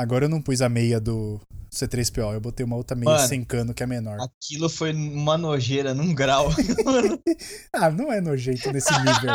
[0.00, 1.38] Agora eu não pus a meia do
[1.70, 4.18] C3PO, eu botei uma outra meia Mano, sem cano que é menor.
[4.18, 6.48] Aquilo foi uma nojeira num grau.
[7.72, 9.32] Ah, não é nojento nesse nível.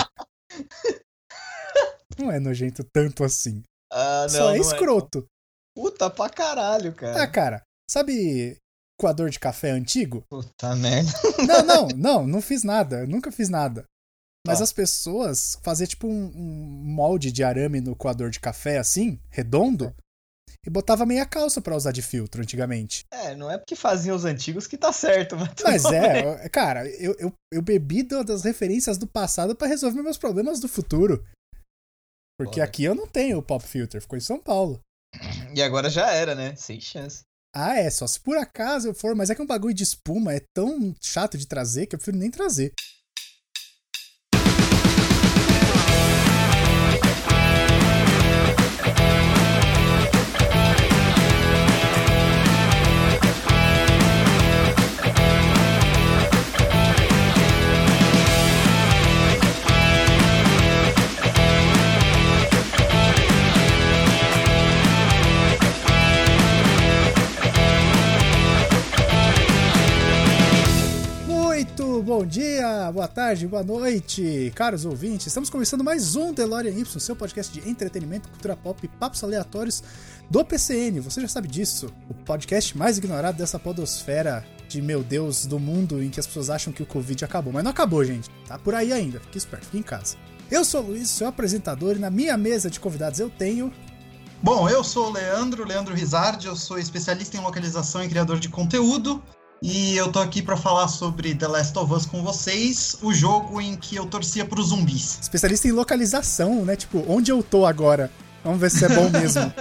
[2.17, 3.61] não é nojento tanto assim.
[3.91, 5.25] Ah, não, Só é não escroto.
[5.75, 7.21] Puta pra caralho, cara.
[7.21, 8.57] Ah, cara, sabe
[8.99, 10.23] coador de café antigo?
[10.29, 11.11] Puta merda.
[11.47, 13.01] Não, não, não, não fiz nada.
[13.01, 13.85] Eu nunca fiz nada.
[14.47, 19.19] Mas as pessoas faziam tipo um, um molde de arame no coador de café, assim,
[19.29, 19.93] redondo,
[20.65, 23.05] e botava meia calça pra usar de filtro antigamente.
[23.11, 25.49] É, não é porque faziam os antigos que tá certo, mas.
[25.63, 25.99] Mas bem.
[25.99, 30.67] é, cara, eu, eu, eu bebi das referências do passado pra resolver meus problemas do
[30.67, 31.23] futuro.
[32.37, 32.63] Porque Foda.
[32.63, 34.81] aqui eu não tenho o pop filter, ficou em São Paulo.
[35.53, 36.55] E agora já era, né?
[36.55, 37.21] Sem chance.
[37.55, 40.33] Ah, é, só se por acaso eu for, mas é que um bagulho de espuma
[40.33, 42.73] é tão chato de trazer que eu prefiro nem trazer.
[72.05, 75.25] Bom dia, boa tarde, boa noite, caros ouvintes.
[75.25, 79.83] Estamos começando mais um DeLorean Y, seu podcast de entretenimento, cultura pop e papos aleatórios
[80.29, 80.99] do PCN.
[80.99, 81.91] Você já sabe disso.
[82.07, 86.51] O podcast mais ignorado dessa podosfera de meu Deus do mundo em que as pessoas
[86.51, 87.51] acham que o Covid acabou.
[87.51, 88.29] Mas não acabou, gente.
[88.47, 89.19] Tá por aí ainda.
[89.21, 90.15] Fique esperto, fique em casa.
[90.51, 93.73] Eu sou o Luiz, seu apresentador, e na minha mesa de convidados eu tenho.
[94.43, 98.47] Bom, eu sou o Leandro, Leandro Rizardi, eu sou especialista em localização e criador de
[98.47, 99.23] conteúdo.
[99.61, 103.61] E eu tô aqui pra falar sobre The Last of Us com vocês, o jogo
[103.61, 105.19] em que eu torcia pros zumbis.
[105.21, 106.75] Especialista em localização, né?
[106.75, 108.11] Tipo, onde eu tô agora?
[108.43, 109.51] Vamos ver se é bom mesmo.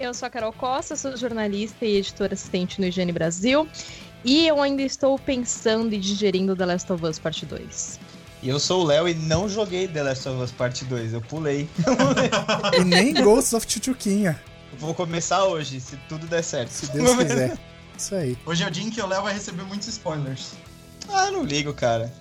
[0.00, 3.68] Eu sou a Carol Costa, sou jornalista e editora assistente no Higiene Brasil.
[4.24, 8.00] E eu ainda estou pensando e digerindo The Last of Us Parte 2.
[8.42, 11.20] E eu sou o Léo e não joguei The Last of Us Parte 2, eu
[11.20, 11.68] pulei.
[12.76, 14.40] e nem Ghosts of Chuchuquinha,
[14.78, 16.70] Vou começar hoje, se tudo der certo.
[16.70, 17.58] se Deus quiser.
[17.96, 18.36] Isso aí.
[18.44, 20.52] Hoje é o dia em que o Léo vai receber muitos spoilers.
[21.08, 22.12] Ah, não ligo, cara.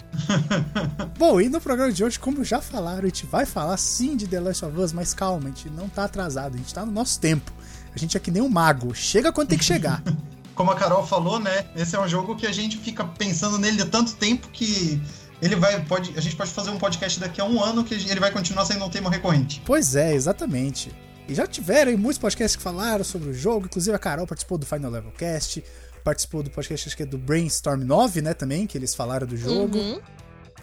[1.18, 4.28] Bom, e no programa de hoje, como já falaram, a gente vai falar sim de
[4.28, 6.92] The Last of Us, mas calma, a gente não tá atrasado, a gente tá no
[6.92, 7.52] nosso tempo.
[7.94, 10.02] A gente é que nem um mago, chega quando tem que chegar.
[10.56, 11.66] Como a Carol falou, né?
[11.76, 15.02] Esse é um jogo que a gente fica pensando nele há tanto tempo que
[15.42, 15.82] ele vai.
[15.86, 18.66] Pode, a gente pode fazer um podcast daqui a um ano que ele vai continuar
[18.66, 19.62] sendo um tema recorrente.
[19.66, 20.92] pois é, exatamente.
[21.32, 24.66] E já tiveram muitos podcasts que falaram sobre o jogo, inclusive a Carol participou do
[24.66, 25.64] Final Level Cast,
[26.04, 29.38] participou do podcast acho que é do Brainstorm 9, né, também, que eles falaram do
[29.38, 29.78] jogo.
[29.78, 30.02] Uhum.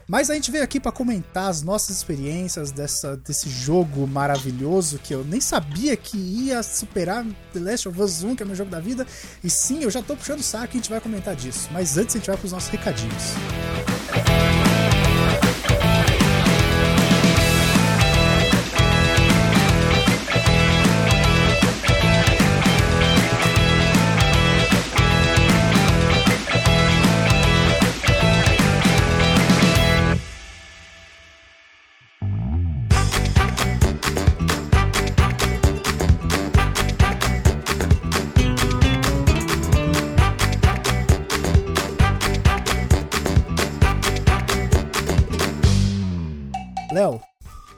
[0.07, 5.15] Mas a gente veio aqui pra comentar as nossas experiências dessa, desse jogo maravilhoso que
[5.15, 7.25] eu nem sabia que ia superar
[7.55, 9.07] The Last of Us 1, que é o meu jogo da vida.
[9.43, 11.71] E sim, eu já tô puxando o saco e a gente vai comentar disso.
[11.73, 13.33] Mas antes a gente vai pros nossos recadinhos.
[14.15, 14.48] Léo,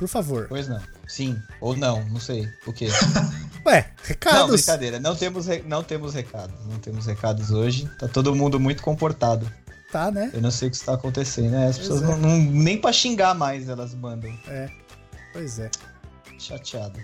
[0.01, 0.47] por favor.
[0.49, 0.81] Pois não.
[1.07, 2.49] Sim, ou não, não sei.
[2.67, 2.89] O quê?
[3.67, 4.51] Ué, Não, recados.
[4.57, 4.99] brincadeira.
[4.99, 6.55] Não temos, não temos recados.
[6.67, 7.87] Não temos recados hoje.
[7.99, 9.47] Tá todo mundo muito comportado.
[9.93, 10.31] tá, né?
[10.33, 11.67] Eu não sei o que está acontecendo, né?
[11.69, 12.07] As Pois pessoas é.
[12.07, 14.33] não, não- Nem pra xingar mais elas mandam.
[15.35, 15.71] Pois é.
[16.39, 16.99] Chateado.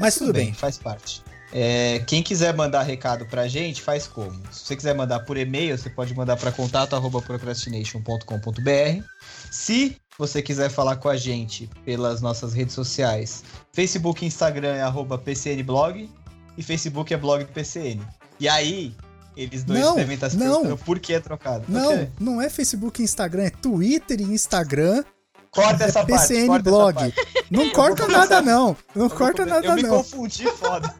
[0.00, 0.52] Mas tudo bem.
[0.52, 1.22] faz parte.
[1.52, 4.32] É, quem quiser mandar recado pra gente, faz como?
[4.52, 9.04] Se você quiser mandar por e-mail, você pode mandar para contato@procrastination.com.br.
[9.50, 13.42] Se você quiser falar com a gente pelas nossas redes sociais,
[13.72, 16.08] Facebook e Instagram é arroba PCNblog
[16.56, 18.00] e Facebook é blog PCN.
[18.38, 18.94] E aí,
[19.36, 20.46] eles dois Não, devem estar se não.
[20.62, 21.64] perguntando por que é trocado.
[21.68, 22.08] Não, quê?
[22.20, 25.02] não é Facebook e Instagram, é Twitter e Instagram,
[25.50, 26.28] Corta é essa parte.
[26.28, 26.94] PCN essa Blog.
[26.94, 27.14] parte.
[27.50, 28.76] Não corta nada, não.
[28.94, 29.96] Não Eu corta nada, Eu me não.
[29.96, 30.94] confundi, foda.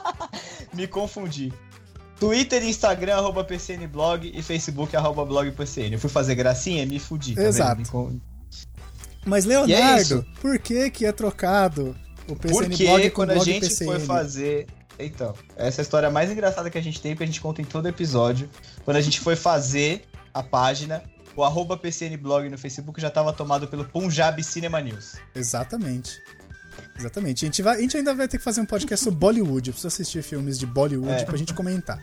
[0.72, 1.52] me confundi.
[2.18, 5.92] Twitter e Instagram, arroba PCNblog e Facebook, arroba blogPCN.
[5.94, 7.34] Eu fui fazer gracinha, me fudi.
[7.34, 7.42] tá?
[7.42, 7.80] Exato.
[7.82, 7.84] Me
[9.24, 10.26] Mas, é Leonardo, isso.
[10.40, 11.94] por que que é trocado
[12.28, 13.90] o PCN Porque Blog quando a blog gente PCN?
[13.90, 14.66] foi fazer.
[14.98, 17.60] Então, essa é a história mais engraçada que a gente tem, porque a gente conta
[17.62, 18.48] em todo episódio.
[18.84, 20.04] Quando a gente foi fazer
[20.34, 21.02] a página,
[21.34, 25.14] o arroba PCNblog no Facebook já estava tomado pelo Punjab Cinema News.
[25.34, 26.20] Exatamente.
[26.98, 27.44] Exatamente.
[27.44, 29.70] A gente, vai, a gente ainda vai ter que fazer um podcast sobre Bollywood.
[29.70, 31.24] Eu preciso assistir filmes de Bollywood É.
[31.24, 32.00] pra gente comentar.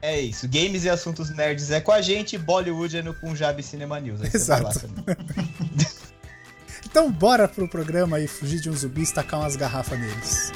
[0.00, 0.46] É isso.
[0.48, 4.20] Games e assuntos nerds é com a gente, Bollywood é no Punjab Cinema News.
[4.32, 4.88] Exato.
[6.98, 10.52] Então bora pro programa e fugir de uns zumbis e tacar umas garrafas neles.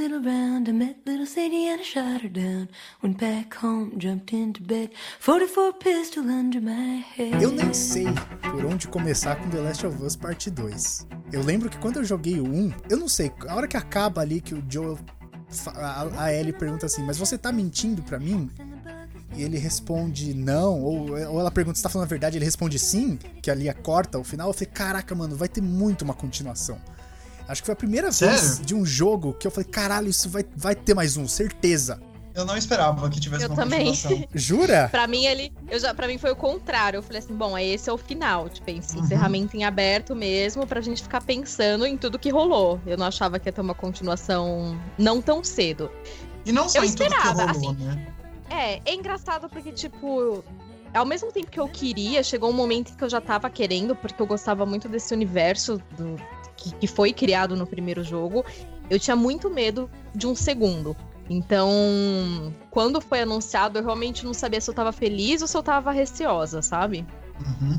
[0.00, 0.66] Little round.
[0.68, 2.68] I met little Sadie and I shot her down.
[3.02, 4.90] Went back home, jumped into bed.
[5.20, 7.42] 44 pistol under my head.
[7.42, 8.06] Eu nem sei
[8.50, 11.06] por onde começar com The Last of Us Parte 2.
[11.32, 14.22] Eu lembro que quando eu joguei o 1, eu não sei, a hora que acaba
[14.22, 14.98] ali que o Joel.
[15.66, 18.48] A, a Ellie pergunta assim, mas você tá mentindo pra mim?
[19.36, 22.78] E ele responde não, ou, ou ela pergunta se tá falando a verdade, ele responde
[22.78, 24.48] sim, que ali a corta o final.
[24.48, 26.80] Eu falei, caraca, mano, vai ter muito uma continuação.
[27.50, 28.64] Acho que foi a primeira vez Sério?
[28.64, 32.00] de um jogo que eu falei, caralho, isso vai, vai ter mais um, certeza.
[32.32, 33.86] Eu não esperava que tivesse Eu uma também.
[33.86, 34.28] continuação.
[34.32, 34.88] Jura?
[34.88, 35.52] Pra mim, ele.
[35.68, 36.98] Eu já, pra mim foi o contrário.
[36.98, 38.48] Eu falei assim, bom, é esse é o final.
[38.48, 39.02] Tipo, esse Uhum.
[39.04, 42.80] encerramento em aberto mesmo, pra gente ficar pensando em tudo que rolou.
[42.86, 45.90] Eu não achava que ia ter uma continuação não tão cedo.
[46.46, 48.06] E não só Eu em tudo que esperava, rolou, assim, né?
[48.48, 50.44] É, é engraçado porque, tipo,
[50.94, 53.94] ao mesmo tempo que eu queria, chegou um momento em que eu já tava querendo,
[53.96, 56.16] porque eu gostava muito desse universo do,
[56.60, 58.44] que, que foi criado no primeiro jogo.
[58.88, 60.94] Eu tinha muito medo de um segundo.
[61.28, 65.62] Então, quando foi anunciado, eu realmente não sabia se eu tava feliz ou se eu
[65.62, 67.06] tava receosa, sabe?
[67.40, 67.78] Uhum.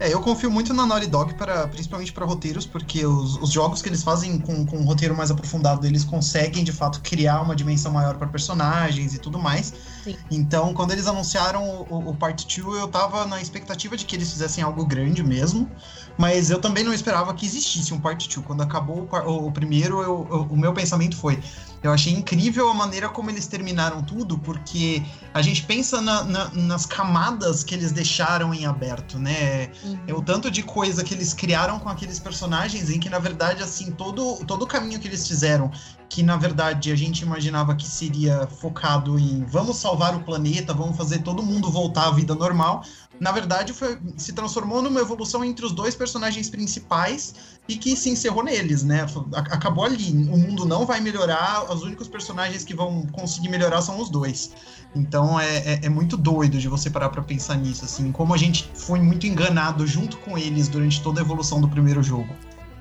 [0.00, 3.82] É, eu confio muito na Naughty Dog, para, principalmente para roteiros, porque os, os jogos
[3.82, 7.54] que eles fazem com, com um roteiro mais aprofundado, eles conseguem, de fato, criar uma
[7.54, 9.74] dimensão maior para personagens e tudo mais.
[10.02, 10.16] Sim.
[10.30, 14.30] Então, quando eles anunciaram o, o, Part 2, eu tava na expectativa de que eles
[14.32, 15.70] fizessem algo grande mesmo,
[16.16, 18.46] mas eu também não esperava que existisse um Part 2.
[18.46, 21.38] Quando acabou o- o primeiro, eu- eu- o meu pensamento foi:
[21.82, 26.50] eu achei incrível a maneira como eles terminaram tudo, porque a gente pensa na- na-
[26.54, 29.70] nas camadas que eles deixaram em aberto, né?
[30.06, 33.62] É o tanto de coisa que eles criaram com aqueles personagens em que, na verdade,
[33.62, 35.70] assim, todo, todo o caminho que eles fizeram,
[36.08, 40.96] que na verdade a gente imaginava que seria focado em vamos salvar o planeta, vamos
[40.96, 42.82] fazer todo mundo voltar à vida normal,
[43.20, 47.34] na verdade foi, se transformou numa evolução entre os dois personagens principais
[47.68, 49.06] e que se encerrou neles, né?
[49.34, 50.10] Acabou ali.
[50.10, 54.52] O mundo não vai melhorar, os únicos personagens que vão conseguir melhorar são os dois.
[54.94, 58.38] Então é, é, é muito doido de você parar pra pensar nisso, assim, como a
[58.38, 62.34] gente foi muito enganado junto com eles durante toda a evolução do primeiro jogo.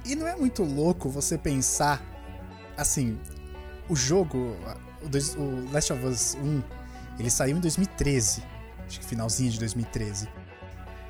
[0.06, 2.02] E não é muito louco você pensar
[2.78, 3.20] assim,
[3.90, 4.56] o jogo,
[5.38, 6.64] o Last of Us 1,
[7.20, 8.42] ele saiu em 2013,
[8.90, 10.28] acho que finalzinho de 2013.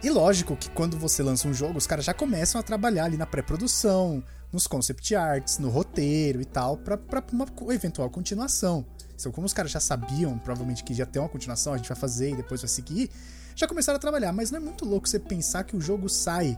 [0.01, 3.17] E lógico que quando você lança um jogo, os caras já começam a trabalhar ali
[3.17, 6.97] na pré-produção, nos concept arts, no roteiro e tal, pra
[7.33, 8.85] uma eventual continuação.
[9.13, 11.97] Então, como os caras já sabiam, provavelmente, que ia ter uma continuação, a gente vai
[11.97, 13.11] fazer e depois vai seguir,
[13.55, 14.31] já começaram a trabalhar.
[14.31, 16.57] Mas não é muito louco você pensar que o jogo sai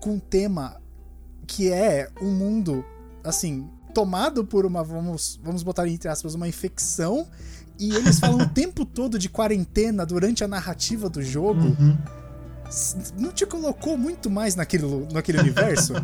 [0.00, 0.80] com um tema
[1.46, 2.84] que é um mundo,
[3.22, 7.26] assim, tomado por uma, vamos, vamos botar entre aspas, uma infecção.
[7.78, 11.60] E eles falam o tempo todo de quarentena durante a narrativa do jogo.
[11.78, 11.98] Uhum.
[13.18, 15.94] Não te colocou muito mais naquele, naquele universo?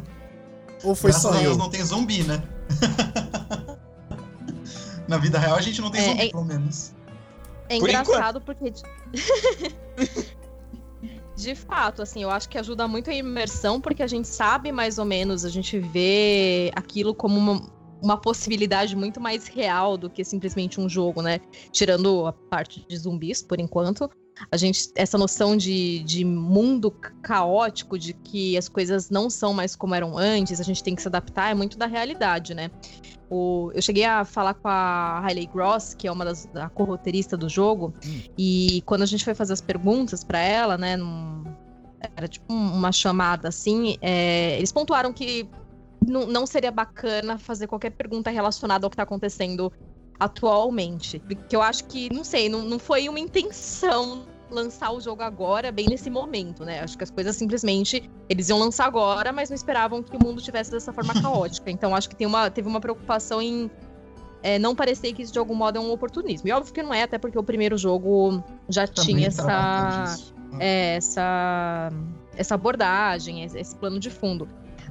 [0.84, 1.58] Ou foi Graças só a Deus eu?
[1.58, 2.42] não tem zumbi, né?
[5.08, 6.92] Na vida real a gente não tem É, zumbi, é- pelo menos.
[7.68, 8.70] É Por engraçado porque.
[8.70, 8.82] de-
[11.36, 14.98] De fato, assim, eu acho que ajuda muito a imersão, porque a gente sabe mais
[14.98, 17.62] ou menos, a gente vê aquilo como uma,
[18.02, 21.40] uma possibilidade muito mais real do que simplesmente um jogo, né?
[21.72, 24.08] Tirando a parte de zumbis, por enquanto.
[24.52, 29.52] A gente, essa noção de, de mundo ca- caótico, de que as coisas não são
[29.52, 32.70] mais como eram antes, a gente tem que se adaptar, é muito da realidade, né?
[33.28, 37.36] O, eu cheguei a falar com a Riley Gross, que é uma das da corroteirista
[37.36, 38.20] do jogo, Hum.
[38.38, 41.42] e quando a gente foi fazer as perguntas pra ela, né, num-
[42.16, 45.48] era tipo um- uma chamada assim, é, eles pontuaram que
[46.06, 49.72] não, não seria bacana fazer qualquer pergunta relacionada ao que tá acontecendo
[50.18, 51.20] atualmente.
[51.48, 55.70] Que eu acho que, não sei, não, não foi uma intenção lançar o jogo agora,
[55.70, 56.80] bem nesse momento, né?
[56.80, 60.40] Acho que as coisas simplesmente eles iam lançar agora, mas não esperavam que o mundo
[60.40, 61.70] tivesse dessa forma caótica.
[61.70, 63.70] Então acho que tem uma, teve uma preocupação em
[64.42, 66.48] é, não parecer que isso de algum modo é um oportunismo.
[66.48, 70.32] E óbvio que não é, até porque o primeiro jogo já Também tinha trata essa,
[70.58, 71.90] é, essa,
[72.36, 74.48] essa abordagem, esse plano de fundo.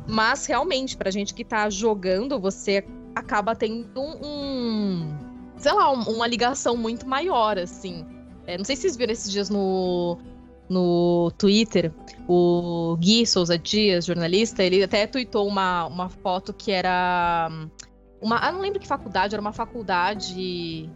[0.07, 4.25] Mas realmente, pra gente que tá jogando, você acaba tendo um.
[4.25, 5.17] um,
[5.57, 8.05] sei lá, um- uma ligação muito maior, assim.
[8.45, 10.17] É, não sei se vocês viram esses dias no,
[10.69, 11.91] no Twitter,
[12.27, 17.49] o Gui Souza Dias, jornalista, ele até tweetou uma, uma foto que era.
[18.21, 20.89] Uma, eu não lembro que faculdade, era uma faculdade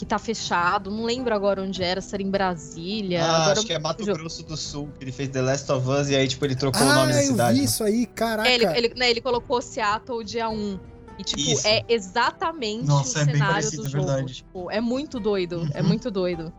[0.00, 0.90] que tá fechado.
[0.90, 3.22] Não lembro agora onde era, se era em Brasília.
[3.22, 4.18] Ah, agora acho que é Mato jogo.
[4.18, 6.80] Grosso do Sul, que ele fez The Last of Us e aí, tipo, ele trocou
[6.80, 7.58] o Ah, nome da eu cidade.
[7.58, 8.48] vi isso aí, caraca.
[8.48, 10.80] É, ele, ele, né, ele colocou Seattle dia 1.
[11.18, 11.66] E, tipo, Isso.
[11.68, 14.06] é exatamente Nossa, o é bem cenário parecido, do é jogo.
[14.06, 14.34] verdade.
[14.36, 15.68] Tipo, é muito doido.
[15.74, 15.88] É Uhum.
[15.88, 16.50] muito doido.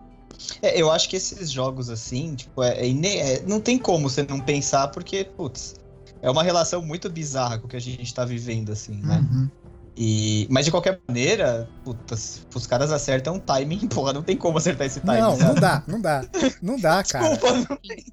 [0.62, 4.21] É, eu acho que esses jogos assim, tipo, é, é é- não tem como você
[4.21, 5.74] não pensar, porque, putz,
[6.21, 9.17] é uma relação muito bizarra com o que a gente tá vivendo, assim, né?
[9.31, 9.50] Uhum.
[9.95, 14.57] E, mas de qualquer maneira, putz, os caras acertam o timing, porra, não tem como
[14.57, 15.19] acertar esse timing.
[15.19, 16.25] Não, não dá, não dá.
[16.62, 17.29] Não dá, cara.
[17.29, 18.05] Desculpa, não tem.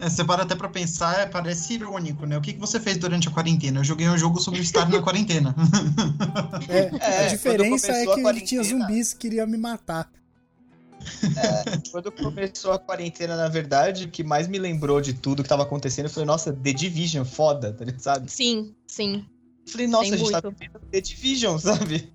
[0.00, 2.38] É, você para até pra pensar, é, parece irônico, né?
[2.38, 3.80] O que, que você fez durante a quarentena?
[3.80, 5.52] Eu joguei um jogo sobre estar na quarentena.
[6.68, 9.58] É, É, a diferença é quando começou a que tinha quarentena- zumbis que queriam me
[9.58, 10.08] matar.
[11.90, 15.62] Quando começou a quarentena, na verdade, o que mais me lembrou de tudo que tava
[15.62, 18.30] acontecendo foi, nossa, The Division, foda, tá sabe?
[18.30, 19.24] Sim, sim.
[19.68, 20.58] Eu Falei, nossa, Tem a gente tá muito.
[20.58, 22.12] vivendo The Division, sabe?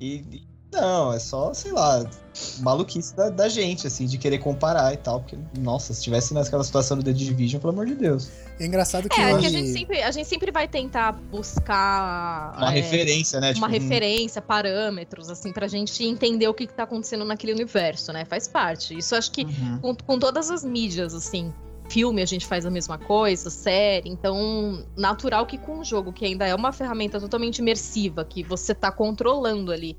[0.00, 2.02] E, e- não, é só, sei lá,
[2.60, 5.20] maluquice da, da gente, assim, de querer comparar e tal.
[5.20, 8.30] Porque, nossa, se tivesse naquela situação do The Division, pelo amor de Deus.
[8.58, 9.48] É engraçado que É, que a hoje...
[9.50, 13.48] gente sempre, a gente sempre vai tentar buscar Uma é, referência, né?
[13.48, 17.52] uma Tipo, um- referência, parâmetros, assim, pra gente entender o que, que tá acontecendo naquele
[17.52, 18.24] universo, né?
[18.24, 18.96] Faz parte.
[18.96, 19.78] Isso acho que Uhum.
[19.80, 21.52] com, com todas as mídias, assim.
[21.92, 26.24] Filme a gente faz a mesma coisa, série, então natural que com um jogo que
[26.24, 29.94] ainda é uma ferramenta totalmente imersiva, que você tá controlando ali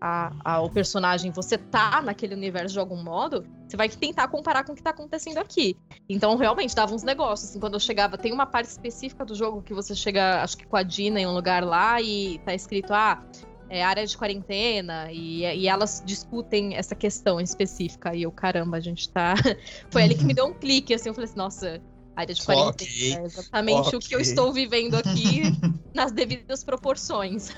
[0.00, 4.64] a, a- o personagem, você tá naquele universo de algum modo, você vai tentar comparar
[4.64, 5.76] com o que tá acontecendo aqui.
[6.08, 9.60] Então realmente dava uns negócios, assim, quando eu chegava, tem uma parte específica do jogo
[9.60, 12.94] que você chega, acho que com a Dina em um lugar lá e tá escrito,
[12.94, 13.22] ah,
[13.68, 18.14] é área de quarentena, e, e elas discutem essa questão específica.
[18.14, 19.34] E eu, caramba, a gente tá.
[19.90, 21.80] Foi ali que me deu um clique, assim, eu falei assim, nossa,
[22.14, 22.70] área de quarentena.
[22.70, 25.42] Ok, É exatamente o que eu estou vivendo aqui
[25.94, 27.50] nas devidas proporções.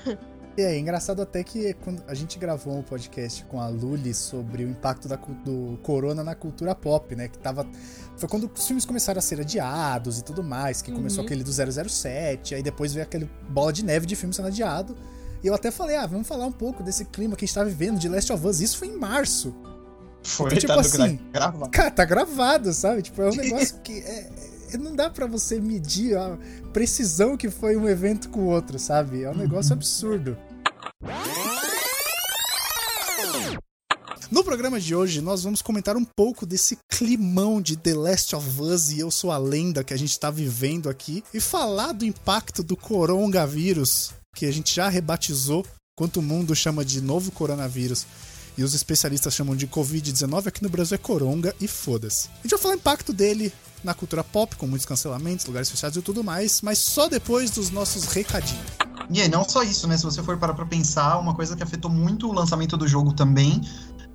[0.57, 4.65] E é engraçado até que quando a gente gravou um podcast com a Luli sobre
[4.65, 7.29] o impacto da do corona na cultura pop, né?
[7.29, 7.65] Que tava.
[8.17, 11.25] Foi quando os filmes começaram a ser adiados e tudo mais, que começou Uhum.
[11.27, 14.97] aquele do 007, aí depois veio aquele bola de neve de filme sendo adiado.
[15.43, 17.63] E eu até falei, ah, vamos falar um pouco desse clima que a gente tá
[17.63, 18.59] vivendo de Last of Us.
[18.59, 19.55] Isso foi em março.
[20.21, 21.71] Foi, Então, tipo tá assim, gravado.
[21.71, 23.01] Cara, tá gravado, sabe?
[23.01, 24.29] Tipo, é um negócio que é,
[24.73, 26.37] é- não dá pra você medir a
[26.73, 29.23] precisão que foi um evento com o outro, sabe?
[29.23, 30.37] É um negócio absurdo.
[34.31, 38.61] No programa de hoje, nós vamos comentar um pouco desse climão de The Last of
[38.61, 42.05] Us e Eu Sou a Lenda que a gente tá vivendo aqui e falar do
[42.05, 45.65] impacto do coronavírus, que a gente já rebatizou,
[45.97, 48.05] quanto o mundo chama de novo coronavírus
[48.57, 52.29] e os especialistas chamam de Covid-19, aqui no Brasil é coronga e foda-se.
[52.39, 53.51] A gente vai falar o impacto dele
[53.83, 57.69] na cultura pop, com muitos cancelamentos, lugares fechados e tudo mais, mas só depois dos
[57.69, 58.65] nossos recadinhos.
[59.11, 59.97] E aí, não só isso, né?
[59.97, 63.11] Se você for parar pra pensar, uma coisa que afetou muito o lançamento do jogo
[63.13, 63.59] também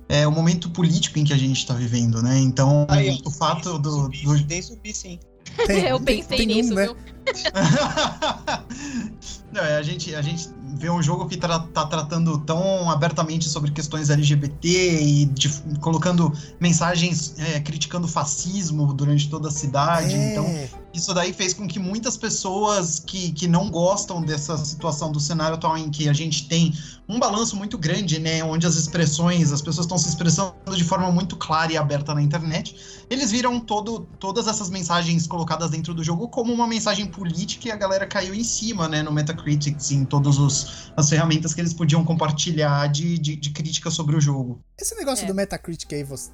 [0.09, 2.39] é o momento político em que a gente tá vivendo, né?
[2.39, 3.91] Então, Aí, o fato do.
[3.91, 5.19] Zumbi, do- Tem zumbi, sim.
[5.67, 6.85] Tem- eu tem- pensei tem um, nisso, né?
[6.87, 6.95] viu?
[9.51, 13.47] Não, é, a gente, a gente vê um jogo que tra- tá tratando tão abertamente
[13.47, 20.13] sobre questões LGBT e de- colocando mensagens é, criticando fascismo durante toda a cidade.
[20.13, 20.45] É, Então,
[20.93, 25.55] isso daí fez com que muitas pessoas que, que não gostam dessa situação do cenário
[25.55, 26.73] atual em que a gente tem
[27.07, 28.43] um balanço muito grande, né?
[28.43, 32.21] Onde as expressões, as pessoas estão se expressando de forma muito clara e aberta na
[32.21, 32.75] internet.
[33.09, 37.71] Eles viram todo, todas essas mensagens colocadas dentro do jogo como uma mensagem política e
[37.71, 39.03] a galera caiu em cima, né?
[39.03, 43.91] No Metacritic, em todas os- as ferramentas que eles podiam compartilhar de, de, de crítica
[43.91, 44.59] sobre o jogo.
[44.79, 45.27] Esse negócio É.
[45.27, 46.31] do Metacritic aí, você-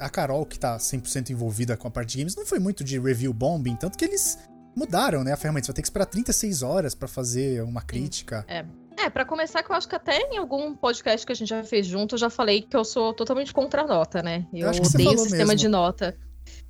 [0.00, 2.98] a Carol, que tá 100% envolvida com a parte de games, não foi muito de
[2.98, 4.36] review bombing, tanto que eles
[4.76, 5.66] mudaram, né, a ferramenta.
[5.66, 8.44] Você vai ter que esperar 36 horas pra fazer uma crítica.
[8.48, 8.64] É,
[9.08, 11.86] pra começar, que eu acho que até em algum podcast que a gente já fez
[11.86, 14.46] junto, eu já falei que eu sou totalmente contra a nota, né?
[14.52, 15.54] Eu, acho que você odeio o sistema mesmo.
[15.56, 16.16] de nota.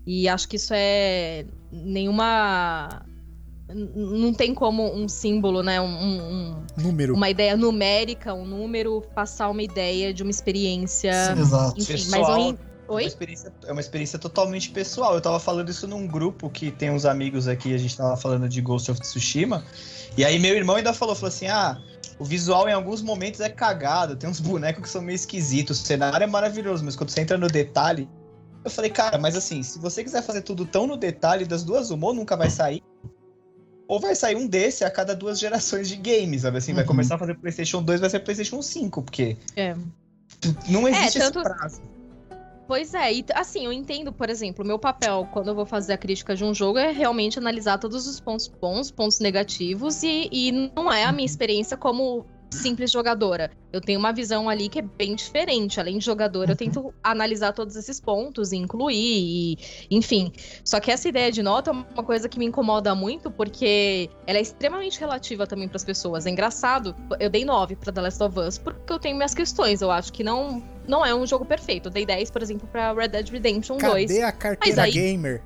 [0.07, 3.03] E acho que isso é nenhuma.
[3.73, 5.81] Não tem como um símbolo, né?
[5.81, 7.15] Um, um- Número.
[7.15, 11.13] uma ideia numérica, um número, passar uma ideia de uma experiência.
[11.39, 11.81] Exato.
[11.81, 12.21] Enfim, Pessoal.
[12.23, 12.39] mas eu.
[12.51, 12.59] en-
[12.91, 13.05] É uma, Oi?
[13.05, 15.15] experiência, é uma experiência totalmente pessoal.
[15.15, 18.49] Eu tava falando isso num grupo que tem uns amigos aqui, a gente tava falando
[18.49, 19.65] de Ghost of Tsushima.
[20.19, 21.79] E aí meu irmão ainda falou, falou assim: ah,
[22.21, 25.85] o visual em alguns momentos é cagado, tem uns bonecos que são meio esquisitos, o
[25.87, 28.07] cenário é maravilhoso, mas quando você entra no detalhe.
[28.63, 31.91] Eu falei, cara, mas assim, se você quiser fazer tudo tão no detalhe, das duas,
[31.91, 32.83] uma ou nunca vai sair.
[33.89, 36.59] Ou vai sair um desse a cada duas gerações de games, sabe?
[36.59, 36.89] Assim, vai Uhum.
[36.89, 39.75] começar a fazer PlayStation 2, vai ser PlayStation 5, porque É.
[40.69, 41.81] não existe tanto- esse prazo.
[42.71, 45.93] Pois é, e assim, eu entendo, por exemplo, o meu papel quando eu vou fazer
[45.93, 50.29] a crítica de um jogo é realmente analisar todos os pontos bons, pontos negativos, e,
[50.31, 53.51] e não é a minha experiência como simples jogadora.
[53.73, 55.79] Eu tenho uma visão ali que é bem diferente.
[55.79, 59.59] Além de jogadora, eu tento analisar todos esses pontos e incluir, e,
[59.91, 60.33] enfim.
[60.65, 64.39] Só que essa ideia de nota é uma coisa que me incomoda muito, porque ela
[64.39, 66.27] é extremamente relativa também para as pessoas.
[66.27, 69.81] É engraçado, eu dei 9 para The Last of Us porque eu tenho minhas questões.
[69.81, 71.87] Eu acho que não, não é um jogo perfeito.
[71.87, 74.23] Eu dei 10, por exemplo, para Red Dead Redemption Cadê 2.
[74.23, 75.43] a carteira aí- gamer?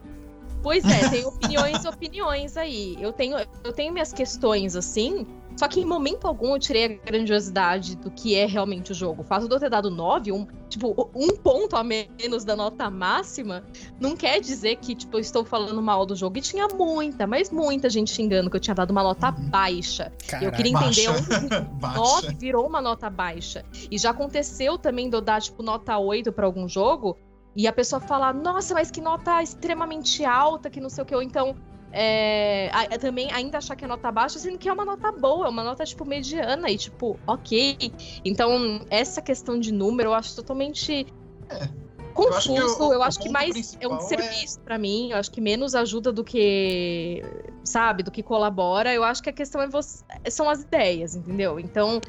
[0.62, 2.96] Pois é, tem opiniões e opiniões aí.
[2.98, 6.88] Eu tenho, eu tenho minhas questões assim, só que em momento algum eu tirei a
[7.10, 9.20] grandiosidade do que é realmente o jogo.
[9.20, 12.90] O fato de eu ter dado 9, um, tipo, um ponto a menos da nota
[12.90, 13.64] máxima,
[14.00, 16.36] não quer dizer que, tipo, eu estou falando mal do jogo.
[16.38, 19.48] E tinha muita, mas muita gente xingando que eu tinha dado uma nota Uhum.
[19.50, 20.12] baixa.
[20.42, 21.12] Eu queria entender Baixa.
[21.12, 21.48] onde
[21.80, 21.98] Baixa.
[21.98, 23.64] 9 virou uma nota baixa.
[23.90, 27.16] E já aconteceu também de eu dar, tipo, nota 8 pra algum jogo
[27.56, 31.14] e a pessoa falar, nossa, mas que nota extremamente alta, que não sei o que.
[31.14, 31.54] Ou então,
[31.96, 35.46] é, a- também ainda achar que é nota baixa, sendo que é uma nota boa,
[35.46, 37.76] é uma nota, tipo, mediana e, tipo, ok.
[38.24, 41.06] Então, essa questão de número eu acho totalmente.
[41.48, 41.68] É.
[42.12, 45.10] Confuso, Eu acho que o- eu acho que mais é um é- serviço pra mim,
[45.10, 47.22] eu acho que menos ajuda do que,
[47.64, 48.92] sabe, do que colabora.
[48.94, 51.58] Eu acho que a questão é você, são as ideias, entendeu?
[51.58, 52.00] Então,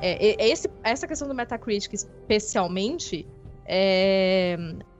[0.00, 3.24] é, é- esse, essa questão do Metacritic, especialmente,
[3.64, 4.56] é,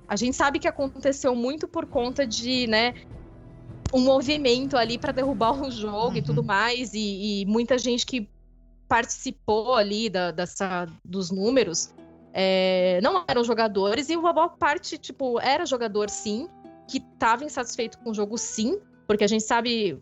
[0.06, 2.94] a gente sabe que aconteceu muito por conta de, né,
[3.92, 6.24] um movimento ali pra derrubar o jogo e Uhum.
[6.24, 8.28] tudo mais, e, e muita gente que
[8.88, 11.94] participou ali da, dessa, dos números
[12.34, 16.48] é, não eram jogadores, e uma boa parte, tipo, era jogador sim,
[16.88, 19.98] que tava insatisfeito com o jogo sim, porque a gente sabe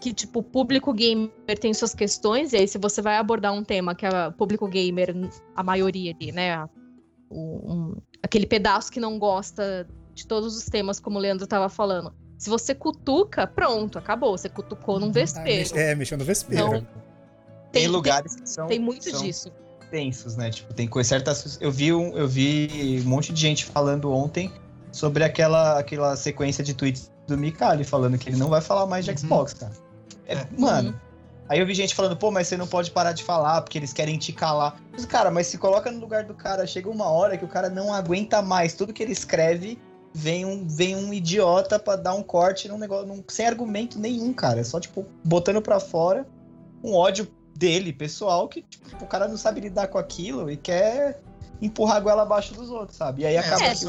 [0.00, 3.62] que, tipo, o público gamer tem suas questões, e aí se você vai abordar um
[3.62, 5.14] tema que é o público gamer,
[5.54, 6.64] a maioria ali, né,
[7.28, 11.68] o- um- aquele pedaço que não gosta de todos os temas, como o Leandro tava
[11.68, 15.78] falando, se você cutuca, pronto, acabou, você cutucou num Ah, vespeiro.
[15.78, 16.66] é, mexeu no vespeiro.
[16.68, 16.86] Então,
[17.70, 18.66] Tem, Tem- lugares que são.
[18.66, 19.52] Tem muito são disso.
[19.90, 20.50] tensos, né?
[20.50, 21.58] Tipo, tem coisas certas.
[21.60, 24.50] Eu vi, um, eu vi um monte de gente falando ontem
[24.90, 29.04] sobre aquela, aquela sequência de tweets do Mikali falando que ele não vai falar mais
[29.04, 29.18] de Uhum.
[29.18, 29.72] Xbox, cara.
[30.26, 30.46] É, É.
[30.58, 30.98] Mano.
[31.48, 33.92] Aí eu vi gente falando, pô, mas você não pode parar de falar porque eles
[33.92, 34.80] querem te calar.
[34.92, 37.68] Mas, cara, mas se coloca no lugar do cara, chega uma hora que o cara
[37.68, 38.72] não aguenta mais.
[38.74, 39.76] Tudo que ele escreve
[40.12, 44.32] vem um, vem um idiota pra dar um corte num negócio, num- sem argumento nenhum,
[44.32, 44.60] cara.
[44.60, 46.26] É só, tipo, botando pra fora
[46.82, 51.20] um ódio dele, pessoal, que tipo, o cara não sabe lidar com aquilo e quer
[51.60, 53.22] empurrar a goela abaixo dos outros, sabe?
[53.22, 53.86] E aí É, acaba as que-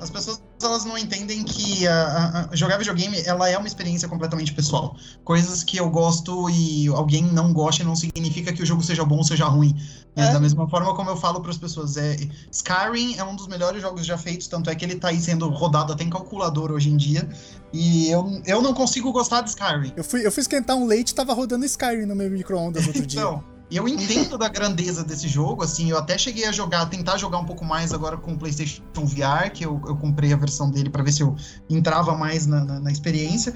[0.00, 4.08] as pessoas elas não entendem que a- a- a- jogar videogame ela é uma experiência
[4.08, 4.96] completamente pessoal.
[5.24, 9.16] Coisas que eu gosto e alguém não gosta não significa que o jogo seja bom
[9.18, 9.74] ou seja ruim.
[10.16, 10.32] É, É.
[10.32, 12.16] Da mesma forma como eu falo para as pessoas, é,
[12.50, 15.48] Skyrim é um dos melhores jogos já feitos, tanto é que ele tá aí sendo
[15.48, 17.28] rodado até em calculador hoje em dia.
[17.72, 19.92] E eu, eu não consigo gostar de Skyrim.
[19.96, 23.04] Eu fui, eu fui esquentar um leite e tava rodando Skyrim no meu micro-ondas outro
[23.06, 23.20] dia.
[23.20, 27.16] Então, e eu entendo da grandeza desse jogo, assim, eu até cheguei a jogar, tentar
[27.16, 30.70] jogar um pouco mais agora com o PlayStation VR, que eu, eu comprei a versão
[30.70, 31.36] dele pra ver se eu
[31.68, 33.54] entrava mais na, na, na experiência.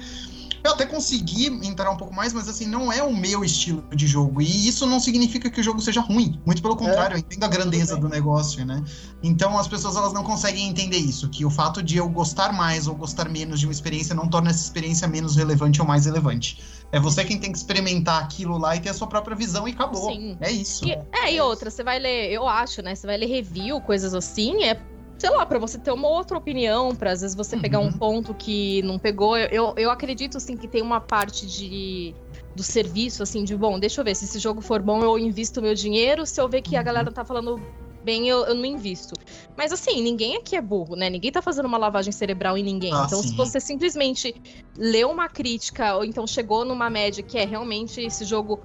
[0.63, 4.07] Eu até consegui entrar um pouco mais, mas assim, não é o meu estilo de
[4.07, 4.41] jogo.
[4.41, 6.41] E isso não significa que o jogo seja ruim.
[6.43, 8.83] Muito pelo contrário, eu entendo a grandeza do negócio, né?
[9.21, 12.87] Então as pessoas elas não conseguem entender isso, que o fato de eu gostar mais
[12.87, 16.57] ou gostar menos de uma experiência não torna essa experiência menos relevante ou mais relevante.
[16.95, 19.71] É você quem tem que experimentar aquilo lá e ter a sua própria visão e
[19.73, 20.11] acabou.
[20.13, 20.37] Sim.
[20.39, 20.87] É isso.
[20.87, 22.95] E, é, e outra, você vai ler, eu acho, né?
[22.95, 24.81] Você vai ler review, coisas assim, é,
[25.19, 27.97] sei lá, pra você ter uma outra opinião, pra às vezes você pegar um Uhum.
[27.97, 29.37] ponto que não pegou.
[29.37, 32.15] Eu, eu, eu acredito, assim, que tem uma parte de
[32.55, 35.61] do serviço, assim, de bom, deixa eu ver, se esse jogo for bom, eu invisto
[35.61, 36.85] meu dinheiro, se eu ver que a Uhum.
[36.85, 37.61] galera tá falando
[38.05, 39.13] bem, eu, eu não invisto.
[39.57, 41.09] Mas assim, ninguém aqui é burro, né?
[41.09, 42.93] Ninguém tá fazendo uma lavagem cerebral em ninguém.
[42.93, 43.35] Ah, então, se sim.
[43.35, 44.33] você simplesmente
[44.77, 48.61] leu uma crítica, ou então chegou numa média que é realmente esse jogo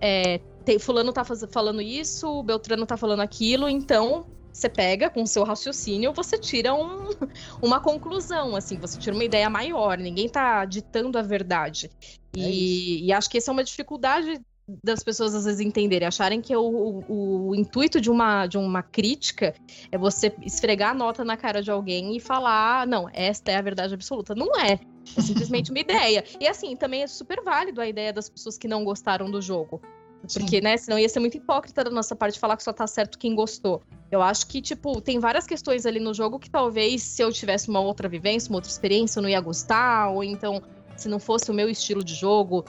[0.00, 5.22] é, tem- fulano tá faz- falando isso, Beltrano tá falando aquilo, então você pega com
[5.22, 7.08] o seu raciocínio, você tira um-
[7.62, 11.90] uma conclusão, assim, você tira uma ideia maior, ninguém tá ditando a verdade.
[12.36, 14.40] É E, e acho que essa é uma dificuldade
[14.82, 18.82] das pessoas às vezes entenderem, acharem que o, o- o intuito de uma, de uma
[18.82, 19.54] crítica
[19.92, 23.56] é você esfregar a nota na cara de alguém e falar, "Ah, não, esta é
[23.56, 24.34] a verdade absoluta.
[24.34, 24.80] Não é.
[25.16, 25.80] É simplesmente uma
[26.16, 26.24] ideia.
[26.40, 29.82] E assim, também é super válido a ideia das pessoas que não gostaram do jogo.
[30.32, 33.18] Porque, né, senão ia ser muito hipócrita da nossa parte falar que só tá certo
[33.18, 33.82] quem gostou.
[34.10, 37.68] Eu acho que, tipo, tem várias questões ali no jogo que talvez se eu tivesse
[37.68, 40.62] uma outra vivência, uma outra experiência, eu não ia gostar, ou então,
[40.96, 42.64] se não fosse o meu estilo de jogo,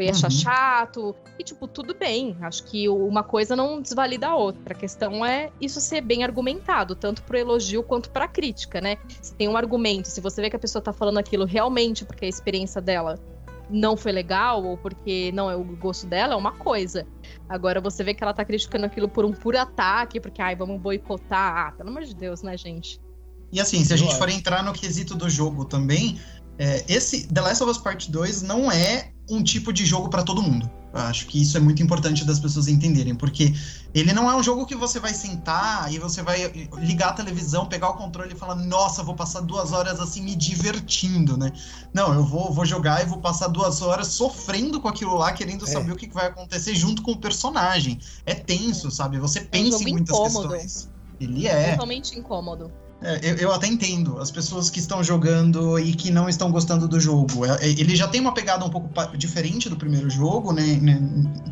[0.00, 0.38] eu ia achar Uhum.
[0.38, 1.16] chato.
[1.38, 2.36] E, tipo, tudo bem.
[2.40, 4.72] Acho que uma coisa não desvalida a outra.
[4.72, 8.96] A questão é isso ser bem argumentado, tanto pro elogio quanto pra crítica, né?
[9.20, 12.24] Se tem um argumento, se você vê que a pessoa tá falando aquilo realmente porque
[12.24, 13.18] a experiência dela
[13.70, 17.06] não foi legal ou porque não é o gosto dela, é uma coisa.
[17.48, 20.80] Agora você vê que ela tá criticando aquilo por um puro ataque, porque, ai, vamos
[20.80, 21.68] boicotar.
[21.68, 22.98] Ah, pelo amor de Deus, né, gente?
[23.52, 26.20] E assim, se a gente for entrar no quesito do jogo também,
[26.58, 30.22] é, esse The Last of Us Part 2 não é um tipo de jogo pra
[30.22, 30.70] todo mundo.
[30.92, 33.54] Eu acho que isso é muito importante das pessoas entenderem, porque
[33.92, 37.66] ele não é um jogo que você vai sentar e você vai ligar a televisão,
[37.66, 41.52] pegar o controle e falar, nossa, vou passar duas horas assim me divertindo, né?
[41.92, 45.66] Não, eu vou, vou jogar e vou passar duas horas sofrendo com aquilo lá, querendo
[45.66, 45.68] É.
[45.68, 47.98] saber o que vai acontecer junto com o personagem.
[48.24, 49.18] É tenso, sabe?
[49.18, 50.48] Você pensa jogo em muitas incômodo.
[50.54, 50.90] questões.
[51.20, 51.72] Ele é.
[51.72, 52.72] Totalmente incômodo.
[53.00, 56.88] É, eu, eu até entendo as pessoas que estão jogando e que não estão gostando
[56.88, 57.44] do jogo.
[57.44, 60.78] É, é, ele já tem uma pegada um pouco diferente do primeiro jogo, né?
[60.82, 61.00] né,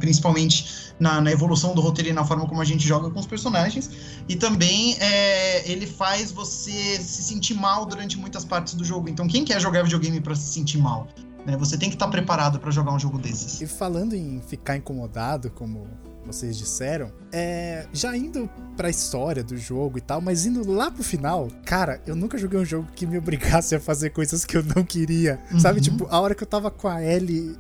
[0.01, 3.27] principalmente na, na evolução do roteiro e na forma como a gente joga com os
[3.27, 3.91] personagens.
[4.29, 9.09] E também é, ele faz você se sentir mal durante muitas partes do jogo.
[9.09, 11.07] Então, quem quer jogar videogame pra se sentir mal?
[11.47, 11.57] Né?
[11.57, 13.61] Você tem que estar preparado pra jogar um jogo desses.
[13.61, 15.87] E falando em ficar incomodado, como
[16.27, 21.03] vocês disseram, é, já indo pra história do jogo e tal, mas indo lá pro
[21.03, 24.63] final, cara, eu nunca joguei um jogo que me obrigasse a fazer coisas que eu
[24.75, 25.39] não queria.
[25.59, 25.85] Sabe, Uhum.
[25.85, 27.57] tipo, a hora que eu tava com a Ellie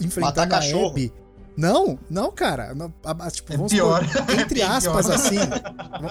[0.00, 0.90] enfrentando Matar a cachorro.
[0.90, 1.12] Abby.
[1.56, 2.74] Não, não, cara.
[2.74, 4.02] Não, a- a- tipo, É vamos pior.
[4.06, 5.14] supor, É entre bem aspas, pior.
[5.14, 5.36] assim,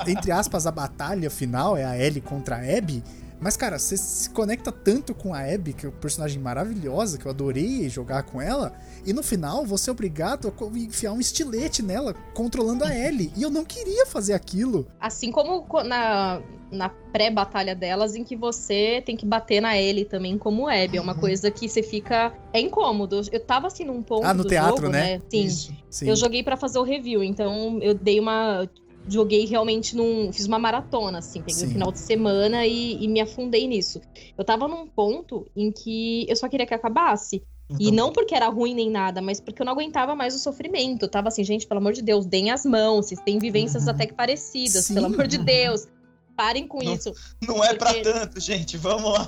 [0.07, 3.03] entre aspas, a batalha final é a Ellie contra a Abby.
[3.41, 7.25] Mas, cara, você se conecta tanto com a Abby, que é uma personagem maravilhosa, que
[7.25, 8.73] eu adorei jogar com ela,
[9.05, 13.31] e no final você é obrigado a enfiar um estilete nela, controlando a Ellie.
[13.37, 14.87] E eu não queria fazer aquilo.
[14.99, 20.03] Assim como co- na, na pré-batalha delas, em que você tem que bater na Ellie
[20.05, 20.97] também como Abby.
[20.97, 21.19] É uma Uhum.
[21.19, 22.33] coisa que você fica.
[22.51, 23.21] É incômodo.
[23.31, 24.25] Eu tava assim num ponto.
[24.25, 25.21] Ah, no do teatro, jogo, né?
[25.29, 25.45] Sim.
[25.45, 25.73] Isso.
[25.89, 26.09] Sim.
[26.09, 28.69] Eu joguei pra fazer o review, então eu dei uma.
[29.09, 30.31] Joguei realmente num.
[30.31, 31.65] Fiz uma maratona, assim, peguei Sim.
[31.67, 33.99] um final de semana e, e me afundei nisso.
[34.37, 37.41] Eu tava num ponto em que eu só queria que acabasse.
[37.79, 40.39] E Então, não porque era ruim nem nada, mas porque eu não aguentava mais o
[40.39, 41.03] sofrimento.
[41.03, 43.07] Eu tava assim, gente, pelo amor de Deus, deem as mãos.
[43.07, 43.89] Vocês têm vivências Uhum.
[43.91, 44.95] até que parecidas, Sim.
[44.95, 45.87] pelo amor de Deus.
[46.35, 46.93] Parem com Não.
[46.95, 47.13] isso.
[47.45, 48.77] Não é pra Porque- tanto, gente.
[48.77, 49.27] Vamos lá.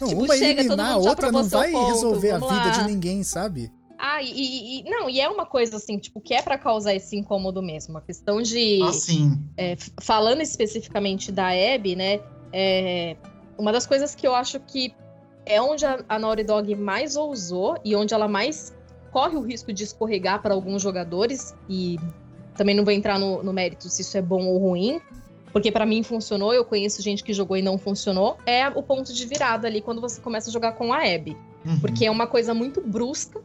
[0.00, 2.70] Não, tipo, uma chega, eliminar a outra não vai ponto, resolver a vida lá.
[2.70, 3.70] de ninguém, sabe?
[3.98, 7.16] Ah, e, e- não, e é uma coisa assim, tipo, que é pra causar esse
[7.16, 7.98] incômodo mesmo.
[7.98, 8.80] A questão de.
[8.82, 12.20] Assim, é, falando especificamente da Abby, né?
[12.52, 13.16] é,
[13.58, 14.94] uma das coisas que eu acho que
[15.44, 18.74] é onde a, a Naughty Dog mais ousou e onde ela mais
[19.10, 21.98] corre o risco de escorregar para alguns jogadores, e
[22.56, 25.00] também não vou entrar no, no mérito se isso é bom ou ruim,
[25.52, 29.12] porque pra mim funcionou, eu conheço gente que jogou e não funcionou, é o ponto
[29.12, 31.36] de virada ali quando você começa a jogar com a Abby.
[31.64, 31.80] uhum.
[31.80, 33.40] Porque é uma coisa muito brusca.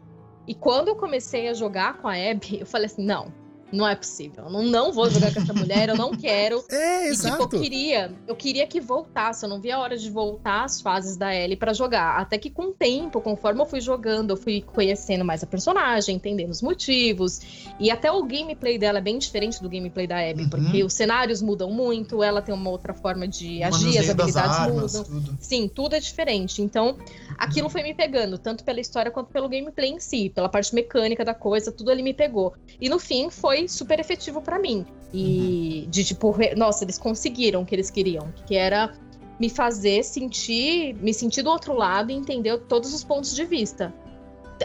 [0.48, 3.34] E quando eu comecei a jogar com a Abby, eu falei assim: não,
[3.74, 4.46] não é possível.
[4.46, 6.64] Eu não, não vou jogar com essa mulher, eu não quero.
[6.70, 7.60] É, E tipo, eu exato.
[7.60, 11.34] queria, eu queria que voltasse, eu não via a hora de voltar as fases da
[11.36, 12.18] Ellie pra jogar.
[12.20, 16.16] Até que com o tempo, conforme eu fui jogando, eu fui conhecendo mais a personagem,
[16.16, 17.42] entendendo os motivos.
[17.80, 20.50] E até o gameplay dela é bem diferente do gameplay da Abby, Uhum.
[20.50, 24.94] porque os cenários mudam muito, ela tem uma outra forma de agir, as habilidades armas,
[24.94, 25.04] mudam.
[25.04, 25.38] tudo.
[25.40, 26.62] Sim, tudo é diferente.
[26.62, 26.98] Então,
[27.38, 31.26] aquilo foi me pegando, tanto pela história quanto pelo gameplay em si, pela parte mecânica
[31.26, 32.54] da coisa, tudo ali me pegou.
[32.80, 34.86] E no fim foi super efetivo pra mim.
[35.14, 38.94] E de tipo, nossa, eles conseguiram o que eles queriam, que era
[39.40, 43.94] me fazer sentir, me sentir do outro lado e entender todos os pontos de vista.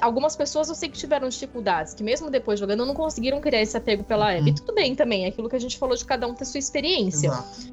[0.00, 3.76] Algumas pessoas eu sei que tiveram dificuldades, que mesmo depois jogando não conseguiram criar esse
[3.76, 4.50] apego pela Abby.
[4.50, 4.54] Uhum.
[4.54, 7.28] Tudo bem também, é aquilo que a gente falou de cada um ter sua experiência.
[7.28, 7.72] Exato.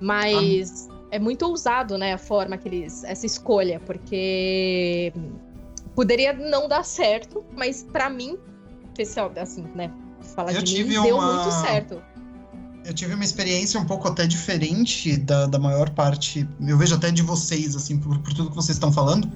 [0.00, 3.04] Mas é muito ousado, né, a forma que eles.
[3.04, 5.12] essa escolha, porque
[5.94, 8.38] poderia não dar certo, mas pra mim,
[8.92, 9.90] especial, assim, né?
[10.34, 12.02] Falar Eu de tive mim, deu uma- muito certo.
[12.84, 17.10] Eu tive uma experiência um pouco até diferente da, da maior parte, eu vejo até
[17.10, 19.28] de vocês, assim, por, por tudo que vocês estão falando.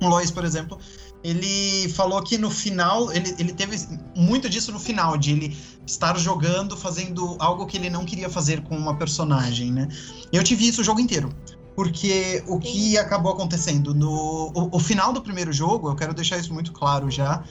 [0.00, 0.78] O Lois, por exemplo,
[1.24, 3.78] ele falou que no final, ele, ele teve
[4.14, 5.56] muito disso no final, de ele
[5.86, 9.88] estar jogando, fazendo algo que ele não queria fazer com uma personagem, né?
[10.30, 11.32] Eu tive isso o jogo inteiro.
[11.74, 16.36] Porque o que acabou acontecendo no o, o final do primeiro jogo, eu quero deixar
[16.36, 17.42] isso muito claro já,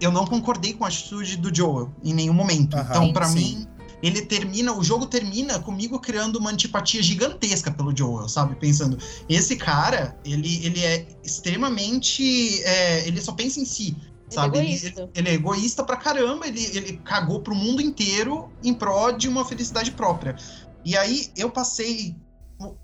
[0.00, 2.74] eu não concordei com a atitude do Joel em nenhum momento.
[2.76, 3.34] Aham, então, pra sim.
[3.38, 3.66] mim,
[4.02, 8.54] ele termina, o jogo termina comigo criando uma antipatia gigantesca pelo Joel, sabe?
[8.54, 8.96] Pensando,
[9.28, 12.62] esse cara, ele, ele é extremamente.
[12.62, 13.96] é, ele só pensa em si.
[14.30, 14.58] Sabe?
[14.58, 15.00] é Ele, egoísta.
[15.00, 19.26] ele- ele é egoísta pra caramba, ele, ele cagou pro mundo inteiro em prol de
[19.26, 20.36] uma felicidade própria.
[20.84, 22.14] E aí eu passei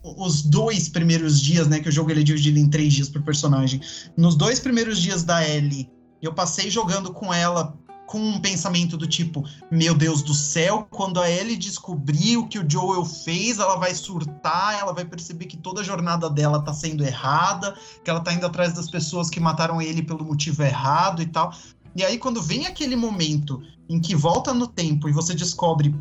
[0.03, 1.81] os dois primeiros dias, né?
[1.81, 3.81] Que o jogo ele é dividido em três dias por personagem.
[4.17, 5.91] Nos dois primeiros dias da Ellie
[6.23, 11.21] Eu passei jogando com ela com um pensamento do tipo, meu Deus do céu, quando
[11.21, 15.57] a Ellie descobrir o que o Joel fez, ela vai surtar, ela vai perceber que
[15.57, 17.75] toda a jornada dela tá sendo errada,
[18.05, 21.53] que ela tá indo atrás das pessoas que mataram ele pelo motivo errado e tal.
[21.97, 25.95] E aí quando vem aquele momento em que volta no tempo e você descobre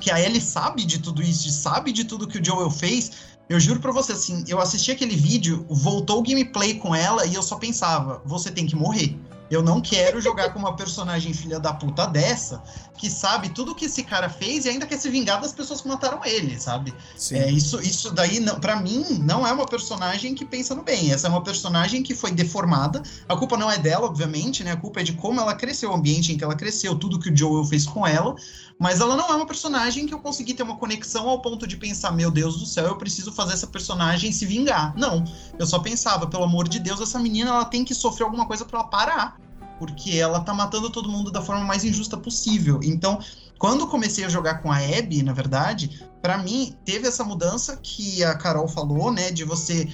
[0.00, 3.12] que a Ellie sabe de tudo isso, sabe de tudo que o Joel fez,
[3.48, 7.34] eu juro pra você, assim, eu assisti aquele vídeo, voltou o gameplay com ela e
[7.34, 9.16] eu só pensava, você tem que morrer.
[9.52, 12.62] Eu não quero jogar com uma personagem filha da puta dessa,
[12.96, 15.88] que sabe tudo que esse cara fez e ainda quer se vingar das pessoas que
[15.88, 16.94] mataram ele, sabe?
[17.16, 17.36] Sim.
[17.36, 21.12] É, isso, isso daí, não, para mim, não é uma personagem que pensa no bem.
[21.12, 23.02] Essa é uma personagem que foi deformada.
[23.28, 24.72] A culpa não é dela, obviamente, né?
[24.72, 27.28] A culpa é de como ela cresceu, o ambiente em que ela cresceu, tudo que
[27.28, 28.34] o Joel fez com ela.
[28.78, 31.76] Mas ela não é uma personagem que eu consegui ter uma conexão ao ponto de
[31.76, 34.92] pensar, meu Deus do céu, eu preciso fazer essa personagem se vingar.
[34.96, 35.24] Não.
[35.58, 38.64] Eu só pensava, pelo amor de Deus, essa menina ela tem que sofrer alguma coisa
[38.64, 39.41] para ela parar.
[39.78, 42.80] Porque ela tá matando todo mundo da forma mais injusta possível.
[42.82, 43.18] Então,
[43.58, 48.22] quando comecei a jogar com a Abby, na verdade, para mim teve essa mudança que
[48.24, 49.88] a Carol falou, né, de você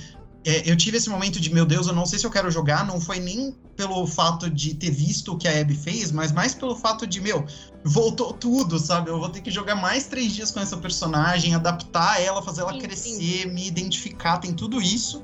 [0.45, 2.87] é, eu tive esse momento de, meu Deus, eu não sei se eu quero jogar,
[2.87, 6.55] não foi nem pelo fato de ter visto o que a Abby fez, mas mais
[6.55, 7.45] pelo fato de, meu,
[7.85, 9.11] voltou tudo, sabe?
[9.11, 12.73] Eu vou ter que jogar mais três dias com essa personagem, adaptar ela, fazer ela
[12.73, 15.23] Sim, crescer, me identificar, tem tudo isso.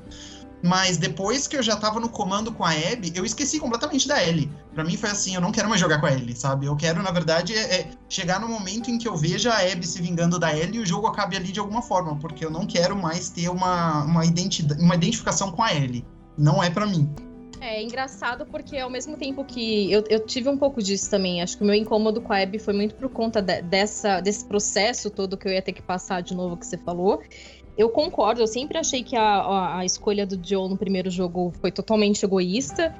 [0.65, 4.21] Mas depois que eu já tava no comando com a Abby, eu esqueci completamente da
[4.27, 4.49] Ellie.
[4.73, 6.65] Pra mim foi assim, eu não quero mais jogar com a Ellie, sabe?
[6.65, 9.85] Eu quero, na verdade, é, é chegar no momento em que eu veja a Abby
[9.85, 12.65] se vingando da Ellie e o jogo acabe ali de alguma forma, porque eu não
[12.65, 16.03] quero mais ter uma, uma, identidade, uma identificação com a Ellie.
[16.35, 17.13] Não é pra mim.
[17.61, 21.57] É engraçado porque ao mesmo tempo que eu, eu tive um pouco disso também, acho
[21.57, 25.09] que o meu incômodo com a Abby foi muito por conta de- dessa, desse processo
[25.09, 27.21] todo que eu ia ter que passar de novo que você falou.
[27.77, 31.71] Eu concordo, eu sempre achei que a, a, escolha do Joe no primeiro jogo foi
[31.71, 32.93] totalmente egoísta.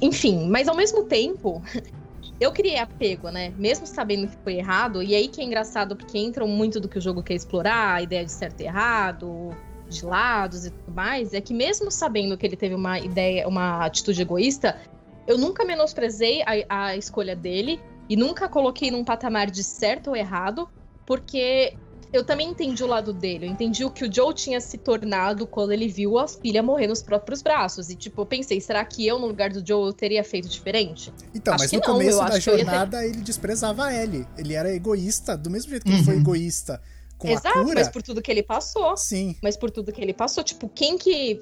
[0.00, 1.62] Enfim, mas ao mesmo tempo,
[2.40, 3.52] eu criei apego, né?
[3.58, 6.96] Mesmo sabendo que foi errado, e aí que é engraçado porque entra muito do que
[6.96, 9.50] o jogo quer explorar, a ideia de certo e errado,
[9.88, 13.84] de lados e tudo mais, é que mesmo sabendo que ele teve uma ideia, uma
[13.84, 14.78] atitude egoísta,
[15.26, 20.16] eu nunca menosprezei a, a escolha dele e nunca coloquei num patamar de certo ou
[20.16, 20.66] errado,
[21.04, 21.74] porque
[22.12, 23.46] eu também entendi o lado dele.
[23.46, 26.86] Eu entendi o que o Joe tinha se tornado quando ele viu a filha morrer
[26.86, 27.90] nos próprios braços.
[27.90, 31.12] E, tipo, eu pensei, será que eu, no lugar do Joe, eu teria feito diferente?
[31.34, 34.26] Então, Acho mas no não, começo da ia ter- jornada ele desprezava a Ellie.
[34.36, 36.20] Ele era egoísta, do mesmo jeito que ele foi Uhum.
[36.20, 36.80] egoísta
[37.18, 37.74] com Exato, a cura.
[37.74, 38.96] mas por tudo que ele passou.
[38.96, 39.36] Sim.
[39.42, 41.40] mas por tudo que ele passou, tipo, quem que.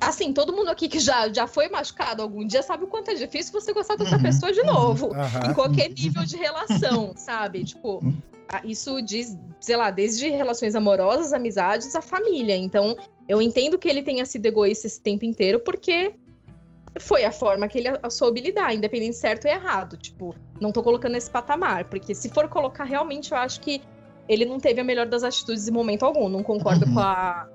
[0.00, 3.14] Assim, todo mundo aqui que já, já foi machucado algum dia sabe o quanto é
[3.14, 5.12] difícil você gostar de outra Uhum, pessoa de novo.
[5.14, 5.50] Aham.
[5.50, 7.64] Em qualquer nível de relação, sabe?
[7.64, 8.02] Tipo,
[8.39, 12.56] a- isso diz, sei lá, desde relações amorosas, amizades, a família.
[12.56, 12.96] Então,
[13.28, 16.14] eu entendo que ele tenha sido egoísta esse tempo inteiro, porque
[16.98, 19.96] foi a forma que ele soube lidar, independente de certo ou errado.
[19.96, 23.80] Tipo, não tô colocando esse patamar, porque se for colocar, realmente eu acho que
[24.28, 26.28] ele não teve a melhor das atitudes em momento algum.
[26.28, 26.94] Não concordo Uhum.
[26.94, 27.48] com a.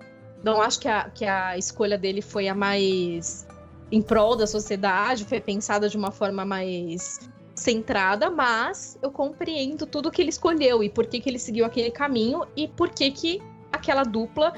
[0.43, 3.47] Não acho que a, que a escolha dele foi a mais
[3.91, 7.19] em prol da sociedade, foi pensada de uma forma mais
[7.55, 11.89] centrada, mas eu compreendo tudo que ele escolheu e por que, que ele seguiu aquele
[11.89, 13.41] caminho e por que, que
[13.71, 14.53] aquela dupla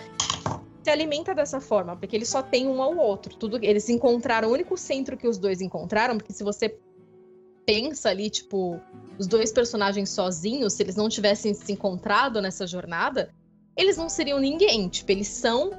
[0.83, 3.35] se alimenta dessa forma, porque eles só têm um ao outro.
[3.35, 6.79] Tudo eles encontraram o único centro que os dois encontraram, porque se você
[7.65, 8.79] pensa ali, tipo,
[9.19, 13.33] os dois personagens sozinhos, se eles não tivessem se encontrado nessa jornada,
[13.75, 14.87] eles não seriam ninguém.
[14.87, 15.71] Tipo, eles são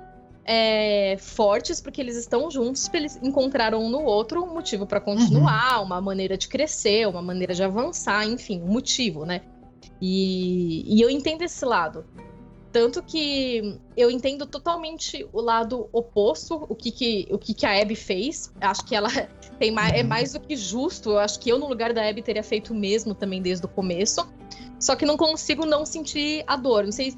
[0.51, 5.83] é, fortes porque eles estão juntos, eles encontraram um no outro um motivo pra continuar,
[5.83, 9.43] uma maneira de crescer, uma maneira de avançar, enfim, um motivo, né?
[10.01, 12.07] E, e eu entendo esse lado.
[12.73, 17.81] Tanto que eu entendo totalmente o lado oposto, o que, que, o que, que a
[17.83, 18.53] Abby fez.
[18.61, 19.09] Acho que ela
[19.59, 20.09] tem mais, é Uhum.
[20.09, 21.11] mais do que justo.
[21.11, 23.69] Eu acho que eu, no lugar da Abby, teria feito o mesmo também desde o
[23.69, 24.27] começo.
[24.79, 26.85] Só que não consigo não sentir a dor.
[26.85, 27.15] Não sei,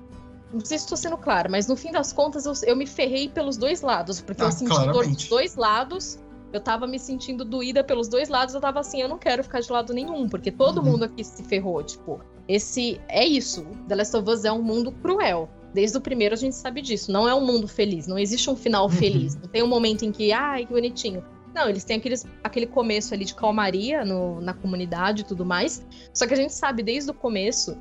[0.53, 3.29] não sei se estou sendo clara, mas no fim das contas eu, eu me ferrei
[3.29, 4.21] pelos dois lados.
[4.21, 5.29] Porque Ah, eu senti dor dos claramente.
[5.31, 6.19] dois lados.
[6.53, 8.55] Eu tava me sentindo doída pelos dois lados.
[8.55, 10.29] Eu tava assim, eu não quero ficar de lado nenhum.
[10.29, 10.85] Porque todo Uhum.
[10.93, 11.81] mundo aqui se ferrou.
[11.83, 13.65] Tipo, esse é isso.
[13.87, 15.49] The Last of Us é um mundo cruel.
[15.73, 17.13] Desde o primeiro a gente sabe disso.
[17.13, 18.09] Não é um mundo feliz.
[18.09, 18.91] Não existe um final Uhum.
[18.91, 19.37] feliz.
[19.37, 21.25] Não tem um momento em que, ai, que bonitinho.
[21.55, 25.85] Não, eles têm aqueles, aquele começo ali de calmaria no- na comunidade e tudo mais.
[26.13, 27.77] Só que a gente sabe desde o começo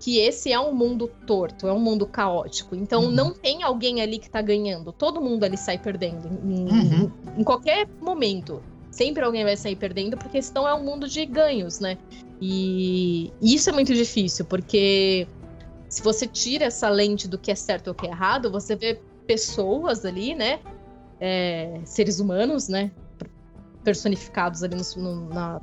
[0.00, 2.74] que esse é um mundo torto, é um mundo caótico.
[2.74, 3.10] Então Uhum.
[3.10, 4.92] não tem alguém ali que tá ganhando.
[4.92, 6.26] Todo mundo ali sai perdendo.
[6.42, 7.10] Em, Uhum.
[7.36, 8.62] em qualquer momento.
[8.90, 11.96] Sempre alguém vai sair perdendo, porque senão é um mundo de ganhos, né?
[12.40, 15.28] E isso é muito difícil, porque
[15.88, 18.74] se você tira essa lente do que é certo ou o que é errado, você
[18.74, 20.58] vê pessoas ali, né?
[21.20, 22.90] É, seres humanos, né?
[23.82, 25.58] personificados ali nos- no- na-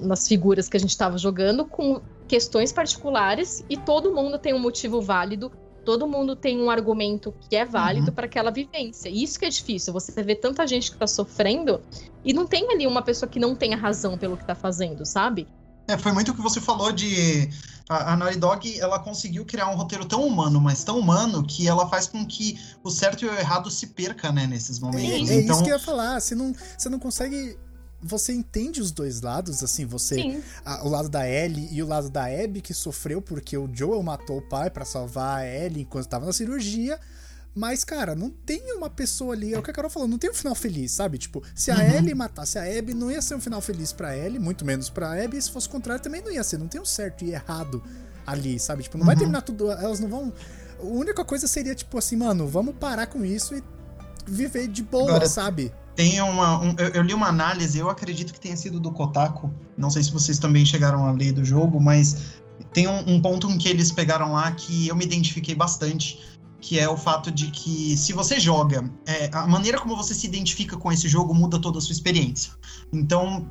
[0.00, 4.58] nas figuras que a gente estava jogando, com questões particulares, e todo mundo tem um
[4.60, 5.50] motivo válido,
[5.84, 8.14] todo mundo tem um argumento que é válido Uhum.
[8.14, 9.08] para aquela vivência.
[9.08, 11.80] E isso que é difícil, você vê tanta gente que tá sofrendo
[12.24, 15.48] e não tem ali uma pessoa que não tenha razão pelo que tá fazendo, sabe?
[15.88, 17.48] É, foi muito o que você falou de.
[17.88, 21.66] A, a Naughty Dog, ela conseguiu criar um roteiro tão humano, mas tão humano, que
[21.66, 25.28] ela faz com que o certo e o errado se perca, né, nesses É, momentos.
[25.30, 26.20] é então, isso que eu ia falar.
[26.20, 27.58] Você não, você não consegue.
[28.02, 30.40] Você entende os dois lados, assim, você.
[30.64, 34.02] A- o lado da Ellie e o lado da Abby que sofreu porque o Joel
[34.02, 36.98] matou o pai pra salvar a Ellie enquanto tava na cirurgia.
[37.54, 39.52] Mas, cara, não tem uma pessoa ali.
[39.52, 41.18] É o que a Carol falou, não tem um final feliz, sabe?
[41.18, 41.80] Tipo, se a Uhum.
[41.96, 45.12] Ellie matasse a Abby, não ia ser um final feliz pra Ellie, muito menos pra
[45.22, 45.36] Abby.
[45.36, 46.58] E se fosse o contrário, também não ia ser.
[46.58, 47.82] Não tem um certo e errado
[48.26, 48.84] ali, sabe?
[48.84, 49.18] Tipo, não vai Uhum.
[49.18, 49.68] terminar tudo.
[49.70, 50.32] Elas não vão.
[50.78, 53.62] A única coisa seria, tipo assim, mano, vamos parar com isso e
[54.26, 55.72] viver de boa, Agora- sabe?
[55.94, 56.60] Tem uma.
[56.60, 59.52] um- eu, eu li uma análise, eu acredito que tenha sido do Kotaku.
[59.76, 62.34] Não sei se vocês também chegaram a ler do jogo, mas
[62.72, 66.20] tem um, um ponto em que eles pegaram lá que eu me identifiquei bastante.
[66.62, 70.26] Que é o fato de que se você joga, é, a maneira como você se
[70.26, 72.52] identifica com esse jogo muda toda a sua experiência.
[72.92, 73.50] Então,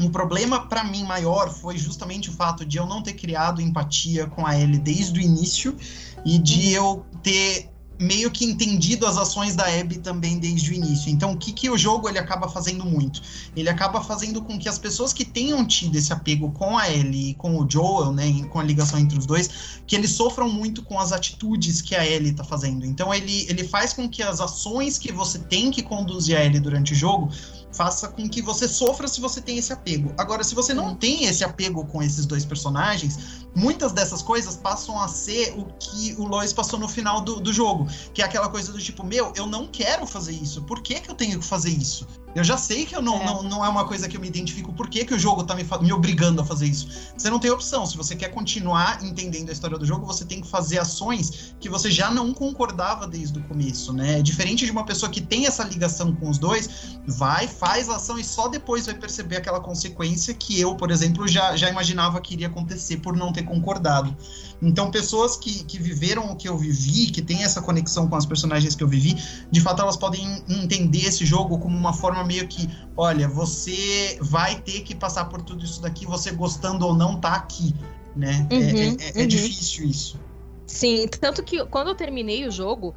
[0.00, 4.26] um problema pra mim maior foi justamente o fato de eu não ter criado empatia
[4.26, 5.76] com a Ellie desde o início
[6.24, 11.10] e de eu ter meio que entendido as ações da Abby também desde o início.
[11.10, 13.22] Então, o que, que o jogo ele acaba fazendo muito?
[13.56, 17.30] Ele acaba fazendo com que as pessoas que tenham tido esse apego com a Ellie
[17.30, 19.50] e com o Joel, né, com a ligação entre os dois,
[19.86, 22.84] que eles sofram muito com as atitudes que a Ellie tá fazendo.
[22.84, 26.60] Então, ele, ele faz com que as ações que você tem que conduzir a Ellie
[26.60, 27.30] durante o jogo
[27.76, 30.12] faça com que você sofra se você tem esse apego.
[30.16, 34.98] Agora, se você não tem esse apego com esses dois personagens, muitas dessas coisas passam
[35.00, 37.86] a ser o que o Lois passou no final do, do jogo.
[38.14, 40.62] Que é aquela coisa do tipo, meu, eu não quero fazer isso.
[40.62, 42.06] Por que, que eu tenho que fazer isso?
[42.36, 43.24] Eu já sei que eu não, É.
[43.24, 44.70] não, não é uma coisa que eu me identifico.
[44.70, 46.86] Por que, que o jogo tá me, me obrigando a fazer isso?
[47.16, 47.86] Você não tem opção.
[47.86, 51.66] Se você quer continuar entendendo a história do jogo, você tem que fazer ações que
[51.66, 54.20] você já não concordava desde o começo, né?
[54.20, 58.18] Diferente de uma pessoa que tem essa ligação com os dois, vai, faz a ação
[58.18, 62.34] e só depois vai perceber aquela consequência que eu, por exemplo, já, já imaginava que
[62.34, 64.14] iria acontecer por não ter concordado.
[64.60, 68.24] Então, pessoas que, que viveram o que eu vivi, que têm essa conexão com as
[68.24, 69.16] personagens que eu vivi,
[69.50, 74.60] de fato elas podem entender esse jogo como uma forma meio que, olha, você vai
[74.60, 77.74] ter que passar por tudo isso daqui, você gostando ou não, tá aqui,
[78.14, 78.46] né?
[78.50, 79.28] É- Uhum, é, é- é uhum.
[79.28, 80.18] difícil isso.
[80.66, 82.94] Sim, tanto que quando eu terminei o jogo,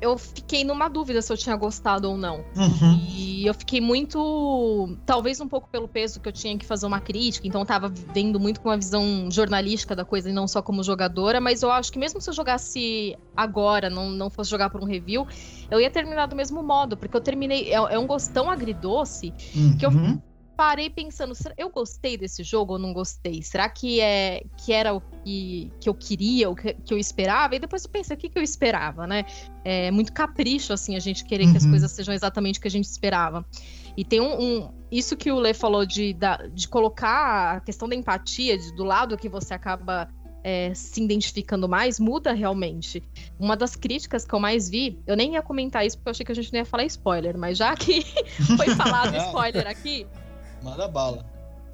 [0.00, 2.44] eu fiquei numa dúvida se eu tinha gostado ou não.
[2.56, 3.00] Uhum.
[3.16, 4.96] E eu fiquei muito.
[5.04, 7.88] Talvez um pouco pelo peso que eu tinha que fazer uma crítica, então eu tava
[7.88, 11.70] vendo muito com uma visão jornalística da coisa e não só como jogadora, mas eu
[11.70, 15.26] acho que mesmo se eu jogasse agora, não, não fosse jogar por um review,
[15.70, 17.72] eu ia terminar do mesmo modo, porque eu terminei.
[17.72, 19.32] É, é um gosto tão agridoce
[19.78, 20.20] que eu- Uhum.
[20.56, 23.42] Parei pensando, eu gostei desse jogo ou não gostei?
[23.42, 27.54] Será que é que era o que, que eu queria, o que, que eu esperava?
[27.54, 29.24] E depois eu pensei, o que, que eu esperava, né?
[29.64, 31.70] É muito capricho, assim, a gente querer que as Uhum.
[31.70, 33.44] coisas sejam exatamente o que a gente esperava.
[33.96, 34.40] E tem um.
[34.40, 38.74] um- isso que o Lê falou de, da- de colocar a questão da empatia, de-
[38.76, 40.08] do lado que você acaba.
[40.48, 43.02] é, se identificando mais, muda realmente.
[43.36, 46.24] Uma das críticas que eu mais vi, eu nem ia comentar isso porque eu achei
[46.24, 48.04] que a gente não ia falar spoiler, mas já que
[48.56, 50.06] foi falado spoiler aqui,
[50.66, 51.24] Manda bala.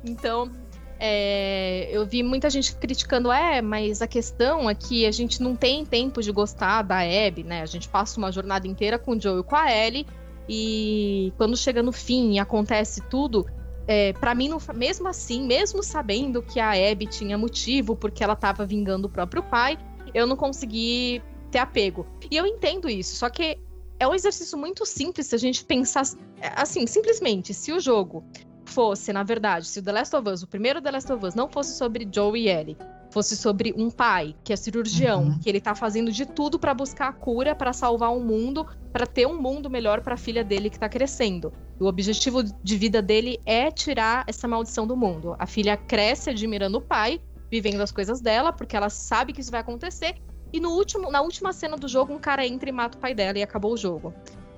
[0.04, 0.52] então,
[1.00, 5.56] é, eu vi muita gente criticando, é, mas a questão é que a gente não
[5.56, 7.62] tem tempo de gostar da Abby, né?
[7.62, 10.06] A gente passa uma jornada inteira com o Joe e com a Ellie,
[10.48, 13.46] e quando chega no fim e acontece tudo,
[13.88, 18.36] é, para mim, não, mesmo assim, mesmo sabendo que a Abby tinha motivo porque ela
[18.36, 19.78] tava vingando o próprio pai,
[20.14, 22.06] eu não consegui ter apego.
[22.30, 23.58] E eu entendo isso, só que
[23.98, 26.04] é um exercício muito simples se a gente pensar
[26.40, 28.24] é, assim, simplesmente, se o jogo
[28.72, 31.34] fosse, na verdade, se o The Last of Us, o primeiro The Last of Us,
[31.34, 32.76] não fosse sobre Joe e Ellie,
[33.10, 35.38] fosse sobre um pai que é cirurgião, Uhum.
[35.38, 39.06] que ele tá fazendo de tudo pra buscar a cura, pra salvar o mundo, pra
[39.06, 41.52] ter um mundo melhor pra filha dele que tá crescendo.
[41.78, 45.36] O objetivo de vida dele é tirar essa maldição do mundo.
[45.38, 49.50] A filha cresce admirando o pai, vivendo as coisas dela, porque ela sabe que isso
[49.50, 50.14] vai acontecer.
[50.52, 53.14] E no último, na última cena do jogo, um cara entra e mata o pai
[53.14, 54.14] dela e acabou o jogo.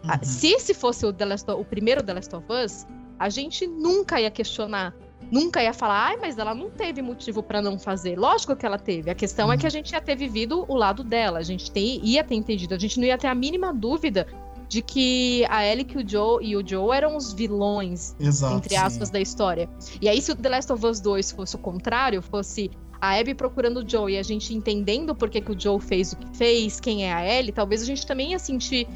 [0.07, 0.23] Ah, Uhum.
[0.23, 2.87] Se esse fosse o, The Last o primeiro The Last of Us,
[3.19, 4.95] a gente nunca ia questionar.
[5.31, 8.19] Nunca ia falar, ai, mas ela não teve motivo pra não fazer.
[8.19, 9.11] Lógico que ela teve.
[9.11, 11.39] A questão é que a gente ia ter vivido o lado dela.
[11.39, 12.75] A gente tem- ia ter entendido.
[12.75, 14.27] A gente não ia ter a mínima dúvida
[14.69, 18.57] de que a Ellie que o Joe, e o Joe eram os vilões Exato.
[18.57, 19.69] entre aspas, da história.
[20.01, 23.35] E aí, se o The Last of Us 2 fosse o contrário, fosse a Abby
[23.35, 26.37] procurando o Joe e a gente entendendo por que, que o Joe fez o que
[26.37, 28.89] fez, quem é a Ellie, talvez a gente também ia sentir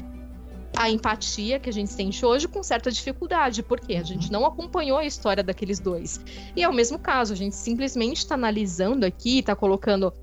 [0.75, 4.97] a empatia que a gente sente hoje com certa dificuldade, porque a gente não acompanhou
[4.97, 6.19] a história daqueles dois.
[6.55, 10.13] E é o mesmo caso, a gente simplesmente está analisando aqui, está colocando.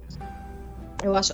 [1.03, 1.32] Eu acho,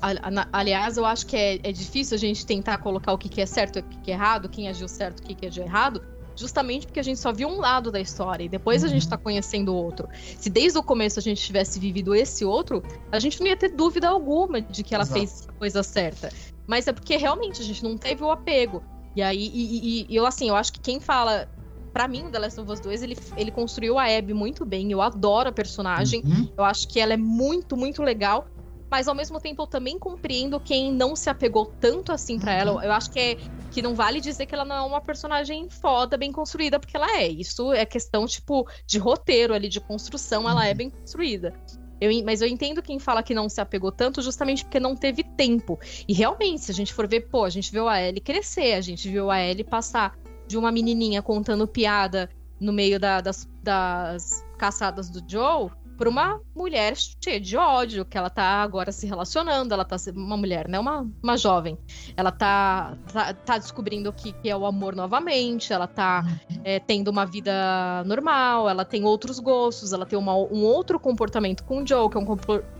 [0.52, 3.46] aliás, eu acho que é, é, difícil a gente tentar colocar o que, que é
[3.46, 5.62] certo e o que, que é errado, quem agiu certo e o que, que agiu
[5.62, 6.02] errado,
[6.34, 8.88] justamente porque a gente só viu um lado da história e depois uhum.
[8.88, 10.08] a gente está conhecendo o outro.
[10.38, 13.68] Se desde o começo a gente tivesse vivido esse outro, a gente não ia ter
[13.68, 15.20] dúvida alguma de que ela Exato.
[15.20, 16.30] fez a coisa certa.
[16.66, 18.82] Mas é porque realmente a gente não teve o apego.
[19.14, 21.48] E aí, e, e, e eu assim, eu acho que quem fala
[21.92, 24.90] para mim, o The Last of Us 2, ele, ele construiu a Abby muito bem.
[24.90, 26.22] Eu adoro a personagem.
[26.24, 26.48] Uhum.
[26.56, 28.46] Eu acho que ela é muito, muito legal.
[28.90, 32.58] Mas ao mesmo tempo eu também compreendo quem não se apegou tanto assim para uhum.
[32.58, 32.84] ela.
[32.84, 33.36] Eu acho que é
[33.70, 37.10] que não vale dizer que ela não é uma personagem foda, bem construída, porque ela
[37.16, 37.26] é.
[37.26, 40.76] Isso é questão, tipo, de roteiro ali, de construção, ela é uhum.
[40.76, 41.54] bem construída.
[42.02, 45.22] Eu, mas eu entendo quem fala que não se apegou tanto justamente porque não teve
[45.22, 45.78] tempo.
[46.08, 48.80] E realmente, se a gente for ver, pô, a gente viu a Ellie crescer, a
[48.80, 52.28] gente viu a Ellie passar de uma menininha contando piada
[52.58, 55.70] no meio da, das, das caçadas do Joe
[56.02, 60.36] por uma mulher cheia de ódio, que ela tá agora se relacionando, ela tá uma
[60.36, 60.76] mulher, né?
[60.80, 61.78] Uma, uma jovem.
[62.16, 66.24] Ela tá, tá, tá descobrindo o que, que, é o amor novamente, ela tá
[66.64, 71.62] é, tendo uma vida normal, ela tem outros gostos, ela tem uma, um outro comportamento
[71.62, 72.26] com o Joe, que é um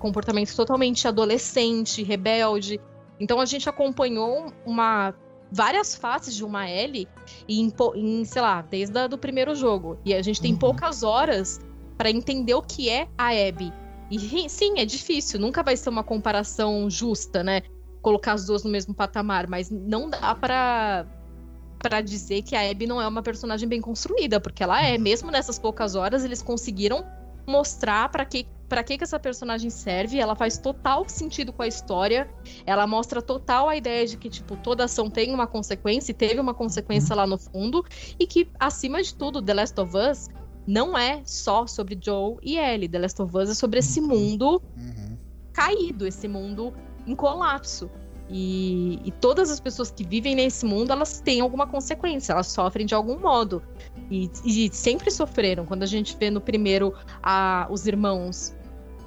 [0.01, 2.81] comportamento totalmente adolescente, rebelde.
[3.21, 5.15] Então a gente acompanhou uma
[5.49, 7.07] várias faces de uma Ellie
[7.49, 9.97] em, em sei lá, desde o primeiro jogo.
[10.05, 10.59] E a gente tem uhum.
[10.59, 11.61] poucas horas
[12.03, 13.73] para entender o que é a Abby.
[14.11, 17.63] E sim, é difícil, nunca vai ser uma comparação justa, né?
[18.03, 21.07] Colocar as duas no mesmo patamar, mas não dá para
[21.79, 25.31] para dizer que a Abby não é uma personagem bem construída, porque ela é, mesmo
[25.31, 27.05] nessas poucas horas, eles conseguiram
[27.47, 31.69] mostrar para que para que, que essa personagem serve, ela faz total sentido com a
[31.69, 32.29] história,
[32.65, 36.41] ela mostra total a ideia de que, tipo, toda ação tem uma consequência e teve
[36.41, 37.21] uma consequência uhum.
[37.21, 37.85] lá no fundo,
[38.19, 40.31] e que, acima de tudo, The Last of Us
[40.67, 42.89] não é só sobre Joe e Ellie.
[42.89, 45.17] The Last of Us é sobre esse mundo uhum.
[45.53, 46.73] caído, esse mundo
[47.07, 47.91] em colapso.
[48.31, 52.87] E, e, todas as pessoas que vivem nesse mundo, elas têm alguma consequência, elas sofrem
[52.87, 53.63] de algum modo.
[54.11, 55.67] E, e sempre sofreram.
[55.67, 58.55] Quando a gente vê no primeiro a, os irmãos.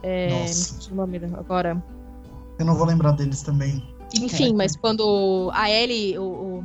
[0.03, 0.93] É, Nossa.
[0.93, 1.83] nome agora.
[2.59, 3.83] Eu não vou lembrar deles também.
[4.21, 4.53] Enfim, é.
[4.53, 6.63] mas quando a Ellie, o,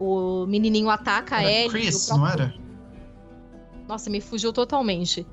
[0.00, 1.70] o, o menininho ataca era a Ellie.
[1.70, 2.26] Chris, próprio...
[2.26, 2.67] não era?
[3.88, 5.26] Nossa, me fugiu totalmente.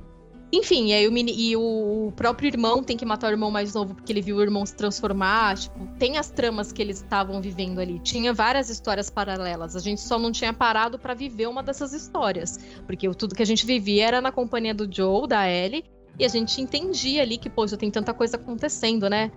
[0.54, 3.96] Enfim, aí o, mini, e o próprio irmão tem que matar o irmão mais novo
[3.96, 5.58] porque ele viu o irmão se transformar.
[5.58, 8.00] Tipo, tem as tramas que eles estavam vivendo ali.
[8.00, 9.76] Tinha várias histórias paralelas.
[9.76, 12.58] A gente só não tinha parado para viver uma dessas histórias.
[12.86, 15.84] Porque tudo que a gente vivia era na companhia do Joe, da Ellie.
[16.18, 19.32] E a gente entendia ali que, poxa, tem tanta coisa acontecendo, né?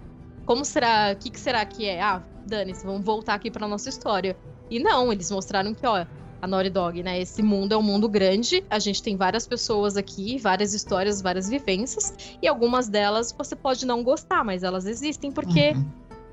[0.46, 1.12] Como será?
[1.12, 2.00] O que, que será que é?
[2.00, 4.36] Ah, dane-se, vamos voltar aqui pra nossa história.
[4.70, 6.06] E não, eles mostraram que, ó,
[6.40, 7.20] a Naughty Dog, né?
[7.20, 11.48] Esse mundo é um mundo grande, a gente tem várias pessoas aqui, várias histórias, várias
[11.48, 15.84] vivências, e algumas delas você pode não gostar, mas elas existem porque uhum.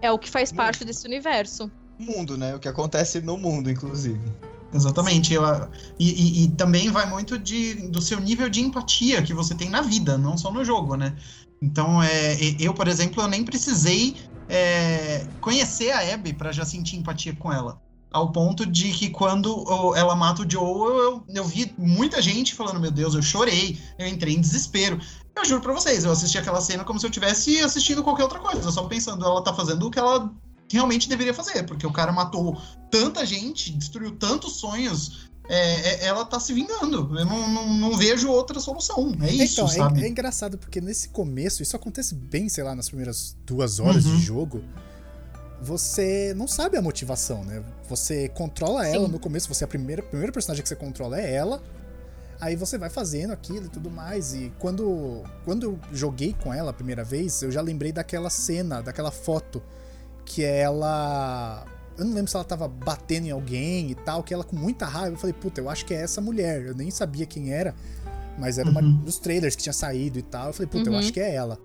[0.01, 1.71] é o que faz parte desse universo.
[1.97, 2.55] Mundo, né?
[2.55, 4.21] O que acontece no mundo, inclusive.
[4.73, 5.33] Exatamente.
[5.33, 5.43] Eu,
[5.97, 9.69] e, e, e, também vai muito de, do seu nível de empatia que você tem
[9.69, 11.15] na vida, não só no jogo, né?
[11.61, 14.15] Então, é, eu, por exemplo, eu nem precisei
[14.49, 19.65] é, conhecer a Abby para já sentir empatia com ela ao ponto de que quando
[19.95, 24.07] ela mata o Joe, eu, eu vi muita gente falando, meu Deus, eu chorei, eu
[24.07, 24.99] entrei em desespero.
[25.35, 28.39] Eu juro pra vocês, eu assisti aquela cena como se eu estivesse assistindo qualquer outra
[28.39, 30.33] coisa, só pensando, ela tá fazendo o que ela
[30.71, 36.25] realmente deveria fazer, porque o cara matou tanta gente, destruiu tantos sonhos, é, é, ela
[36.25, 37.17] tá se vingando.
[37.17, 39.13] Eu não, não, não, vejo outra solução.
[39.21, 40.01] É isso, então, é sabe?
[40.01, 44.05] É, é, engraçado, porque nesse começo, isso acontece bem, sei lá, nas primeiras duas horas
[44.05, 44.15] uhum.
[44.15, 44.63] de jogo
[45.61, 47.63] você não sabe a motivação, né?
[47.89, 48.95] Você controla Sim.
[48.95, 51.61] ela no começo, você é a primeira, a primeira personagem que você controla é ela.
[52.39, 54.33] Aí você vai fazendo aquilo e tudo mais.
[54.33, 58.81] E quando, quando eu joguei com ela a primeira vez, eu já lembrei daquela cena,
[58.81, 59.63] daquela foto
[60.25, 61.65] que ela.
[61.97, 64.85] Eu não lembro se ela tava batendo em alguém e tal, que ela com muita
[64.85, 65.15] raiva.
[65.15, 66.65] Eu falei, puta, eu acho que é essa mulher.
[66.65, 67.73] Eu nem sabia quem era,
[68.37, 68.77] mas era uhum.
[68.77, 70.47] uma dos trailers que tinha saído e tal.
[70.47, 70.95] Eu falei, puta, uhum.
[70.95, 71.57] eu acho que é ela.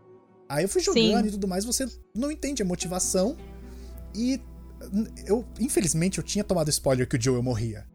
[0.48, 1.28] Aí eu fui jogando Sim.
[1.28, 3.36] e tudo mais, você não entende a motivação
[4.14, 4.40] e
[5.26, 7.86] eu, infelizmente, eu tinha tomado spoiler que o Joel morria.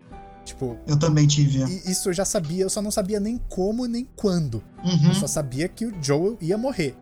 [0.44, 0.78] Tipo.
[0.86, 1.64] Eu também tive.
[1.90, 4.64] Isso eu já sabia, eu só não sabia nem como nem quando.
[4.84, 5.10] Uhum.
[5.10, 6.96] Eu só sabia que o Joel ia morrer.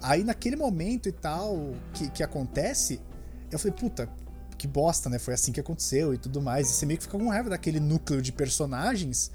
[0.00, 3.00] Aí naquele momento e tal que, que acontece,
[3.50, 4.08] eu falei, puta,
[4.56, 5.18] que bosta, né?
[5.18, 6.70] Foi assim que aconteceu e tudo mais.
[6.70, 9.30] E você meio que fica com raiva daquele núcleo de personagens,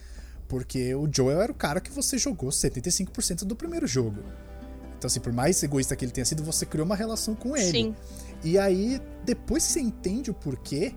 [0.47, 4.23] porque o Joel era o cara que você jogou 75% do primeiro jogo.
[4.97, 7.71] Então, assim, por mais egoísta que ele tenha sido, você criou uma relação com ele.
[7.71, 7.95] Sim.
[8.43, 10.93] E aí, depois que você entende o porquê,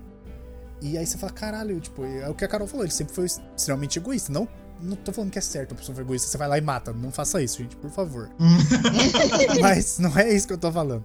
[0.83, 3.25] E aí você fala, caralho, tipo, é o que a Carol falou, ele sempre foi
[3.25, 4.31] extremamente egoísta.
[4.33, 4.47] Não,
[4.81, 6.93] não tô falando que é certo a pessoa egoísta, você vai lá e mata.
[6.93, 8.31] Não faça isso, gente, por favor.
[9.63, 11.05] Mas não é isso que eu tô falando.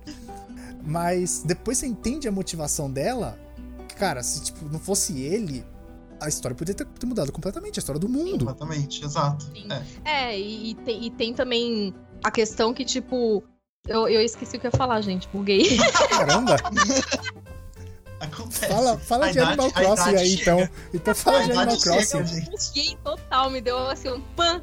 [0.83, 3.39] Mas depois você entende a motivação dela,
[3.97, 5.63] cara, se tipo, não fosse ele,
[6.19, 8.45] a história poderia ter, ter mudado completamente, a história do mundo.
[8.45, 9.45] Exatamente, exato.
[9.45, 9.67] Sim.
[10.03, 10.31] É.
[10.31, 13.43] É, e, e tem, e tem também a questão que, tipo.
[13.89, 15.27] Eu, eu esqueci o que eu ia falar, gente.
[15.33, 15.77] Buguei.
[16.09, 16.55] Caramba!
[18.19, 18.67] Acontece.
[18.67, 20.41] Fala, fala A de idade- Animal Crossing aí, chega.
[20.41, 20.69] então.
[20.93, 22.25] Então fala A de Animal chega, Crossing.
[22.25, 22.49] gente.
[22.67, 24.61] Buguei total, me deu assim um pan.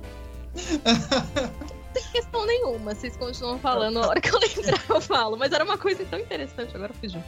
[0.55, 3.99] Não tem questão nenhuma, vocês continuam falando.
[4.03, 5.37] A hora que eu lembrar, eu falo.
[5.39, 7.22] Mas era uma coisa tão interessante, agora fugiu.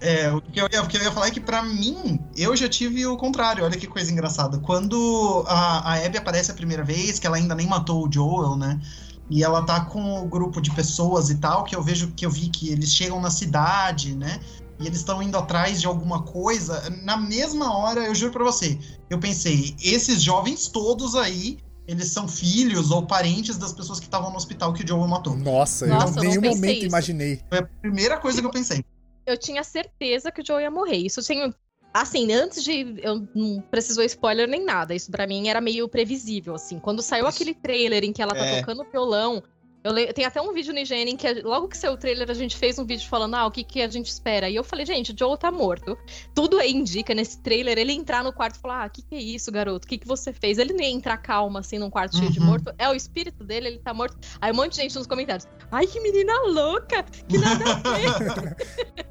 [0.00, 2.56] É, o que, eu, ia- o que eu ia falar é que pra mim, eu
[2.56, 3.64] já tive o contrário.
[3.64, 4.58] Olha que coisa engraçada.
[4.58, 8.56] Quando a, a Abby aparece a primeira vez, que ela ainda nem matou o Joel,
[8.56, 8.80] né?
[9.28, 12.30] E ela tá com o grupo de pessoas e tal, que eu vejo que eu
[12.30, 14.40] vi que eles chegam na cidade, né?
[14.78, 16.82] E eles estão indo atrás de alguma coisa.
[17.02, 18.78] Na mesma hora, eu juro pra você,
[19.10, 21.58] eu pensei, esses jovens todos aí,
[21.88, 25.36] eles são filhos ou parentes das pessoas que estavam no hospital que o Joel matou.
[25.36, 26.86] Nossa, Nossa, eu em nenhum momento isso.
[26.86, 27.40] imaginei.
[27.48, 28.84] Foi a primeira coisa que eu pensei.
[29.24, 30.98] Eu tinha certeza que o Joe ia morrer.
[30.98, 31.54] Isso eu tenho.
[32.00, 32.94] Assim, antes de.
[33.02, 34.94] Eu não precisou spoiler nem nada.
[34.94, 36.78] Isso pra mim era meio previsível, assim.
[36.78, 38.60] Quando saiu aquele trailer em que ela tá É.
[38.60, 39.42] tocando violão.
[39.84, 40.12] Eu le...
[40.12, 42.56] Tem até um vídeo no IGN em que logo que saiu o trailer a gente
[42.56, 44.50] fez um vídeo falando, ah, o que, que a gente espera.
[44.50, 45.96] E eu falei, gente, o Joel tá morto.
[46.34, 49.20] Tudo indica nesse trailer ele entrar no quarto e falar, ah, o que, que é
[49.22, 49.86] isso, garoto?
[49.86, 50.58] O que, que você fez?
[50.58, 52.46] Ele não ia entrar calma, assim, num quarto cheio de Uhum.
[52.46, 52.74] morto.
[52.76, 54.18] É o espírito dele, ele tá morto.
[54.40, 57.04] Aí um monte de gente nos comentários, ai, que menina louca!
[57.28, 58.56] Que nada a ver.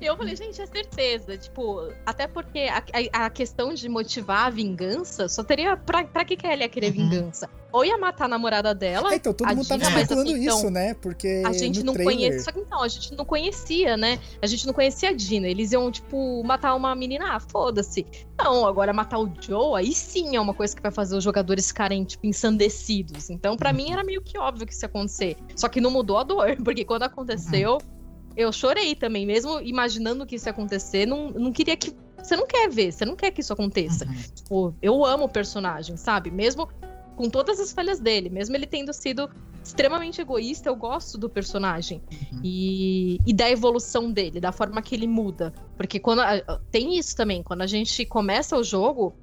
[0.00, 1.36] E eu falei, gente, é certeza.
[1.36, 5.76] Tipo, até porque a, a- a questão de motivar a vingança só teria.
[5.76, 7.10] Pra, pra que, que ela ia querer Uhum.
[7.10, 7.48] vingança?
[7.72, 9.12] Ou ia matar a namorada dela.
[9.12, 10.94] É, então todo mundo tava mas especulando assim, então, isso, né?
[10.94, 12.16] Porque A gente não trailer...
[12.16, 12.40] conhecia.
[12.42, 14.18] Só que então, a gente não conhecia, né?
[14.42, 15.46] A gente não conhecia a Dina.
[15.46, 17.36] Eles iam, tipo, matar uma menina.
[17.36, 18.04] Ah, foda-se.
[18.36, 21.68] Não, agora matar o Joe, aí sim é uma coisa que vai fazer os jogadores
[21.68, 23.30] ficarem, tipo, ensandecidos.
[23.30, 25.36] Então, pra mim, era meio que óbvio que isso ia acontecer.
[25.54, 27.78] Só que não mudou a dor, porque quando aconteceu,
[28.36, 29.26] eu chorei também.
[29.26, 31.94] Mesmo imaginando que isso ia acontecer, não, não queria que.
[32.22, 34.04] Você não quer ver, você não quer que isso aconteça.
[34.04, 34.14] Uhum.
[34.34, 36.30] Tipo, eu amo o personagem, sabe?
[36.30, 36.68] Mesmo
[37.16, 39.28] com todas as falhas dele, mesmo ele tendo sido
[39.64, 42.02] extremamente egoísta, eu gosto do personagem.
[42.32, 42.40] Uhum.
[42.44, 45.52] E, e da evolução dele, da forma que ele muda.
[45.76, 46.20] Porque quando.
[46.20, 49.14] a- Tem isso também, quando a gente começa o jogo,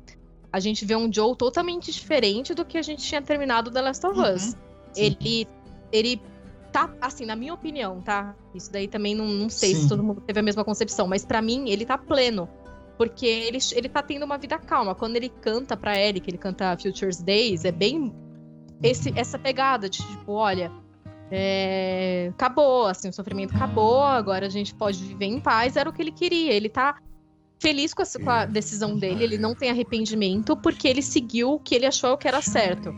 [0.52, 4.06] a gente vê um Joe totalmente diferente do que a gente tinha terminado The Last
[4.08, 4.34] of Uhum.
[4.34, 4.42] Us.
[4.42, 4.56] Sim.
[4.96, 5.48] Ele.
[5.92, 6.22] Ele
[6.72, 8.36] tá, assim, na minha opinião, tá?
[8.54, 9.82] Isso daí também não, não sei Sim.
[9.82, 12.48] se todo mundo teve a mesma concepção, mas pra mim ele tá pleno.
[12.98, 14.96] Porque ele, ele tá tendo uma vida calma.
[14.96, 18.14] Quando ele canta pra que ele canta Future's Days, é bem
[18.82, 20.72] esse, essa pegada de tipo, olha,
[21.32, 25.94] é, acabou, assim, o sofrimento acabou, agora a gente pode viver em paz, era o
[25.94, 26.54] que ele queria.
[26.54, 26.98] Ele tá
[27.60, 31.60] feliz com a, com a decisão dele, ele não tem arrependimento, porque ele seguiu o
[31.60, 32.94] que ele achou que era certo.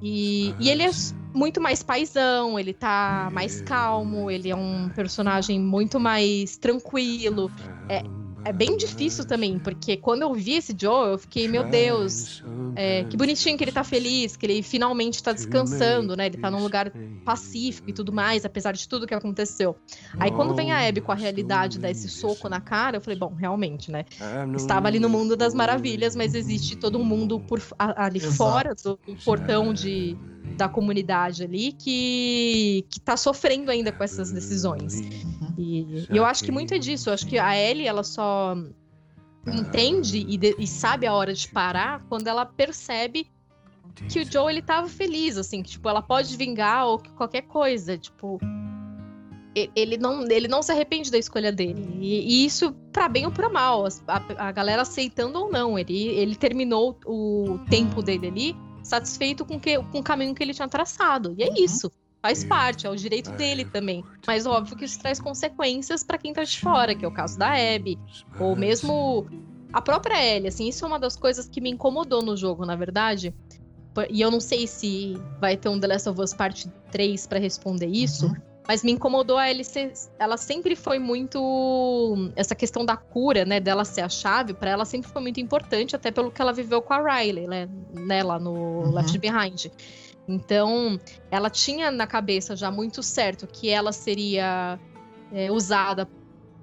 [0.00, 0.90] E, e ele é
[1.34, 7.50] muito mais paisão, ele tá mais calmo, ele é um personagem muito mais tranquilo.
[7.88, 8.02] É,
[8.44, 12.42] é bem difícil também, porque quando eu vi esse Joe, eu fiquei, meu Deus,
[12.74, 16.26] é, que bonitinho que ele tá feliz, que ele finalmente tá descansando, né?
[16.26, 16.92] Ele tá num lugar
[17.24, 19.76] pacífico e tudo mais, apesar de tudo que aconteceu.
[20.18, 23.18] Aí quando vem a Abby com a realidade, dá esse soco na cara, eu falei,
[23.18, 24.04] bom, realmente, né?
[24.56, 28.34] Estava ali no mundo das maravilhas, mas existe todo um mundo por, ali Exato.
[28.34, 30.16] fora do portão de,
[30.56, 35.00] da comunidade ali que, que tá sofrendo ainda com essas decisões.
[35.56, 37.08] E, e eu acho que muito é disso.
[37.08, 38.56] Eu acho que a Ellie, ela só
[39.46, 43.26] entende e, de- e sabe a hora de parar quando ela percebe
[44.08, 47.42] que o Joe, ele tava feliz, assim, que, tipo, ela pode vingar ou que qualquer
[47.42, 48.38] coisa, tipo...
[49.76, 51.86] Ele não, ele não se arrepende da escolha dele.
[52.00, 55.78] E, e isso, pra bem ou pra mal, a, a galera aceitando ou não.
[55.78, 58.56] Ele, ele terminou o tempo dele ali
[58.96, 61.34] satisfeito com, que, com o caminho que ele tinha traçado.
[61.38, 61.64] E é Uhum.
[61.64, 61.90] isso.
[62.20, 64.04] Faz parte, é o direito dele também.
[64.26, 67.36] Mas óbvio que isso traz consequências pra quem tá de fora, que é o caso
[67.36, 67.98] da Abby.
[68.38, 69.26] Ou mesmo
[69.72, 72.76] a própria Ellie, assim, isso é uma das coisas que me incomodou no jogo, na
[72.76, 73.34] verdade.
[74.08, 77.40] E eu não sei se vai ter um The Last of Us Parte 3 pra
[77.40, 78.36] responder isso, Uhum.
[78.66, 83.84] Mas me incomodou a ser, ela sempre foi muito essa questão da cura, né, dela
[83.84, 86.94] ser a chave, pra ela sempre foi muito importante, até pelo que ela viveu com
[86.94, 88.94] a Riley, né, né lá no Uhum.
[88.94, 89.66] Left Behind.
[90.28, 90.98] Então,
[91.30, 94.78] ela tinha na cabeça já muito certo que ela seria
[95.32, 96.08] é, usada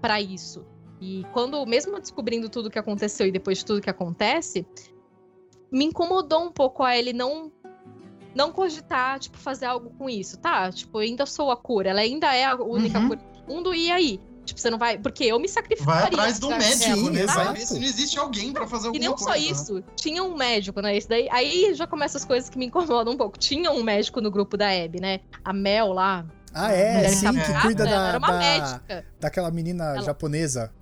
[0.02, 0.66] pra isso.
[1.02, 4.66] E quando, mesmo descobrindo tudo que aconteceu e depois de tudo que acontece,
[5.72, 7.52] me incomodou um pouco a ele não
[8.36, 10.72] não cogitar, tipo, fazer algo com isso, tá?
[10.72, 13.08] Tipo, eu ainda sou a cura, ela ainda é a única Uhum.
[13.10, 14.20] cura do mundo, e aí?
[14.46, 14.98] Tipo, você não vai.
[14.98, 16.02] Porque eu me sacrificaria.
[16.02, 17.22] Vai atrás do médico, né?
[17.22, 17.40] exato.
[17.46, 19.30] Vai ver se não existe alguém pra fazer E alguma não coisa.
[19.32, 20.98] só isso, tinha um médico, né?
[20.98, 23.38] Isso daí, aí já começa as coisas que me incomodam um pouco.
[23.38, 25.20] Tinha um médico no grupo da Abby, né?
[25.46, 26.26] A Mel lá.
[26.52, 29.06] Ah, é, sim, que encaminhada, cuida da, era uma da- médica.
[29.20, 30.74] daquela menina Ela- japonesa.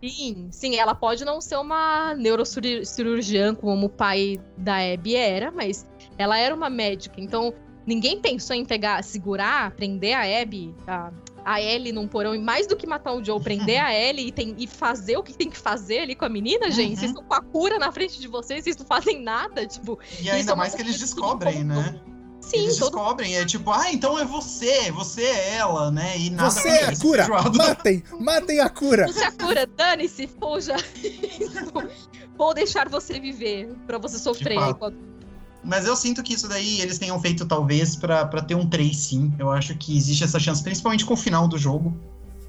[0.00, 5.84] Sim, sim, ela pode não ser uma neurocirurgiã como o pai da Abby era, mas
[6.18, 7.20] ela era uma médica.
[7.20, 7.52] Então,
[7.86, 11.10] ninguém pensou em pegar, segurar, prender a Abby, a,
[11.44, 14.32] a Ellie num porão, e mais do que matar o Joe, prender a Ellie e,
[14.32, 16.90] tem- e fazer o que tem que fazer ali com a menina, gente.
[16.90, 16.96] Uhum.
[16.96, 19.98] Vocês estão com a cura na frente de vocês, vocês não fazem nada, tipo.
[20.20, 22.00] E é ainda mais que eles descobrem, né?
[22.38, 26.16] Sim, eles todo descobrem, é tipo, ah, então é você, você é ela, né?
[26.16, 27.26] E nada Você é a cura!
[27.56, 28.04] Matem!
[28.20, 29.08] Matem a cura!
[29.08, 30.76] Você a cura, dane-se, fuja.
[32.36, 34.54] Vou deixar você viver, pra você sofrer.
[34.58, 34.70] fato.
[34.76, 35.15] enquanto-
[35.66, 39.34] Mas eu sinto que isso daí eles tenham feito talvez pra ter um 3 sim.
[39.38, 41.94] Eu acho que existe essa chance, principalmente com o final do jogo.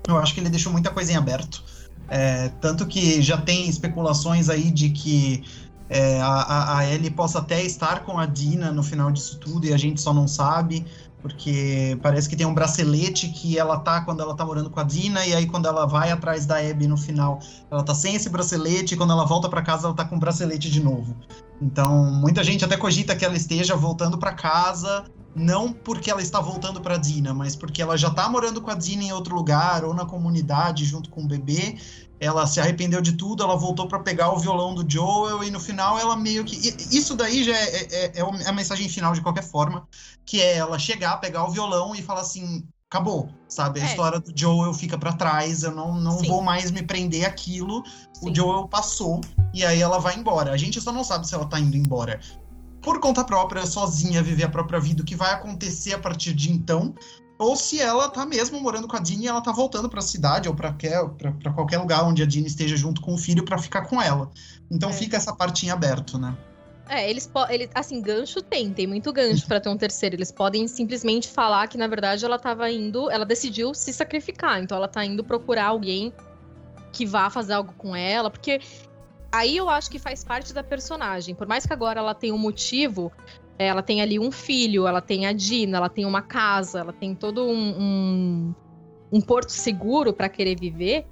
[0.08, 1.64] Eu acho que ele deixou muita coisa em aberto.
[2.08, 5.44] É, tanto que já tem especulações aí de que
[5.90, 9.74] é, a, a Ellie possa até estar com a Dina no final disso tudo e
[9.74, 10.86] a gente só não sabe.
[11.22, 14.84] Porque parece que tem um bracelete que ela tá quando ela tá morando com a
[14.84, 17.40] Dina, e aí quando ela vai atrás da Abby no final,
[17.72, 20.20] ela tá sem esse bracelete, e quando ela volta pra casa, ela tá com o
[20.20, 21.16] bracelete de novo.
[21.62, 25.06] Então, muita gente até cogita que ela esteja voltando pra casa,
[25.38, 28.76] não porque ela está voltando pra Dina, mas porque ela já tá morando com a
[28.76, 31.78] Dina em outro lugar, ou na comunidade, junto com o bebê.
[32.20, 35.60] Ela se arrependeu de tudo, ela voltou pra pegar o violão do Joel, e no
[35.60, 36.56] final ela meio que.
[36.92, 39.88] Isso daí já é, é- é a mensagem final de qualquer forma,
[40.26, 42.66] que é ela chegar, pegar o violão e falar assim.
[42.90, 43.82] Acabou, sabe?
[43.82, 43.88] A É.
[43.88, 46.30] história do Joel fica pra trás, eu não, não Sim.
[46.30, 47.84] vou mais me prender aquilo.
[48.14, 48.32] Sim.
[48.32, 49.20] O Joel passou
[49.54, 50.54] e aí ela vai embora.
[50.54, 52.18] A gente só não sabe se ela tá indo embora
[52.88, 56.50] por conta própria, sozinha, viver a própria vida, o que vai acontecer a partir de
[56.50, 56.96] então,
[57.38, 60.48] ou se ela tá mesmo morando com a Dini e ela tá voltando pra cidade
[60.48, 60.74] ou pra
[61.54, 64.32] qualquer lugar onde a Dini esteja junto com o filho pra ficar com ela.
[64.72, 64.94] Então É.
[64.94, 66.34] fica essa partinha aberto, né?
[66.88, 67.68] É, eles podem.
[67.76, 70.16] Assim, gancho tem, tem muito gancho pra ter um terceiro.
[70.16, 73.12] Eles podem simplesmente falar que, na verdade, ela tava indo.
[73.12, 74.64] Ela decidiu se sacrificar.
[74.64, 76.14] Então ela tá indo procurar alguém
[76.94, 78.30] que vá fazer algo com ela.
[78.32, 78.62] Porque
[79.32, 81.36] aí eu acho que faz parte da personagem.
[81.36, 83.12] Por mais que agora ela tenha um motivo.
[83.60, 87.16] Ela tem ali um filho, ela tem a Dina, ela tem uma casa, ela tem
[87.16, 88.56] todo um, um,
[89.12, 91.08] um porto seguro pra querer viver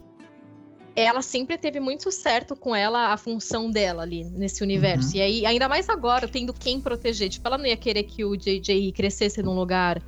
[0.96, 5.10] ela sempre teve muito certo com ela a função dela ali nesse universo.
[5.10, 5.16] Uhum.
[5.18, 7.28] E aí, ainda mais agora, tendo quem proteger.
[7.28, 10.02] Tipo, ela não ia querer que o JJ crescesse num lugar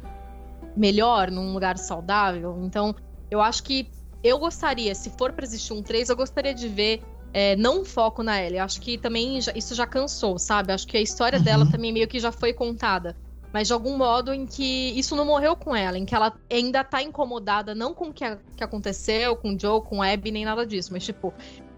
[0.78, 2.58] melhor, num lugar saudável.
[2.64, 2.96] Então,
[3.30, 3.90] eu acho que
[4.24, 7.02] eu gostaria, se for pra existir um 3, eu gostaria de ver.
[7.40, 8.58] É, não foco na Ellie.
[8.58, 10.74] Acho que também já- isso já cansou, sabe?
[10.74, 11.44] Acho que a história Uhum.
[11.46, 13.16] dela também meio que já foi contada.
[13.54, 14.64] Mas de algum modo em que
[15.00, 18.24] isso não morreu com ela, em que ela ainda tá incomodada, não com o que,
[18.26, 21.32] a- que aconteceu, com o Joe, com o Abby, nem nada disso, mas tipo,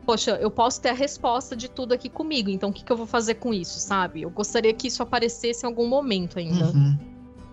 [0.06, 2.98] poxa, eu posso ter a resposta de tudo aqui comigo, então o que, que eu
[2.98, 4.22] vou fazer com isso, sabe?
[4.22, 6.68] Eu gostaria que isso aparecesse em algum momento ainda.
[6.68, 6.98] Uhum.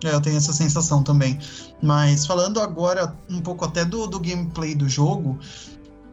[0.05, 1.39] É, eu tenho essa sensação também.
[1.83, 5.39] Mas falando agora um pouco até do, do gameplay do jogo,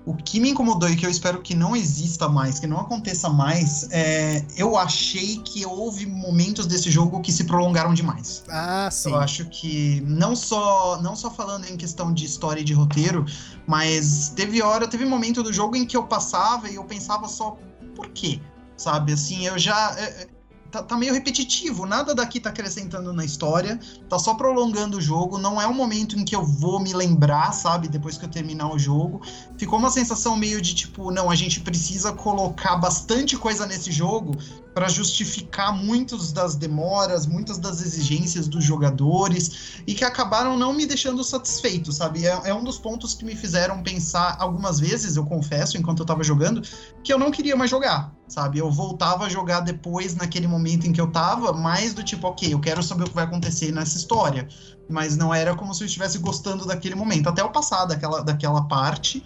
[0.05, 3.29] o que me incomodou e que eu espero que não exista mais, que não aconteça
[3.29, 8.43] mais, é, eu achei que houve momentos desse jogo que se prolongaram demais.
[8.49, 9.11] Ah, sim.
[9.11, 13.25] Eu acho que não só não só falando em questão de história e de roteiro,
[13.65, 17.57] mas teve hora, teve momento do jogo em que eu passava e eu pensava só
[17.95, 18.41] por quê,
[18.75, 19.13] sabe?
[19.13, 20.27] Assim, eu já é, é,
[20.73, 25.37] tá, tá meio repetitivo, nada daqui tá acrescentando na história, tá só prolongando o jogo,
[25.37, 28.73] não é um momento em que eu vou me lembrar, sabe, depois que eu terminar
[28.73, 29.21] o jogo.
[29.55, 34.35] Ficou uma sensação meio de tipo, não, a gente precisa colocar bastante coisa nesse jogo
[34.73, 40.85] para justificar muitas das demoras, muitas das exigências dos jogadores e que acabaram não me
[40.85, 42.25] deixando satisfeito, sabe?
[42.25, 46.05] É, é um dos pontos que me fizeram pensar algumas vezes, eu confesso, enquanto eu
[46.05, 46.61] tava jogando,
[47.03, 48.59] que eu não queria mais jogar, sabe?
[48.59, 52.53] Eu voltava a jogar depois, naquele momento em que eu tava, mais do tipo, ok,
[52.53, 54.47] eu quero saber o que vai acontecer nessa história.
[54.89, 58.67] Mas não era como se eu estivesse gostando daquele momento, até eu passar daquela, daquela
[58.67, 59.25] parte.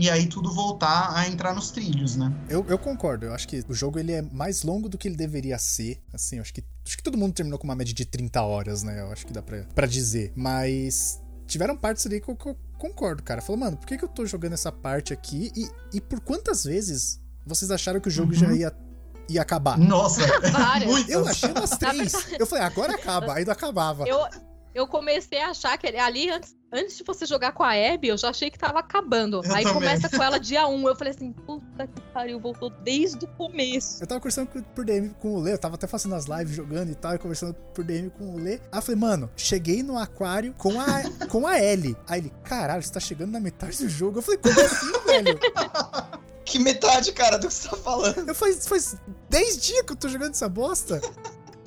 [0.00, 2.32] E aí tudo voltar a entrar nos trilhos, né?
[2.48, 5.16] Eu, eu concordo, eu acho que o jogo ele é mais longo do que ele
[5.16, 6.00] deveria ser.
[6.14, 8.84] Assim, eu acho que, acho que todo mundo terminou com uma média de 30 horas,
[8.84, 9.00] né?
[9.00, 10.32] Eu acho que dá pra, pra dizer.
[10.36, 13.42] Mas tiveram partes ali que eu, que eu concordo, cara.
[13.42, 15.50] Falou, mano, por que, que eu tô jogando essa parte aqui?
[15.56, 18.38] E, e por quantas vezes vocês acharam que o jogo Uhum.
[18.38, 18.72] já ia,
[19.28, 19.76] ia acabar?
[19.76, 20.20] Nossa,
[20.52, 21.08] Várias.
[21.08, 22.12] Eu achei umas três.
[22.38, 24.06] Eu falei, agora acaba, aí não acabava.
[24.06, 24.20] Eu,
[24.78, 28.08] eu comecei a achar que ele, ali, antes, antes de você jogar com a Abby,
[28.08, 29.42] eu já achei que tava acabando.
[29.44, 29.74] Eu Aí também.
[29.74, 30.88] começa com ela dia 1.
[30.88, 34.02] Eu falei assim, puta que pariu, voltou desde o começo.
[34.02, 36.90] Eu tava conversando por DM com o Lê, eu tava até fazendo as lives jogando
[36.90, 38.54] e tal, e conversando por DM com o Lê.
[38.54, 41.96] Aí eu falei, mano, cheguei no aquário com a, com a Ellie.
[42.06, 44.18] Aí ele, caralho, você tá chegando na metade do jogo.
[44.18, 45.38] Eu falei, como assim, velho?
[46.44, 48.26] Que metade, cara, do que você tá falando?
[48.26, 48.96] Eu faz, faz
[49.28, 50.98] 10 dias que eu tô jogando essa bosta.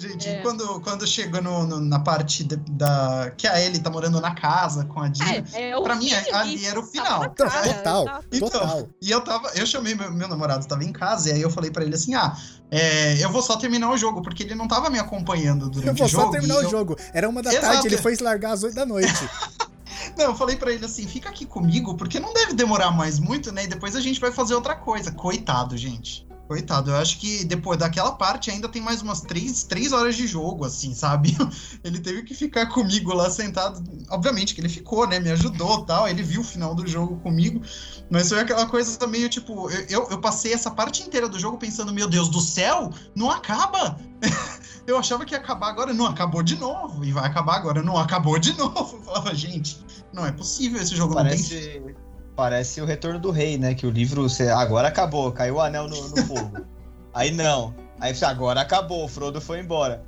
[0.01, 0.41] Gente, É.
[0.41, 3.31] quando, quando chega no, no- na parte de- da.
[3.37, 5.45] que a Ellie tá morando na casa com a Dina.
[5.53, 7.19] É, é Pra mim, fim, ali era o tava final.
[7.19, 8.21] na Então, cara, total, tá?
[8.31, 8.89] Então, total.
[9.01, 9.49] E eu tava.
[9.55, 12.15] Eu chamei meu, meu namorado, tava em casa, e aí eu falei pra ele assim:
[12.15, 12.35] ah,
[12.71, 15.97] é, eu vou só terminar o jogo, porque ele não tava me acompanhando Eu durante
[15.99, 16.23] vou o jogo.
[16.25, 16.97] só terminar o eu- jogo.
[17.13, 17.65] Era uma da Exato.
[17.73, 19.11] tarde, ele foi largar às 8 da noite.
[20.17, 23.51] Não, eu falei pra ele assim: fica aqui comigo, porque não deve demorar mais muito,
[23.51, 23.65] né?
[23.65, 25.11] E depois a gente vai fazer outra coisa.
[25.11, 26.25] Coitado, gente.
[26.51, 30.27] Coitado, eu acho que depois daquela parte ainda tem mais umas três, três horas de
[30.27, 31.33] jogo, assim, sabe?
[31.81, 33.81] Ele teve que ficar comigo lá sentado.
[34.09, 35.17] Obviamente que ele ficou, né?
[35.17, 36.09] Me ajudou tal.
[36.09, 37.61] Ele viu o final do jogo comigo.
[38.09, 39.69] Mas foi aquela coisa meio tipo.
[39.87, 43.97] Eu, eu, passei essa parte inteira do jogo pensando: meu Deus do céu, não acaba!
[44.85, 47.05] eu achava que ia acabar agora, não acabou de novo.
[47.05, 48.97] E vai acabar agora, não acabou de novo.
[48.97, 49.79] Eu falava, gente,
[50.11, 51.95] não é possível esse jogo não tem
[52.41, 53.75] Parece, o Retorno do Rei, né?
[53.75, 56.65] Que o livro, você, agora acabou, caiu o anel no, no fogo.
[57.13, 57.71] aí não.
[57.99, 60.03] Aí você, agora acabou, o Frodo foi embora.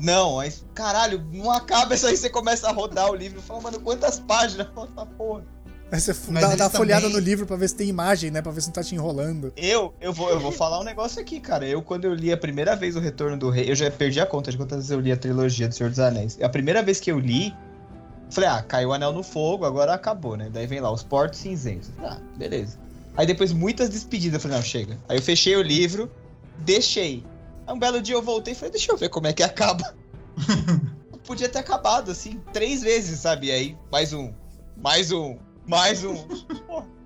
[0.00, 3.60] Não, aí, caralho, não acaba isso aí, você começa a rodar o livro e fala,
[3.60, 4.68] mano, quantas páginas?
[4.72, 5.42] Quanta porra.
[5.90, 8.30] Aí você Mas dá, dá uma folhada também- no livro pra ver se tem imagem,
[8.30, 8.40] né?
[8.40, 9.52] Pra ver se não tá te enrolando.
[9.56, 11.66] Eu, eu vou, eu vou falar um negócio aqui, cara.
[11.66, 14.26] Eu, quando eu li a primeira vez o Retorno do Rei, eu já perdi a
[14.26, 16.38] conta de quantas vezes eu li a trilogia do Senhor dos Anéis.
[16.40, 17.52] A primeira vez que eu li,
[18.30, 20.48] falei, ah, caiu o anel no fogo, agora acabou, né?
[20.52, 21.90] Daí vem lá, os portos cinzentos.
[22.02, 22.78] Ah, beleza.
[23.16, 24.98] Aí depois muitas despedidas, eu falei, não, chega.
[25.08, 26.10] Aí eu fechei o livro,
[26.58, 27.24] deixei.
[27.66, 29.94] Aí um belo dia eu voltei e falei, deixa eu ver como é que acaba.
[31.26, 33.50] Podia ter acabado, assim, três vezes, sabe?
[33.50, 34.32] Aí, mais um,
[34.76, 36.16] mais um, mais um.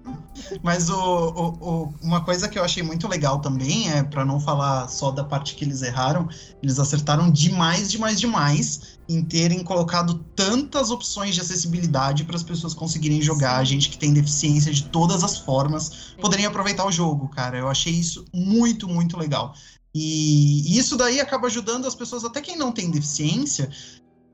[0.62, 4.40] Mas o, o- o- uma coisa que eu achei muito legal também é, pra não
[4.40, 6.28] falar só da parte que eles erraram,
[6.62, 12.72] eles acertaram demais, demais, demais em terem colocado tantas opções de acessibilidade para as pessoas
[12.74, 17.28] conseguirem jogar, a gente que tem deficiência de todas as formas, poderem aproveitar o jogo,
[17.28, 17.58] cara.
[17.58, 19.54] Eu achei isso muito, muito legal.
[19.94, 23.68] E isso daí acaba ajudando as pessoas, até quem não tem deficiência,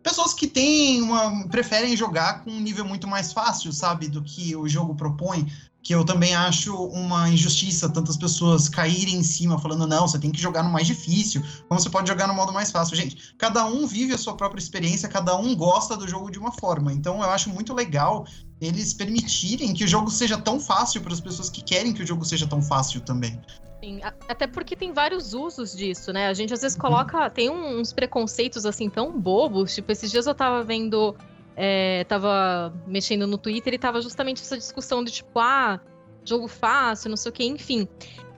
[0.03, 4.55] pessoas que têm uma, preferem jogar com um nível muito mais fácil, sabe, do que
[4.55, 5.47] o jogo propõe
[5.83, 10.31] que eu também acho uma injustiça tantas pessoas caírem em cima falando não, você tem
[10.31, 12.97] que jogar no mais difícil, como você pode jogar no modo mais fácil.
[12.97, 16.53] Gente, cada um vive a sua própria experiência, cada um gosta do jogo de uma
[16.53, 16.93] forma.
[16.93, 18.27] Então eu acho muito legal
[18.61, 22.07] eles permitirem que o jogo seja tão fácil para as pessoas que querem que o
[22.07, 23.41] jogo seja tão fácil também.
[23.83, 26.27] Sim, até porque tem vários usos disso, né?
[26.27, 26.83] A gente às vezes Uhum.
[26.83, 27.31] coloca.
[27.31, 29.73] Tem uns preconceitos assim tão bobos.
[29.77, 31.15] Tipo, esses dias eu tava vendo.
[31.61, 35.81] É, tava mexendo no Twitter e tava justamente essa discussão de tipo, ah,
[36.25, 37.89] jogo fácil, não sei o que, enfim.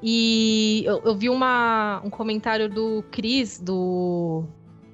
[0.03, 4.45] E eu, eu vi uma, um comentário do Chris, do.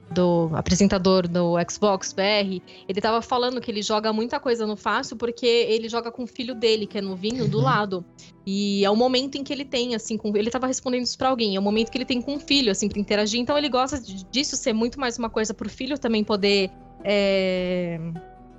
[0.09, 5.17] Do apresentador do Xbox BR, ele tava falando que ele joga muita coisa no fácil
[5.17, 7.65] porque ele joga com o filho dele, que é novinho, do Uhum.
[7.65, 8.05] lado.
[8.47, 10.35] E é o momento em que ele tem, assim, com.
[10.37, 12.71] Ele tava respondendo isso pra alguém, é o momento que ele tem com o filho,
[12.71, 13.41] assim, pra interagir.
[13.41, 14.01] Então ele gosta
[14.31, 16.71] disso ser muito mais uma coisa pro filho também poder
[17.09, 18.01] é,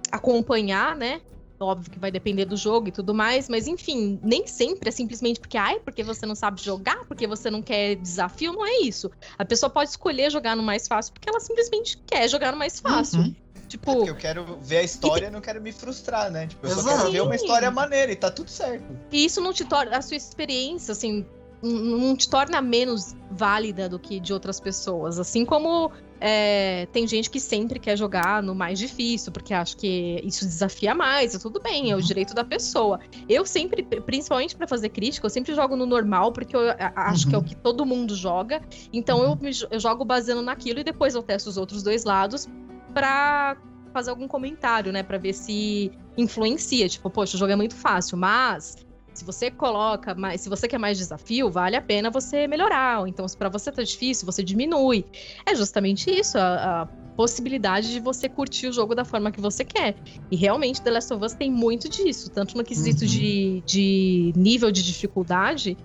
[0.09, 1.19] acompanhar, né?
[1.59, 5.39] Óbvio que vai depender do jogo e tudo mais, mas enfim, nem sempre é simplesmente
[5.39, 9.11] porque, ai, porque você não sabe jogar, porque você não quer desafio, não é isso.
[9.37, 12.79] A pessoa pode escolher jogar no mais fácil porque ela simplesmente quer jogar no mais
[12.79, 13.21] fácil.
[13.21, 13.35] Uhum.
[13.67, 16.47] Tipo, Porque eu quero ver a história e não quero me frustrar, né?
[16.47, 16.97] Tipo, eu só Exato.
[16.97, 18.85] quero ver uma história maneira e tá tudo certo.
[19.11, 19.97] E isso não te torna.
[19.97, 21.25] A sua experiência, assim,
[21.61, 25.19] não te torna menos válida do que de outras pessoas.
[25.19, 25.91] Assim como
[26.21, 30.93] é, tem gente que sempre quer jogar no mais difícil, porque acha que isso desafia
[30.95, 32.03] mais, e tudo bem, é o Uhum.
[32.03, 32.99] direito da pessoa.
[33.29, 36.61] Eu sempre, principalmente pra fazer crítica, eu sempre jogo no normal, porque eu
[36.95, 37.47] acho que é o Uhum.
[37.47, 38.61] que todo mundo joga.
[38.93, 39.37] Então eu,
[39.71, 42.47] eu jogo baseando naquilo e depois eu testo os outros dois lados
[42.93, 43.57] pra
[43.93, 45.01] fazer algum comentário, né?
[45.03, 46.87] Pra ver se influencia.
[46.89, 48.75] Tipo, poxa, o jogo é muito fácil, mas
[49.17, 52.99] se você coloca mais, se você quer mais desafio, vale a pena você melhorar.
[53.01, 55.05] Ou então, se pra você tá difícil, você diminui.
[55.45, 59.65] É justamente isso, a, a possibilidade de você curtir o jogo da forma que você
[59.65, 59.95] quer.
[60.29, 63.07] E realmente, The Last of Us tem muito disso, tanto no quesito Uhum.
[63.09, 65.75] de, de nível de dificuldade,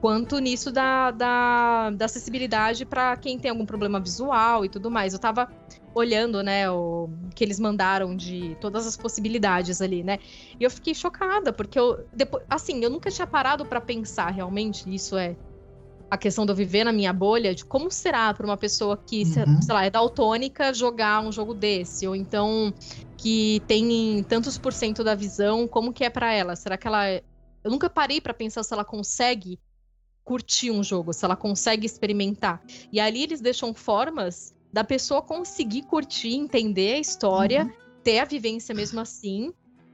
[0.00, 5.12] quanto nisso da, da, da acessibilidade pra quem tem algum problema visual e tudo mais.
[5.12, 5.48] Eu tava
[5.96, 10.18] olhando, né, o que eles mandaram de todas as possibilidades ali, né?
[10.60, 14.94] E eu fiquei chocada, porque eu depois, assim, eu nunca tinha parado pra pensar realmente,
[14.94, 15.34] isso é
[16.10, 19.22] a questão de eu viver na minha bolha, de como será para uma pessoa que,
[19.24, 19.62] Uhum.
[19.62, 22.72] sei lá, é daltônica jogar um jogo desse, ou então
[23.16, 26.54] que tem tantos por cento da visão, como que é para ela?
[26.54, 27.10] Será que ela.
[27.64, 29.58] Eu nunca parei para pensar se ela consegue
[30.22, 32.60] curtir um jogo, se ela consegue experimentar.
[32.92, 37.72] E ali eles deixam formas da pessoa conseguir curtir, entender a história, Uhum.
[38.04, 39.50] ter a vivência mesmo assim,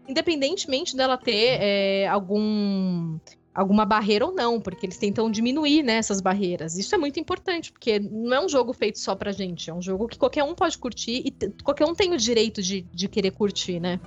[0.09, 3.17] independentemente dela ter é, algum
[3.55, 6.77] alguma barreira ou não, porque eles tentam diminuir né, essas barreiras.
[6.77, 9.81] Isso é muito importante, porque não é um jogo feito só pra gente, é um
[9.81, 11.31] jogo que qualquer um pode curtir e
[11.63, 14.01] qualquer um tem o direito de, de querer curtir, né?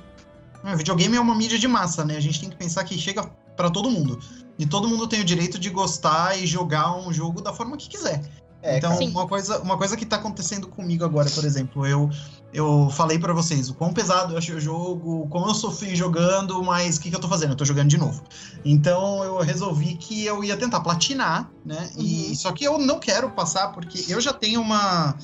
[0.66, 2.18] É, videogame é uma mídia de massa, né?
[2.18, 3.24] A gente tem que pensar que chega
[3.56, 4.20] pra todo mundo.
[4.60, 7.88] E todo mundo tem o direito de gostar e jogar um jogo da forma que
[7.88, 8.22] quiser.
[8.66, 8.98] É, então.
[8.98, 9.10] Sim.
[9.12, 12.10] uma coisa, uma coisa que tá acontecendo comigo agora, por exemplo, eu,
[12.52, 15.96] eu falei pra vocês o quão pesado eu achei o jogo, o quão eu sofri
[15.96, 17.52] jogando, mas o que, que eu tô fazendo?
[17.52, 18.24] Eu tô jogando de novo.
[18.66, 21.92] Então eu resolvi que eu ia tentar platinar, né?
[21.96, 22.36] E, Uhum.
[22.36, 25.16] só que eu não quero passar, porque eu já tenho uma,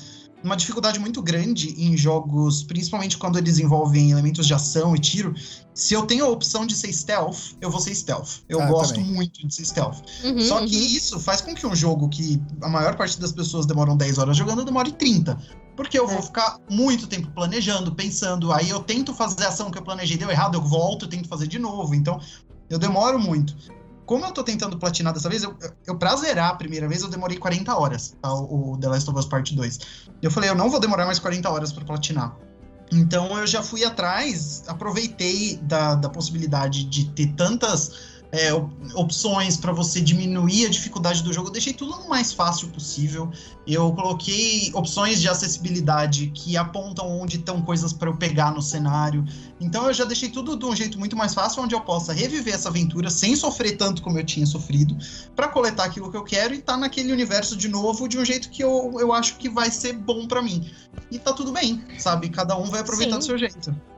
[0.42, 5.34] uma dificuldade muito grande em jogos, principalmente quando eles envolvem elementos de ação e tiro.
[5.74, 8.40] Se eu tenho a opção de ser stealth, eu vou ser stealth.
[8.48, 9.10] Eu Ah, gosto também.
[9.12, 9.98] muito de ser stealth.
[10.24, 10.66] Uhum, Só uhum.
[10.66, 14.18] que isso faz com que um jogo que a maior parte das pessoas demoram 10
[14.18, 15.38] horas jogando, demore 30.
[15.76, 16.12] Porque eu É.
[16.12, 20.16] vou ficar muito tempo planejando, pensando, aí eu tento fazer a ação que eu planejei,
[20.18, 21.94] deu errado, eu volto, eu tento fazer de novo.
[21.94, 22.20] Então,
[22.68, 23.56] eu demoro muito.
[24.06, 27.08] Como eu tô tentando platinar dessa vez, eu, eu pra zerar a primeira vez, eu
[27.08, 28.32] demorei 40 horas, tá?
[28.32, 29.78] O, The Last of Us Part 2.
[30.20, 32.36] Eu falei, eu não vou demorar mais 40 horas pra platinar.
[32.92, 39.58] Então eu já fui atrás, aproveitei da, da possibilidade de ter tantas é, op- opções
[39.58, 41.48] para você diminuir a dificuldade do jogo.
[41.48, 43.30] Eu deixei tudo no mais fácil possível.
[43.66, 49.22] Eu coloquei opções de acessibilidade que apontam onde estão coisas para eu pegar no cenário.
[49.60, 52.54] Então eu já deixei tudo de um jeito muito mais fácil, onde eu possa reviver
[52.54, 54.96] essa aventura sem sofrer tanto como eu tinha sofrido,
[55.36, 58.48] para coletar aquilo que eu quero e estar naquele universo de novo de um jeito
[58.48, 60.70] que eu, eu acho que vai ser bom para mim.
[61.10, 62.30] E tá tudo bem, sabe?
[62.30, 63.18] Cada um vai aproveitar Sim.
[63.18, 63.91] do seu jeito.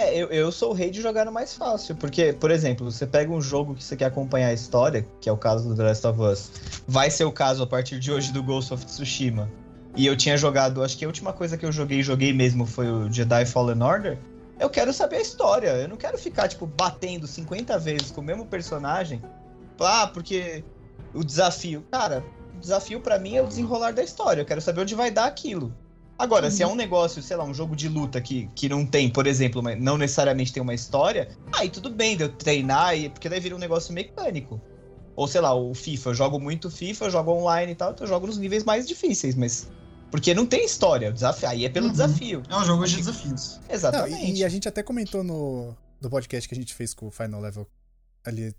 [0.00, 3.06] É, eu, eu sou o rei de jogar no mais fácil, porque, por exemplo, você
[3.06, 5.82] pega um jogo que você quer acompanhar a história, que é o caso do The
[5.82, 6.50] Last of Us,
[6.88, 9.52] vai ser o caso a partir de hoje do Ghost of Tsushima,
[9.94, 12.90] e eu tinha jogado, acho que a última coisa que eu joguei, joguei mesmo, foi
[12.90, 14.18] o Jedi Fallen Order,
[14.58, 18.24] eu quero saber a história, eu não quero ficar, tipo, batendo 50 vezes com o
[18.24, 19.20] mesmo personagem,
[19.80, 20.64] ah, porque
[21.12, 22.24] o desafio, cara,
[22.56, 25.26] o desafio pra mim é o desenrolar da história, eu quero saber onde vai dar
[25.26, 25.74] aquilo.
[26.20, 29.08] Agora, se é um negócio, sei lá, um jogo de luta que, que não tem,
[29.08, 33.08] por exemplo, mas não necessariamente tem uma história, aí tudo bem de eu treinar, e,
[33.08, 34.60] porque daí vira um negócio mecânico.
[35.16, 38.04] Ou sei lá, o FIFA, eu jogo muito FIFA, eu jogo online e tal, então
[38.04, 39.70] eu jogo nos níveis mais difíceis, mas.
[40.10, 41.92] Porque não tem história, o desafio, aí é pelo Uhum.
[41.92, 42.42] desafio.
[42.50, 43.58] É um jogo de desafios.
[43.66, 44.24] Não, Exatamente.
[44.32, 47.10] e, e a gente até comentou no, no podcast que a gente fez com o
[47.10, 47.66] Final Level
[48.26, 48.54] ali,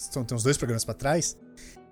[0.00, 1.36] são, tem uns dois programas pra trás,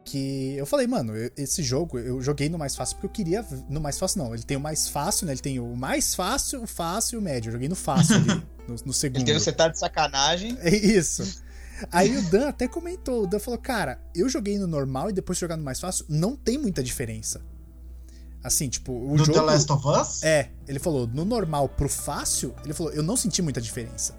[0.05, 3.47] que eu falei, mano, eu- esse jogo eu joguei no mais fácil porque eu queria.
[3.69, 5.33] No mais fácil não, ele tem o mais fácil, né?
[5.33, 7.49] Ele tem o mais fácil, o fácil e o médio.
[7.49, 8.27] Eu joguei no fácil ali,
[8.69, 9.23] no, no segundo.
[9.23, 10.57] Então você tá de sacanagem.
[10.61, 11.43] É isso.
[11.91, 15.37] Aí o Dan até comentou, o Dan falou, cara, eu joguei no normal e depois
[15.37, 17.41] de jogar no mais fácil, não tem muita diferença.
[18.45, 19.33] Assim, tipo, o do jogo...
[19.39, 20.23] The Last of Us?
[20.23, 24.15] É, ele falou, no normal pro fácil, ele falou, eu não senti muita diferença.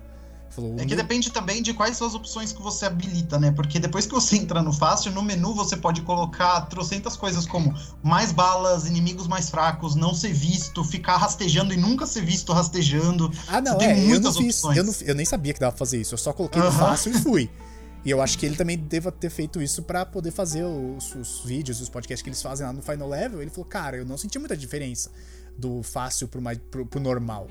[0.56, 3.51] Falou, É que no- depende também de quais são as opções que você habilita, né?
[3.51, 7.74] Porque depois que você entra no fácil, no menu você pode colocar trocentas coisas como
[8.04, 13.32] mais balas, inimigos mais fracos, não ser visto, ficar rastejando e nunca ser visto rastejando.
[13.47, 14.45] Ah, não, Você tem é, eu não muitas fiz.
[14.64, 14.78] opções.
[14.78, 16.14] Eu, não, eu nem sabia que dava pra fazer isso.
[16.14, 16.80] Eu só coloquei no Aham.
[16.80, 17.49] fácil e fui.
[18.06, 21.39] E eu acho que ele também deva ter feito isso pra poder fazer os, os
[21.45, 23.41] vídeos, os podcasts que eles fazem lá no Final Level.
[23.41, 25.10] Ele falou, cara, eu não senti muita diferença
[25.58, 27.47] do fácil pro, mais, pro, pro normal.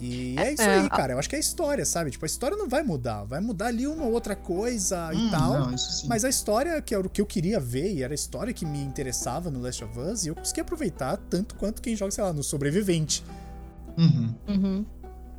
[0.00, 1.12] E é isso É, aí, a- cara.
[1.14, 2.10] Eu acho que é a história, sabe?
[2.10, 3.24] Tipo, a história não vai mudar.
[3.24, 5.52] Vai mudar ali uma outra coisa e Hum, tal.
[5.60, 6.06] Não, isso sim.
[6.08, 8.66] Mas a história, que era o que eu queria ver, e era a história que
[8.66, 12.24] me interessava no Last of Us, e eu consegui aproveitar tanto quanto quem joga, sei
[12.24, 13.24] lá, no Sobrevivente.
[13.96, 14.34] Uhum.
[14.48, 14.86] Uhum.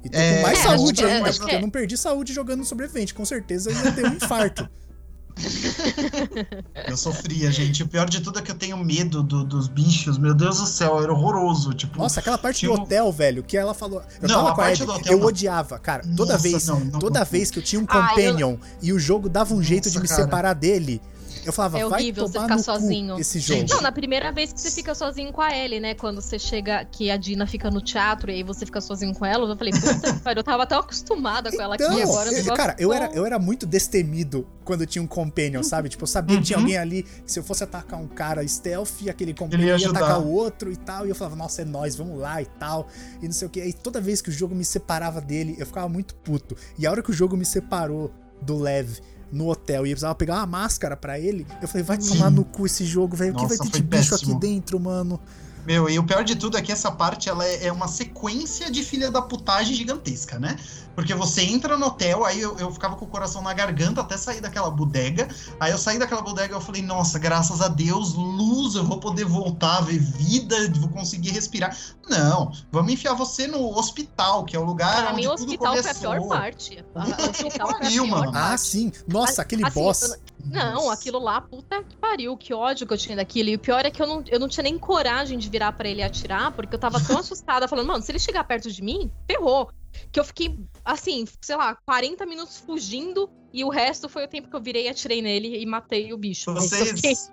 [0.03, 1.59] E tô É, com mais é, saúde acho que- ainda, acho porque que é.
[1.59, 3.13] eu não perdi saúde jogando no sobrevivente.
[3.13, 4.69] Com certeza eu ia ter um infarto.
[6.87, 7.83] Eu sofria, gente.
[7.83, 10.17] O pior de tudo é que eu tenho medo do- dos bichos.
[10.17, 11.73] Meu Deus do céu, era horroroso.
[11.73, 14.01] Tipo, Nossa, aquela parte do tinha um- hotel, velho, que ela falou.
[14.21, 15.27] Eu Não, tava com a parte Ed, do hotel eu não.
[15.27, 16.03] odiava, cara.
[16.15, 17.25] Toda Nossa, vez, não, não, toda não.
[17.25, 19.95] vez que eu tinha um Ah, eu- companion e o jogo dava um jeito de
[19.97, 20.23] Nossa, me cara.
[20.23, 21.01] separar dele,
[21.45, 23.19] eu falava, É vai horrível você ficar sozinho.
[23.19, 23.59] esse jogo.
[23.59, 25.93] Gente, Não, na primeira vez que você fica sozinho com a Ellie, né?
[25.93, 29.25] Quando você chega, que a Dina fica no teatro e aí você fica sozinho com
[29.25, 32.29] ela, eu falei, puta que pariu, eu tava tão acostumada com ela aqui Então, agora.
[32.31, 35.89] o eu- cara, eu era, eu era muito destemido quando tinha um companion, sabe?
[35.89, 36.63] Tipo, eu sabia que tinha Uhum.
[36.63, 40.19] alguém ali, se eu fosse atacar um cara stealth, aquele Ele companion ia ia atacar
[40.21, 41.05] o outro e tal.
[41.05, 42.87] E eu falava, nossa, é nóis, vamos lá e tal.
[43.21, 43.61] E não sei o que.
[43.61, 46.55] Aí toda vez que o jogo me separava dele, eu ficava muito puto.
[46.77, 48.97] E a hora que o jogo me separou do Lev
[49.35, 51.45] no hotel e eu precisava pegar uma máscara pra ele.
[51.61, 53.33] Eu falei, vai tomar no cu esse jogo, velho.
[53.33, 54.31] O que vai ter de bicho péssimo.
[54.31, 55.19] aqui dentro, mano?
[55.65, 58.71] Meu, e o pior de tudo é que essa parte ela é é uma sequência
[58.71, 60.57] de filha da putagem gigantesca, né?
[60.95, 64.15] Porque você entra no hotel, aí eu, eu ficava com o coração na garganta até
[64.17, 65.27] sair daquela bodega.
[65.59, 68.99] Aí eu saí daquela bodega e eu falei, nossa, graças a Deus, luz, eu vou
[68.99, 71.77] poder voltar, ver vida, vou conseguir respirar.
[72.07, 75.49] Não, vamos enfiar você no hospital, que é o lugar Pra onde mim, o tudo
[75.49, 76.11] hospital foi a começou.
[76.11, 76.85] pior parte.
[76.95, 78.29] O hospital foi a pariu, pior mano.
[78.29, 78.61] Ah, parte.
[78.61, 78.91] sim.
[79.07, 80.01] Nossa, aquele Assim, boss.
[80.03, 83.49] eu Não, aquilo lá, puta que pariu, que ódio que eu tinha daquilo.
[83.49, 85.89] E o pior é que eu não, eu não tinha nem coragem de virar pra
[85.89, 89.11] ele atirar, porque eu tava tão assustada, falando, mano, se ele chegar perto de mim,
[89.27, 89.69] ferrou.
[90.11, 94.49] Que eu fiquei, assim, sei lá, 40 minutos fugindo, e o resto foi o tempo
[94.49, 96.51] que eu virei, atirei nele e matei o bicho.
[96.53, 97.31] Mas Eu fiquei, Vocês,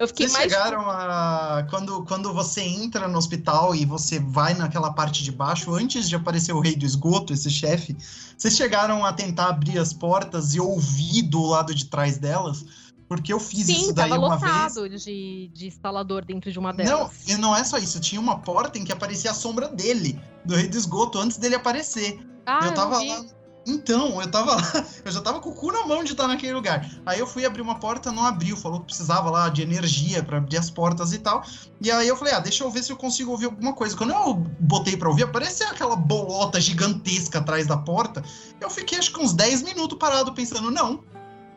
[0.00, 0.52] eu fiquei Vocês mais.
[0.52, 1.66] chegaram a.
[1.68, 6.16] Quando, quando você entra no hospital e você vai naquela parte de baixo, antes de
[6.16, 7.96] aparecer o rei do esgoto, esse chefe,
[8.36, 12.64] vocês chegaram a tentar abrir as portas e ouvir do lado de trás delas?
[13.10, 14.52] Porque eu fiz Sim, isso daí tava uma vez.
[14.52, 17.10] lotado de, de instalador dentro de uma delas.
[17.26, 20.16] Não, e não é só isso, tinha uma porta em que aparecia a sombra dele,
[20.44, 22.24] do rei do esgoto, antes dele aparecer.
[22.46, 23.08] ah, eu tava vi.
[23.08, 23.24] lá.
[23.66, 24.62] Então, eu tava lá,
[25.04, 26.88] eu já tava com o cu na mão de estar naquele lugar.
[27.04, 30.38] Aí eu fui abrir uma porta, não abriu, falou que precisava lá de energia pra
[30.38, 31.42] abrir as portas e tal.
[31.80, 33.96] E aí eu falei, ah, deixa eu ver se eu consigo ouvir alguma coisa.
[33.96, 38.22] Quando eu botei pra ouvir, apareceu aquela bolota gigantesca atrás da porta.
[38.60, 41.02] Eu fiquei acho que uns 10 minutos parado pensando, não,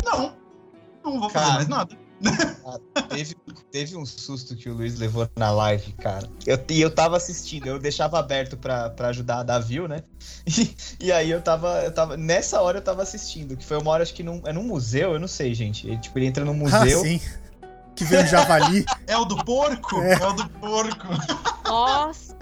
[0.03, 0.33] não,
[1.11, 1.55] não vou fazer Cara.
[1.55, 1.97] mais nada.
[3.09, 3.35] Teve,
[3.69, 6.29] teve um susto que o Luiz levou na live, cara.
[6.47, 10.03] Eu, e eu tava assistindo, eu deixava aberto pra, pra ajudar a dar view, né?
[10.47, 10.75] E,
[11.07, 12.17] e aí eu tava, eu tava.
[12.17, 15.13] Nessa hora eu tava assistindo, que foi uma hora, acho que num, é num museu,
[15.13, 15.87] eu não sei, gente.
[15.87, 17.01] Ele, tipo, ele entra num Ah, museu.
[17.01, 17.19] sim.
[17.95, 18.85] Que vem um javali.
[19.07, 20.01] É o do porco?
[20.01, 20.13] É.
[20.13, 21.07] É, o do porco.
[21.65, 22.32] Nossa,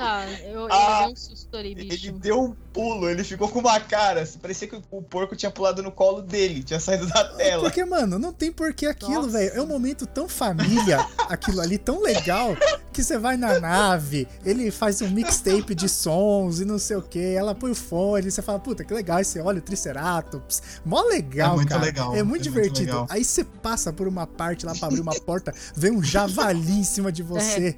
[0.44, 2.12] eu, eu Ah, levei um susto ali, Ele bicho.
[2.14, 4.22] deu um pulo, ele ficou com uma cara.
[4.22, 7.64] assim, Parecia que o, porco tinha pulado no colo dele, tinha saído da tela.
[7.64, 9.52] Porque, mano, não tem porquê aquilo, velho.
[9.54, 12.56] É um momento tão família, aquilo ali, tão legal,
[12.94, 17.02] que você vai na nave, ele faz um mixtape de sons e não sei o
[17.02, 20.62] que, ela põe o fone, você fala, puta, que legal, aí você olha o Triceratops.
[20.86, 21.82] Mó legal, É muito cara.
[21.82, 22.80] legal, É é muito muito divertido.
[22.92, 23.08] legal.
[23.10, 26.84] aí você passa por uma parte lá pra abrir uma porta, vem um javali em
[26.84, 27.78] cima de você.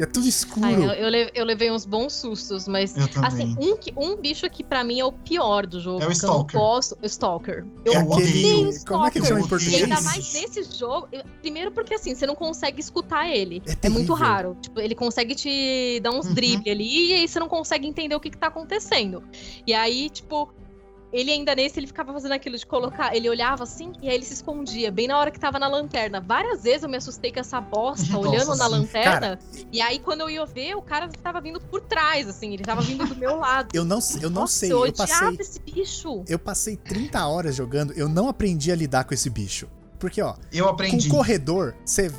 [0.00, 0.64] E é tudo escuro.
[0.64, 2.94] Ai, eu, eu eu levei uns bons sustos, mas.
[3.22, 6.02] Assim, um, que- um bicho que pra mim é o pior do jogo.
[6.02, 6.58] É o que eu não Stalker.
[6.60, 6.96] posso.
[7.02, 7.66] O Stalker.
[7.84, 8.68] Eu É odeio.
[8.70, 8.84] aquele.
[8.86, 9.82] Como é que ele chama em E português?
[9.82, 11.08] ainda mais nesse jogo.
[11.42, 13.62] Primeiro porque assim, você não consegue escutar ele.
[13.66, 14.56] É É, muito raro.
[14.62, 16.32] Tipo, ele consegue te dar uns Uhum.
[16.34, 19.22] dribles ali e aí você não consegue entender o que, que tá acontecendo.
[19.66, 20.48] E aí, tipo.
[21.12, 23.14] Ele ainda nesse, ele ficava fazendo aquilo de colocar.
[23.14, 26.20] Ele olhava assim e aí ele se escondia, bem na hora que tava na lanterna.
[26.20, 29.38] Várias vezes eu me assustei com essa bosta, Nossa, olhando na lanterna.
[29.72, 32.80] E aí, quando eu ia ver, o cara tava vindo por trás, assim, ele tava
[32.80, 33.70] vindo do meu lado.
[33.80, 35.36] Eu não, eu não Nossa, sei, eu eu passei.
[35.38, 36.24] esse bicho.
[36.28, 39.68] Eu passei 30 horas jogando, eu não aprendi a lidar com esse bicho.
[40.00, 41.06] Porque, ó, Eu com aprendi.
[41.08, 42.10] o corredor, você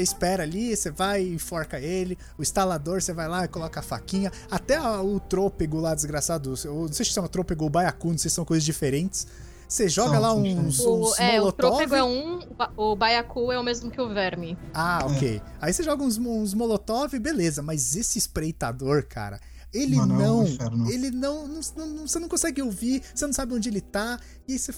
[0.00, 2.16] espera ali, você vai e enforca ele.
[2.38, 4.32] O instalador, você vai lá e coloca a faquinha.
[4.50, 6.54] Até a- o trôpego lá, desgraçado.
[6.64, 9.26] o- Não sei se chama trôpego ou baiacu, não sei se são coisas diferentes.
[9.68, 11.56] Você joga São, lá uns, O, uns é, o molotov.
[11.56, 14.56] trôpego é um, o ba- o baiacu é o mesmo que o verme.
[14.72, 15.42] Ah, ok.
[15.60, 17.62] Aí você joga uns, uns molotov, beleza.
[17.62, 19.40] Mas esse espreitador, cara,
[19.82, 20.42] ele Mano, é não.
[20.46, 20.90] inferno.
[20.90, 24.18] ele não, não, não- Você não consegue ouvir, você não sabe onde ele tá.
[24.48, 24.74] E aí você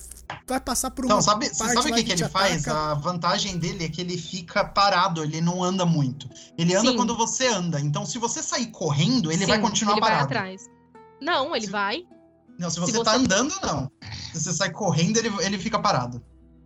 [0.46, 1.12] vai passar por uma.
[1.14, 2.66] Então, sabe, você parte sabe o que, que ele faz?
[2.66, 2.90] ataca.
[2.90, 6.28] A vantagem dele é que ele fica parado, ele não anda muito.
[6.56, 6.96] Ele anda Sim.
[6.96, 7.80] quando você anda.
[7.80, 10.26] Então, se você sair correndo, ele vai Sim, continuar ele vai parado.
[10.26, 10.68] atrás.
[11.20, 12.04] Não, ele Se- vai.
[12.58, 13.90] Não, se Se você, você- tá andando, não.
[14.32, 16.20] Se você sai correndo, ele, ele fica parado.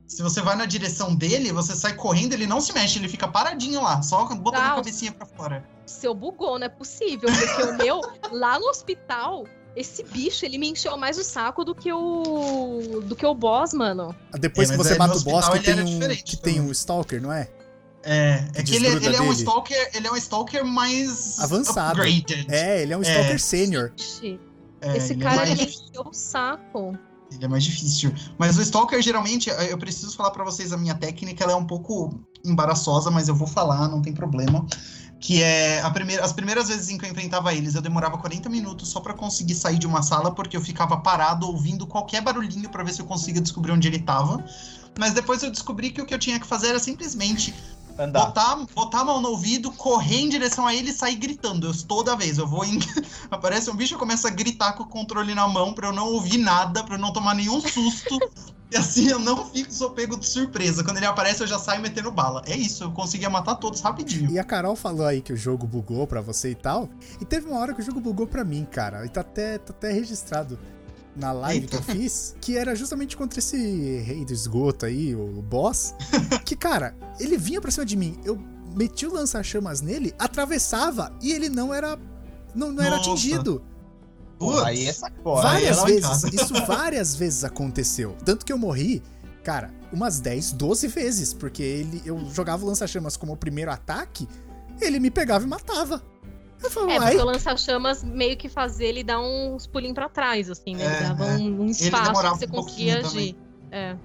[0.07, 3.27] Se você vai na direção dele, você sai correndo, ele não se mexe, ele fica
[3.29, 4.77] paradinho lá, só botando a Não.
[4.77, 5.67] cabecinha pra fora.
[5.87, 7.29] Seu bugou, não é possível.
[7.31, 9.45] Porque o meu, lá no hospital,
[9.77, 13.01] esse bicho, ele me encheu mais o saco do que o.
[13.05, 14.15] do que o boss, mano.
[14.39, 16.37] Depois É, que você aí mata o boss, que ele tem, era um, diferente que
[16.37, 17.49] tem um Stalker, não é?
[18.05, 22.01] É, é que ele, ele é um stalker, ele é um stalker mais Avançado.
[22.01, 22.47] upgraded.
[22.51, 23.05] É, ele é um É.
[23.05, 23.93] Stalker Sênior.
[24.81, 26.99] É, esse ele cara, é mais ele me encheu o saco.
[27.31, 28.13] Ele é mais difícil.
[28.37, 31.65] Mas o Stalker, geralmente, eu preciso falar pra vocês a minha técnica, ela é um
[31.65, 34.67] pouco embaraçosa, mas eu vou falar, não tem problema.
[35.23, 38.49] Que é a primeira, as primeiras vezes em que eu enfrentava eles, eu demorava 40
[38.49, 42.69] minutos só pra conseguir sair de uma sala, porque eu ficava parado ouvindo qualquer barulhinho
[42.69, 44.45] pra ver se eu conseguia descobrir onde ele tava.
[44.99, 47.55] Mas depois eu descobri que o que eu tinha que fazer era simplesmente
[47.97, 48.27] Andar.
[48.27, 51.69] botar, botar a mão no ouvido, correr em direção a ele e sair gritando.
[51.69, 52.81] Eu, toda vez, eu vou em.
[53.31, 56.09] Aparece um bicho, eu começo a gritar com o controle na mão pra eu não
[56.09, 58.19] ouvir nada, pra eu não tomar nenhum susto.
[58.73, 60.83] E assim eu não fico sou pego de surpresa.
[60.83, 62.43] Quando ele aparece, eu já saio metendo bala.
[62.47, 64.31] É isso, eu conseguia matar todos rapidinho.
[64.31, 66.89] E a Carol falou aí que o jogo bugou pra você e tal.
[67.21, 69.05] E teve uma hora que o jogo bugou pra mim, cara.
[69.05, 70.59] E tá até, tá até registrado.
[71.15, 75.43] na live que eu fiz, que era justamente contra esse rei do esgoto aí, o
[75.43, 75.95] boss.
[76.47, 78.41] que, cara, ele vinha pra cima de mim, eu
[78.75, 81.99] meti o lança-chamas nele, atravessava e ele não era.
[82.55, 83.11] Não, não era Nossa.
[84.43, 85.43] Pô, aí é sacola.
[85.43, 86.01] várias vezes.
[86.09, 86.31] casa.
[86.35, 88.17] Isso várias vezes aconteceu.
[88.25, 89.03] Tanto que eu morri,
[89.45, 91.33] cara, umas 10, 12 vezes.
[91.35, 94.29] Porque ele, eu jogava o lança-chamas como o primeiro ataque,
[94.81, 96.03] ele me pegava e matava.
[96.63, 100.49] Eu falava, É, porque o lança-chamas meio que fazia ele dar uns pulinhos pra trás,
[100.49, 100.85] assim, né?
[100.85, 101.37] Ele É, dava é.
[101.39, 103.37] um, um espaço que você um conseguia agir.
[103.71, 103.97] É.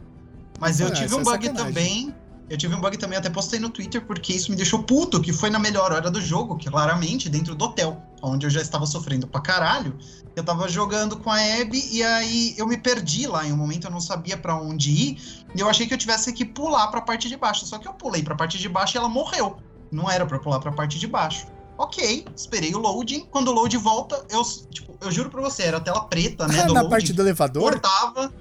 [0.60, 1.74] Mas eu Ah, tive um é bug sacanagem.
[1.74, 2.16] também.
[2.50, 5.34] Eu tive um bug também, até postei no Twitter, porque isso me deixou puto, que
[5.34, 8.86] foi na melhor hora do jogo, que claramente dentro do hotel, onde eu já estava
[8.86, 9.98] sofrendo pra caralho.
[10.34, 13.46] Eu tava jogando com a Abby e aí eu me perdi lá.
[13.46, 15.46] Em um momento eu não sabia pra onde ir.
[15.54, 17.66] E eu achei que eu tivesse que pular pra parte de baixo.
[17.66, 19.58] Só que eu pulei pra parte de baixo e ela morreu.
[19.92, 21.48] Não era pra pular pra parte de baixo.
[21.78, 23.28] Ok, esperei o loading.
[23.30, 26.64] Quando o load volta, eu, tipo, eu juro pra você, era a tela preta, né?
[26.66, 28.34] na loading, parte do elevador, cortava.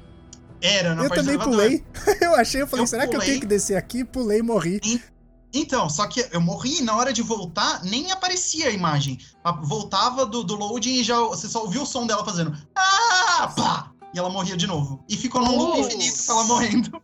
[0.61, 1.55] Era, na eu parte do também elevador.
[1.55, 1.85] pulei.
[2.21, 3.29] eu achei, eu falei, Eu será que eu pulei.
[3.29, 4.05] tenho que descer aqui?
[4.05, 4.81] Pulei e morri.
[5.53, 9.19] Então, só que eu morri e na hora de voltar, nem aparecia a imagem.
[9.63, 12.57] Voltava do, do loading e já você só ouviu o som dela fazendo.
[12.75, 13.53] Ah!
[13.57, 13.93] Pá!
[14.13, 15.03] E ela morria de novo.
[15.09, 17.03] E ficou num loop infinito ela morrendo.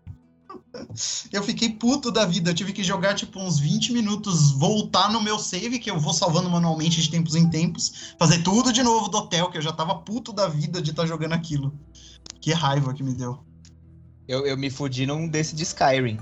[1.32, 2.50] Eu fiquei puto da vida.
[2.50, 6.12] Eu tive que jogar, tipo, uns 20 minutos, voltar no meu save, que eu vou
[6.12, 9.72] salvando manualmente de tempos em tempos, fazer tudo de novo do hotel, que eu já
[9.72, 11.72] tava puto da vida de estar jogando aquilo.
[12.40, 13.38] Que raiva que me deu.
[14.26, 16.18] Eu, eu me fudi num desse de Skyrim.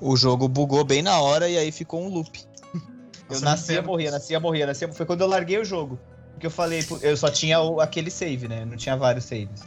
[0.00, 2.44] O jogo bugou bem na hora e aí ficou um loop.
[2.74, 2.80] Eu
[3.30, 3.88] Nossa, nascia, inferno.
[3.88, 4.92] morria, nascia, morria, nascia.
[4.92, 5.98] Foi quando eu larguei o jogo.
[6.32, 8.64] Porque eu falei, eu só tinha aquele save, né?
[8.64, 9.62] Não tinha vários saves.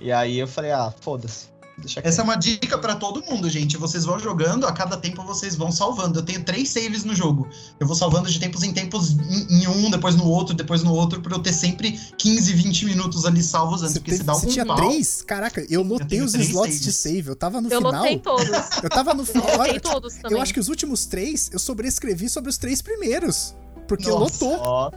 [0.00, 1.48] E aí eu falei, ah, foda-se.
[1.76, 3.76] Deixa Essa é uma dica pra todo mundo, gente.
[3.76, 6.20] Vocês vão jogando, a cada tempo vocês vão salvando.
[6.20, 7.48] Eu tenho três saves no jogo.
[7.80, 10.92] Eu vou salvando de tempos em tempos em, em um, depois no outro, depois no
[10.92, 13.94] outro, pra eu ter sempre 15, 20 minutos ali salvos antes.
[13.94, 15.22] Você, porque teve- se dá você algum tinha pau, três?
[15.22, 16.96] Caraca, eu lotei tenho os slots de saves.
[17.16, 17.28] save.
[17.28, 17.92] Eu tava no Eu final.
[18.02, 18.48] lotei todos.
[18.82, 19.56] Eu tava no final.
[19.58, 20.32] Lotei todos também.
[20.36, 23.54] Eu acho que os últimos três eu sobrescrevi sobre os três primeiros.
[23.88, 24.44] Porque Nossa.
[24.44, 24.94] lotou.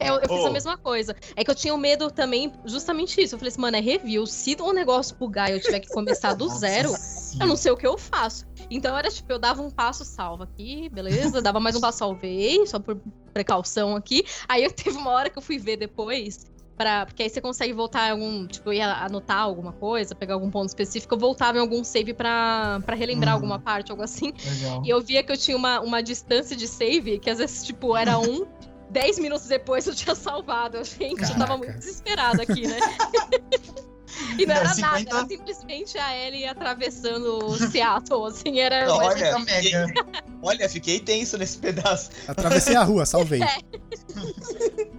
[0.00, 0.46] Eu, eu fiz Oh.
[0.46, 1.14] a mesma coisa.
[1.36, 3.34] É que eu tinha medo também, justamente isso.
[3.34, 4.26] Eu falei assim, mano, é review.
[4.26, 6.92] Se o negócio bugar e eu tiver que começar do zero,
[7.38, 8.46] eu não sei o que eu faço.
[8.70, 11.42] Então era tipo, eu dava um passo salva aqui, beleza?
[11.42, 13.00] Dava mais um passo salvei, só por
[13.32, 14.24] precaução aqui.
[14.48, 16.46] Aí eu teve uma hora que eu fui ver depois.
[16.76, 18.46] Pra, porque aí você consegue voltar em algum.
[18.46, 22.14] Tipo, eu ia anotar alguma coisa, pegar algum ponto específico, eu voltava em algum save
[22.14, 23.34] pra, pra relembrar Uhum.
[23.34, 24.32] alguma parte, algo assim.
[24.42, 24.82] Legal.
[24.82, 27.94] E eu via que eu tinha uma, uma distância de save, que às vezes, tipo,
[27.94, 28.46] era um.
[28.90, 30.78] Dez minutos depois eu tinha salvado.
[30.78, 31.56] Eu, gente, eu tava Caraca.
[31.58, 32.78] muito desesperada aqui, né?
[34.38, 38.92] e não É, era nada, 50 era simplesmente a Ellie atravessando Seattle, assim, era...
[38.92, 39.86] Olha, mega.
[40.42, 42.10] olha, fiquei tenso nesse pedaço.
[42.26, 43.40] Atravessei a rua, salvei.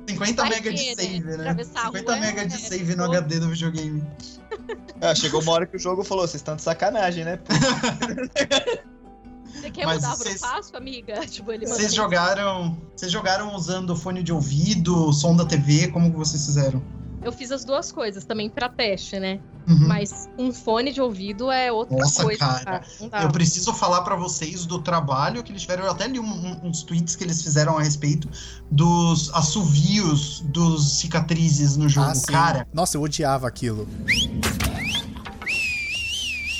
[0.08, 1.34] 50 Vai mega que, de save, né?
[1.36, 3.18] Atravessar a 50 rua é- mega de é save no todo.
[3.18, 4.04] HD do videogame.
[5.02, 7.39] Ah, chegou uma hora que o jogo falou, vocês estão de sacanagem, né?
[9.62, 11.26] Você quer Mas mudar vocês- pro passo, amiga?
[11.28, 12.78] Tipo, ele Vocês jogaram.
[12.95, 16.82] Vocês jogaram usando fone de ouvido, som da TV, como que vocês fizeram?
[17.24, 19.39] Eu fiz as duas coisas também pra teste, né?
[19.68, 19.88] Uhum.
[19.88, 22.82] Mas um fone de ouvido é outra Nossa, coisa, cara.
[23.22, 25.86] Eu preciso falar pra vocês do trabalho que eles tiveram.
[25.86, 28.28] Eu até li um- um- uns tweets que eles fizeram a respeito
[28.72, 32.07] dos assovios dos cicatrizes no jogo.
[32.09, 32.32] Ah.
[32.32, 33.88] Cara, Nossa, eu odiava aquilo.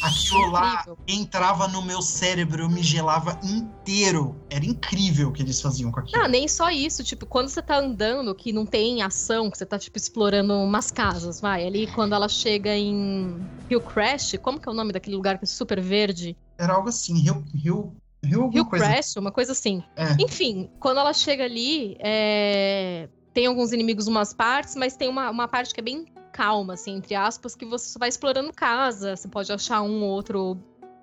[0.02, 4.36] Aquilo lá entrava no meu cérebro, eu me gelava inteiro.
[4.50, 6.22] Era incrível o que eles faziam com aquilo.
[6.22, 9.66] Ah, nem só isso, tipo, quando você tá andando, que não tem ação, que você
[9.66, 13.40] tá, tipo, explorando umas casas, vai, ali quando ela chega em
[13.70, 16.36] Hillcrest, como que é o nome daquele lugar que é super verde?
[16.58, 17.44] Era algo assim, Rio.
[17.54, 17.96] Rio.
[18.24, 18.86] Rio coisa.
[18.86, 19.84] Hillcrest, uma coisa assim.
[19.96, 20.16] É.
[20.20, 25.30] Enfim, quando ela chega ali, é, tem alguns inimigos em umas partes, mas tem uma,
[25.30, 26.06] uma parte que é bem
[26.42, 30.10] calma, assim, entre aspas, que você só vai explorando casa, você pode achar um ou
[30.10, 30.58] outro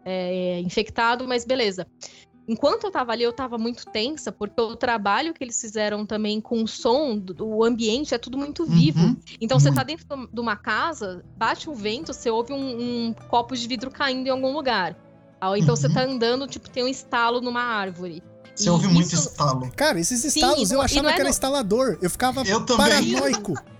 [0.05, 1.86] é, infectado, mas beleza.
[2.49, 6.41] Enquanto eu tava ali, eu tava muito tensa, porque o trabalho que eles fizeram também
[6.41, 8.99] com o som, do- o ambiente é tudo muito vivo.
[9.01, 9.16] Uhum.
[9.41, 12.58] Então você tá dentro de uma casa, bate um vento, você ouve um,
[13.11, 14.96] um copo de vidro caindo em algum lugar.
[15.42, 15.95] Ou então você Uhum.
[15.95, 18.22] tá andando, tipo, tem um estalo numa árvore.
[18.57, 19.71] Você E ouve muito isso- estalo.
[19.76, 21.99] Cara, esses Sim, estalos e eu achava é que era no- instalador.
[22.03, 22.88] Eu ficava Eu também.
[22.88, 23.53] paranoico.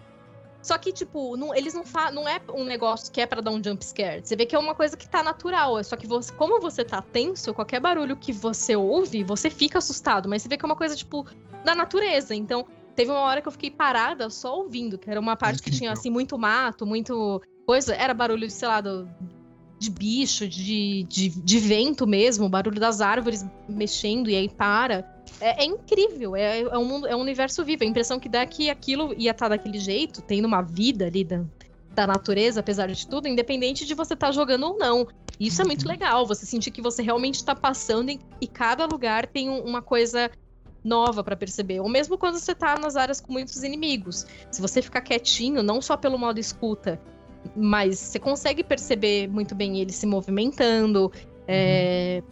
[0.63, 3.51] Só que, tipo, não- eles não fa não é um negócio que é pra dar
[3.51, 4.21] um jump scare.
[4.25, 5.83] Você vê que é uma coisa que tá natural.
[5.85, 10.29] Só que você, como você tá tenso, qualquer barulho que você ouve, você fica assustado.
[10.29, 11.25] Mas você vê que é uma coisa, tipo,
[11.65, 12.35] da natureza.
[12.35, 15.71] Então, teve uma hora que eu fiquei parada só ouvindo, que era uma parte que
[15.71, 17.95] tinha, assim, muito mato, muito coisa.
[17.95, 19.09] Era barulho, sei lá, do-
[19.79, 25.05] de bicho, de, de, de vento mesmo, barulho das árvores mexendo e aí para.
[25.41, 27.85] É, é incrível, é, é um mundo, é um universo vivo.
[27.85, 31.25] A impressão que dá é que aquilo ia estar daquele jeito, tendo uma vida ali
[31.25, 31.45] da-
[31.91, 35.07] da natureza, apesar de tudo, independente de você estar tá jogando ou não.
[35.41, 35.93] E isso é muito Uhum.
[35.93, 39.81] legal, você sentir que você realmente está passando e, e cada lugar tem um- uma
[39.83, 40.31] coisa
[40.85, 41.81] nova pra perceber.
[41.81, 44.27] Ou mesmo quando você tá nas áreas com muitos inimigos.
[44.51, 47.01] Se você ficar quietinho, não só pelo modo escuta,
[47.57, 51.13] mas você consegue perceber muito bem ele se movimentando.
[51.51, 52.23] é,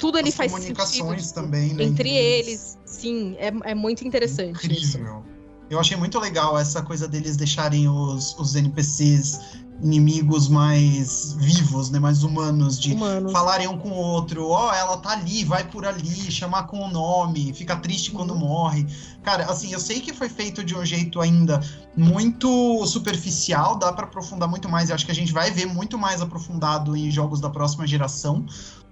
[0.00, 2.78] Tudo ele As faz comunicações sentido também, né, entre eles.
[2.86, 4.96] Sim, é, é muito interessante isso.
[4.96, 5.22] Incrível.
[5.68, 9.38] Eu achei muito legal essa coisa deles deixarem os, os NPCs
[9.82, 11.98] inimigos mais vivos, né?
[11.98, 13.32] Mais humanos, de Humanos.
[13.32, 16.88] falarem um com o outro, ó, ela tá ali, vai por ali, chamar com o
[16.88, 18.86] nome, fica triste quando morre.
[19.22, 21.60] Cara, assim, eu sei que foi feito de um jeito ainda
[21.96, 25.98] muito superficial, dá pra aprofundar muito mais, e acho que a gente vai ver muito
[25.98, 28.44] mais aprofundado em jogos da próxima geração,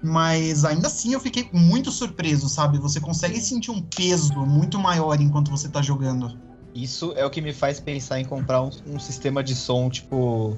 [0.02, 2.78] mas ainda assim eu fiquei muito surpreso, sabe?
[2.78, 6.38] Você consegue sentir um peso muito maior enquanto você tá jogando.
[6.74, 10.56] Isso é o que me faz pensar em comprar um, um sistema de som, tipo.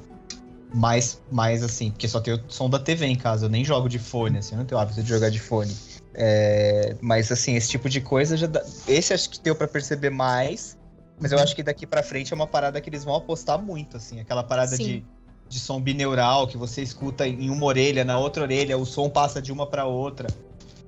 [0.72, 3.88] Mais, mais assim, porque só tem o som da TV em casa, eu nem jogo
[3.88, 5.76] de fone, assim, eu não tenho hábito de jogar de fone.
[6.14, 10.10] É, mas assim, esse tipo de coisa já dá, Esse acho que deu pra perceber
[10.10, 10.78] mais,
[11.20, 13.96] mas eu acho que daqui pra frente é uma parada que eles vão apostar muito,
[13.96, 14.84] assim, aquela parada Sim.
[14.84, 15.04] de,
[15.50, 19.42] de som bineural que você escuta em uma orelha, na outra orelha, o som passa
[19.42, 20.28] de uma pra outra.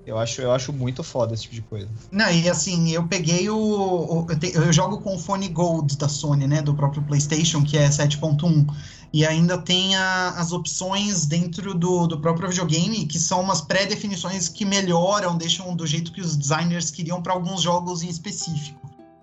[0.07, 1.89] Eu acho, eu acho muito foda esse tipo de coisa.
[2.11, 3.57] Não, e assim, eu peguei o.
[3.57, 6.61] o- eu, te- eu jogo com o fone Gold da Sony, né?
[6.63, 8.67] Do próprio PlayStation, que é 7.1.
[9.13, 14.49] E ainda tem a- as opções dentro do, do próprio videogame, que são umas pré-definições
[14.49, 18.81] que melhoram, deixam do jeito que os designers queriam para alguns jogos em específico.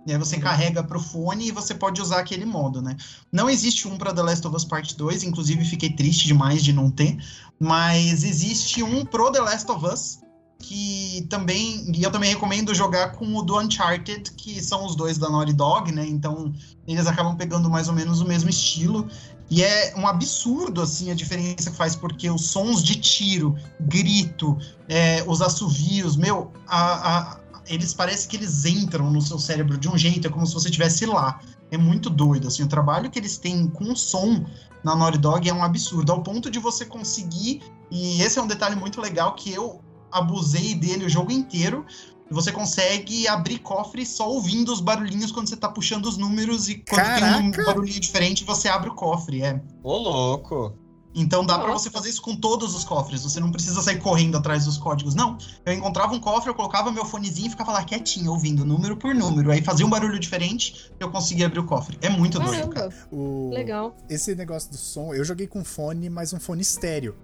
[0.07, 0.41] E aí você Uhum.
[0.41, 2.95] carrega pro fone e você pode usar aquele modo, né?
[3.31, 6.71] Não existe um para The Last of Us Part 2, inclusive fiquei triste demais de
[6.73, 7.17] não ter,
[7.59, 10.19] mas existe um pro The Last of Us,
[10.61, 15.17] que também, e eu também recomendo jogar com o do Uncharted, que são os dois
[15.17, 16.05] da Naughty Dog, né?
[16.07, 16.53] Então
[16.87, 19.07] eles acabam pegando mais ou menos o mesmo estilo.
[19.51, 24.57] E é um absurdo, assim, a diferença que faz, porque os sons de tiro, grito,
[24.87, 27.39] é, os assovios, meu, a- a-
[27.69, 30.67] eles parecem que eles entram no seu cérebro de um jeito, é como se você
[30.67, 31.39] estivesse lá.
[31.71, 34.43] É muito doido, assim, o trabalho que eles têm com o som
[34.83, 38.47] na Naughty Dog é um absurdo, ao ponto de você conseguir, e esse é um
[38.47, 39.81] detalhe muito legal que eu
[40.11, 41.85] abusei dele o jogo inteiro,
[42.31, 46.75] você consegue abrir cofre só ouvindo os barulhinhos quando você tá puxando os números e
[46.75, 47.65] quando tem um Caraca!
[47.65, 49.61] barulhinho diferente, você abre o cofre, é.
[49.83, 50.77] Ô, louco!
[51.15, 51.85] Então dá pra Nossa.
[51.85, 53.23] você fazer isso com todos os cofres.
[53.23, 55.15] Você não precisa sair correndo atrás dos códigos.
[55.15, 55.37] Não.
[55.65, 59.15] Eu encontrava um cofre, eu colocava meu fonezinho e ficava lá quietinho, ouvindo número por
[59.15, 59.51] número.
[59.51, 61.97] Aí fazia um barulho diferente, eu conseguia abrir o cofre.
[62.01, 62.89] É muito doido, cara.
[62.89, 63.49] Caramba, O...
[63.51, 63.97] legal.
[64.07, 67.15] esse negócio do som, eu joguei com fone, mas um fone estéreo.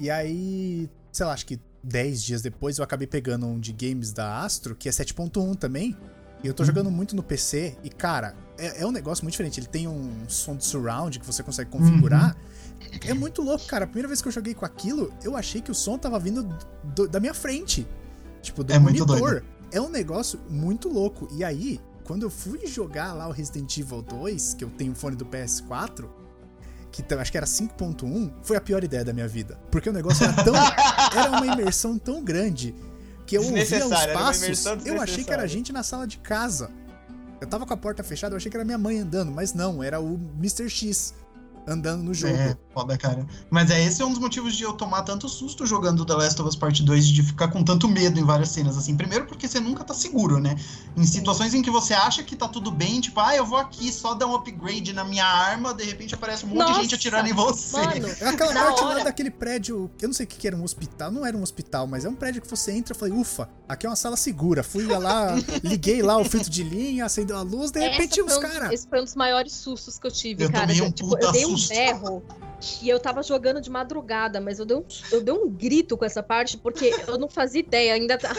[0.00, 4.12] E aí, sei lá, acho que 10 dias depois eu acabei pegando um de games
[4.12, 5.96] da Astro, que é 7.1 também.
[6.42, 6.66] E eu tô Uhum.
[6.68, 9.58] jogando muito no PC, e cara, é, é um negócio muito diferente.
[9.58, 12.36] Ele tem um som de surround que você consegue configurar.
[13.06, 13.84] É muito louco, cara.
[13.84, 16.42] A primeira vez que eu joguei com aquilo, eu achei que o som tava vindo
[16.82, 17.86] do- da minha frente.
[18.42, 19.44] Tipo, do É muito monitor.
[19.70, 21.28] É um negócio muito louco.
[21.32, 24.94] E aí, quando eu fui jogar lá o Resident Evil 2, que eu tenho o
[24.94, 26.08] fone do PS4,
[26.90, 29.58] que acho que era 5.1, foi a pior ideia da minha vida.
[29.70, 30.54] Porque o negócio era tão.
[31.16, 32.74] era uma imersão tão grande
[33.26, 34.64] que eu ouvia os passos.
[34.86, 36.70] Eu achei que era gente na sala de casa.
[37.40, 39.82] Eu tava com a porta fechada, eu achei que era minha mãe andando, mas não,
[39.82, 40.68] era o Mr.
[40.68, 41.14] X
[41.68, 42.34] andando no jogo.
[42.34, 43.26] É, foda, cara.
[43.50, 46.40] Mas é esse é um dos motivos de eu tomar tanto susto jogando The Last
[46.40, 48.96] of Us Part 2, de ficar com tanto medo em várias cenas, assim.
[48.96, 50.56] Primeiro porque você nunca tá seguro, né?
[50.96, 53.92] Em situações em que você acha que tá tudo bem, tipo, ah, eu vou aqui
[53.92, 56.94] só dar um upgrade na minha arma, de repente aparece um monte de Nossa, gente
[56.94, 57.76] atirando em você.
[57.76, 59.04] Mano, É parte lá hora.
[59.04, 61.86] daquele prédio, eu não sei o que que era um hospital, não era um hospital,
[61.86, 64.62] mas é um prédio que você entra e falei, ufa, aqui é uma sala segura.
[64.62, 68.36] Fui lá, liguei lá o filtro de linha, acendeu a luz, de repente Essa os
[68.36, 68.72] um- caras.
[68.72, 70.66] Esse foi um dos maiores sustos que eu tive, Eu cara.
[70.66, 71.74] tomei um tipo, eu dei um susto.
[71.74, 72.24] berro
[72.82, 76.04] e eu tava jogando de madrugada, mas eu dei, um, eu dei um grito com
[76.04, 77.94] essa parte porque eu não fazia ideia.
[77.94, 78.34] Ainda tá-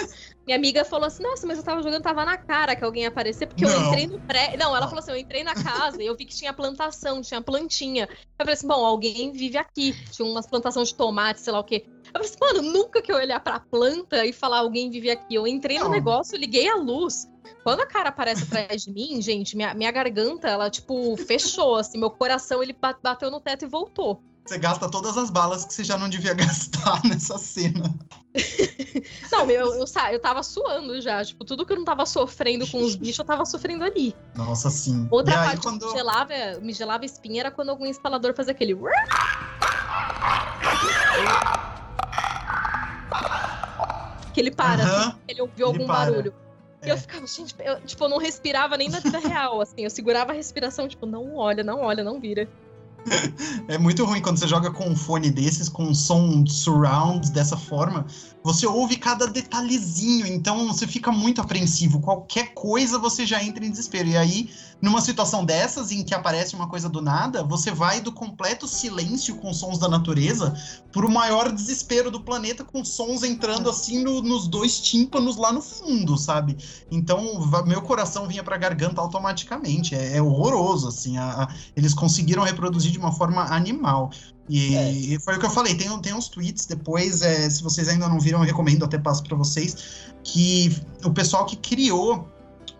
[0.46, 3.08] Minha amiga falou assim: Nossa, mas eu tava jogando, tava na cara que alguém ia
[3.10, 3.88] aparecer, porque eu Não.
[3.88, 4.58] entrei no pré.
[4.58, 7.41] Não, ela falou assim: Eu entrei na casa e eu vi que tinha plantação, tinha
[7.41, 8.10] plantinha.
[8.12, 9.94] Eu falei assim: Bom, alguém vive aqui.
[10.12, 11.86] Tinha umas plantações de tomate, sei lá o quê.
[12.14, 15.36] Eu falei assim, mano, nunca que eu olhar pra planta e falar alguém vive aqui.
[15.36, 17.27] Eu entrei no negócio, liguei a luz.
[17.64, 21.99] Quando a cara aparece atrás de mim, gente, minha, minha garganta, ela, tipo, fechou, assim.
[21.99, 24.22] Meu coração, ele ba- bateu no teto e voltou.
[24.45, 27.94] Você gasta todas as balas que você já não devia gastar nessa cena.
[29.31, 31.23] Não, eu, eu, eu tava suando já.
[31.23, 34.15] Tipo, tudo que eu não tava sofrendo com os bichos, eu tava sofrendo ali.
[34.36, 35.07] Nossa, sim.
[35.10, 35.80] Outra e aí, parte quando...
[35.80, 38.76] que me gelava, me gelava espinha era quando algum instalador fazia aquele...
[44.34, 46.11] Que ele para, Aham, assim, ele ouviu ele algum para.
[46.11, 46.34] barulho.
[46.86, 46.94] E É.
[46.94, 49.84] eu ficava, gente, eu, tipo, eu não respirava nem na vida real, assim.
[49.84, 52.48] Eu segurava a respiração, tipo, não olha, não olha, não vira.
[53.68, 57.56] É muito ruim quando você joga com um fone desses, com um som surround dessa
[57.58, 58.06] forma.
[58.44, 62.00] Você ouve cada detalhezinho, então você fica muito apreensivo.
[62.00, 64.08] Qualquer coisa você já entra em desespero.
[64.08, 64.50] E aí,
[64.82, 69.36] numa situação dessas, em que aparece uma coisa do nada, você vai do completo silêncio
[69.36, 70.54] com sons da natureza
[70.92, 75.62] pro maior desespero do planeta, com sons entrando assim no- nos dois tímpanos lá no
[75.62, 76.58] fundo, sabe?
[76.90, 79.94] Então, meu coração vinha pra garganta automaticamente.
[79.96, 81.18] É, é horroroso, assim.
[81.18, 84.12] a- a- eles conseguiram reproduzir de uma forma animal.
[84.50, 85.20] E É.
[85.20, 88.20] foi o que eu falei, tem, tem uns tweets depois, é, se vocês ainda não
[88.20, 89.76] viram, eu recomendo, até passo pra vocês,
[90.24, 92.28] que o pessoal que criou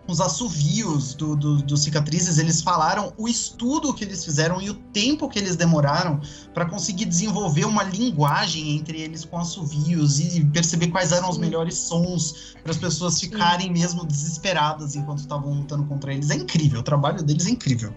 [0.08, 4.74] os assovios do, do, do Cicatrizes, eles falaram o estudo que eles fizeram e o
[4.74, 6.20] tempo que eles demoraram
[6.52, 11.42] para conseguir desenvolver uma linguagem entre eles com assovios e perceber quais eram os Sim.
[11.42, 16.30] melhores sons para as pessoas ficarem mesmo desesperadas enquanto estavam lutando contra eles.
[16.30, 17.94] É incrível, o trabalho deles é incrível.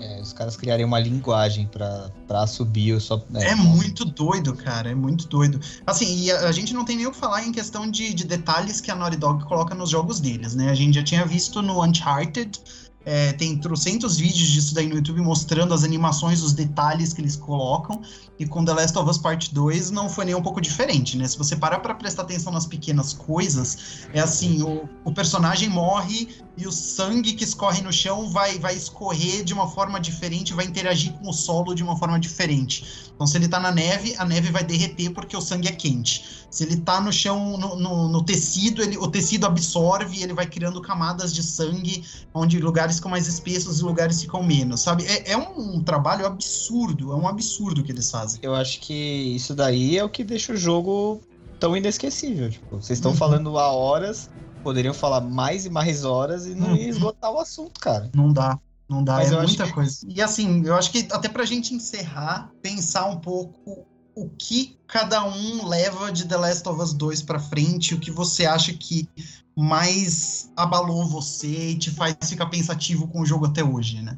[0.00, 3.22] É, os caras criarem uma linguagem pra subir o só.
[3.34, 4.90] É, muito doido, cara.
[4.90, 5.60] É muito doido.
[5.86, 8.24] Assim, e a, a gente não tem nem o que falar em questão de, de
[8.24, 10.70] detalhes que a Naughty Dog coloca nos jogos deles, né?
[10.70, 12.60] A gente já tinha visto no Uncharted.
[13.06, 17.36] é, tem trocentos vídeos disso daí no YouTube mostrando as animações, os detalhes que eles
[17.36, 18.02] colocam.
[18.36, 21.26] E com The Last of Us Part 2 não foi nem um pouco diferente, né?
[21.26, 26.28] Se você parar pra prestar atenção nas pequenas coisas, é assim, o, o personagem morre
[26.56, 30.64] e o sangue que escorre no chão vai, vai escorrer de uma forma diferente, vai
[30.64, 32.84] interagir com o solo de uma forma diferente.
[33.14, 36.24] Então, se ele tá na neve, a neve vai derreter porque o sangue é quente.
[36.50, 40.32] Se ele tá no chão, no, no- no tecido, ele, o tecido absorve e ele
[40.34, 42.04] vai criando camadas de sangue,
[42.34, 45.04] onde lugares ficam mais espessos e lugares ficam menos, sabe?
[45.06, 48.40] É, é um trabalho absurdo, é um absurdo que eles fazem.
[48.42, 51.26] Eu acho que isso daí é o que deixa o jogo
[51.58, 52.50] tão inesquecível.
[52.50, 53.16] Tipo, vocês estão Uhum.
[53.16, 54.30] falando há horas,
[54.66, 56.88] poderiam falar mais e mais horas e não ia Uhum.
[56.88, 58.10] esgotar o assunto, cara.
[58.12, 58.58] Não dá.
[58.88, 59.98] Não dá, Mas é eu acho muita que- coisa.
[60.08, 63.86] E assim, eu acho que até pra gente encerrar, pensar um pouco
[64.16, 68.10] o que cada um leva de The Last of Us 2 pra frente, o que
[68.10, 69.08] você acha que
[69.56, 74.16] mais abalou você e te faz ficar pensativo com o jogo até hoje, né?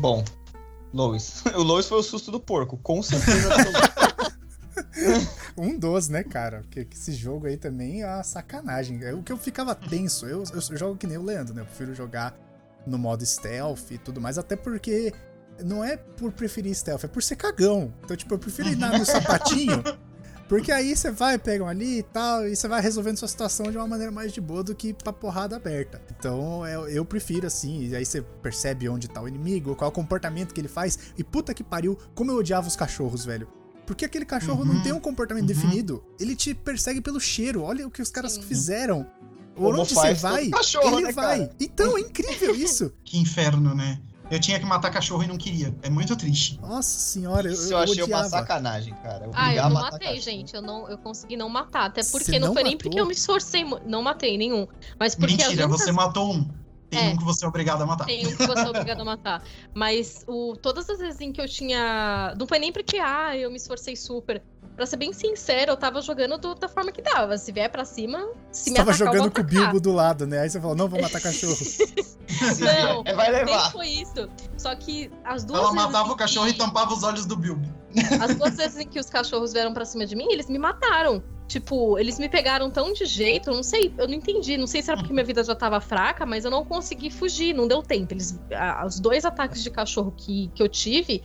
[0.00, 0.24] Bom,
[0.92, 1.42] Lois.
[1.58, 3.48] O Lois foi o susto do porco, com certeza.
[5.56, 6.60] Um dos, né, cara?
[6.62, 9.02] Porque que esse jogo aí também é uma sacanagem.
[9.04, 10.26] É o que eu ficava tenso.
[10.26, 11.62] Eu, eu jogo que nem o Leandro, né?
[11.62, 12.36] Eu prefiro jogar
[12.86, 15.12] no modo stealth e tudo mais, até porque
[15.62, 17.92] não é por preferir stealth, é por ser cagão.
[18.04, 19.82] Então, tipo, eu prefiro ir no sapatinho.
[20.46, 23.70] Porque aí você vai, pega um ali e tal, e você vai resolvendo sua situação
[23.70, 26.02] de uma maneira mais de boa do que pra porrada aberta.
[26.18, 29.90] Então eu, eu prefiro assim, e aí você percebe onde tá o inimigo, qual é
[29.90, 30.98] o comportamento que ele faz.
[31.16, 33.48] E puta que pariu, como eu odiava os cachorros, velho.
[33.86, 35.46] Porque aquele cachorro não Uhum, tem um comportamento uhum.
[35.48, 36.04] definido.
[36.18, 37.62] Ele te persegue pelo cheiro.
[37.62, 38.42] Olha o que os caras Sim.
[38.42, 39.06] fizeram.
[39.54, 41.38] Como Onde você todo vai, cachorro, ele né, vai.
[41.40, 41.50] cara?
[41.60, 42.92] Então, é incrível isso.
[43.04, 44.00] Que inferno, né?
[44.30, 45.72] Eu tinha que matar cachorro e não queria.
[45.82, 46.58] É muito triste.
[46.60, 48.28] Nossa senhora, eu, Isso eu eu achei uma odiava.
[48.30, 49.28] sacanagem, cara.
[49.34, 50.20] Ah, eu Obrigar a não matei, cachorro.
[50.22, 50.54] gente.
[50.56, 51.84] Eu, não, eu consegui não matar.
[51.84, 52.90] Até porque não, não foi nem matou?
[52.90, 53.64] porque eu me esforcei.
[53.86, 54.66] Não matei nenhum.
[54.98, 56.48] Mas porque Mentira, você matou um.
[56.94, 57.12] Tem É.
[57.12, 58.04] um que você é obrigado a matar.
[58.06, 59.44] Tem um que você é obrigado a matar.
[59.74, 62.34] Mas o, todas as vezes em que eu tinha.
[62.38, 64.42] Não foi nem porque, ah, eu me esforcei super.
[64.76, 67.38] Pra ser bem sincero, eu tava jogando do- da forma que dava.
[67.38, 68.18] Se vier pra cima,
[68.50, 69.44] se Você me tava atacar, jogando vou com o.
[69.44, 70.40] Bilbo do lado, né?
[70.40, 71.54] Aí você falou, não, vou matar cachorro.
[72.58, 73.70] Não, É, vai nem levar.
[73.70, 74.28] foi isso.
[74.58, 77.36] Só que as duas Ela vezes matava o cachorro que- e tampava os olhos do
[77.36, 77.68] Bilbo.
[78.20, 81.22] As duas vezes em que os cachorros vieram pra cima de mim, eles me mataram.
[81.46, 84.56] Tipo, eles me pegaram tão de jeito, eu não sei, eu não entendi.
[84.56, 87.54] Não sei se era porque minha vida já tava fraca, mas eu não consegui fugir,
[87.54, 88.14] não deu tempo.
[88.14, 91.22] Eles, a- os dois ataques de cachorro que, que eu tive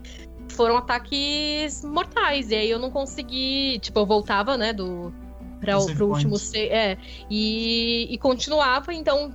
[0.60, 2.52] foram ataques mortais.
[2.52, 3.80] E aí eu não consegui.
[3.80, 5.14] Tipo, eu voltava, né, do.
[5.62, 6.28] Pra, o- pro point.
[6.28, 6.38] último.
[6.58, 6.98] É.
[7.30, 9.34] E, e continuava, então.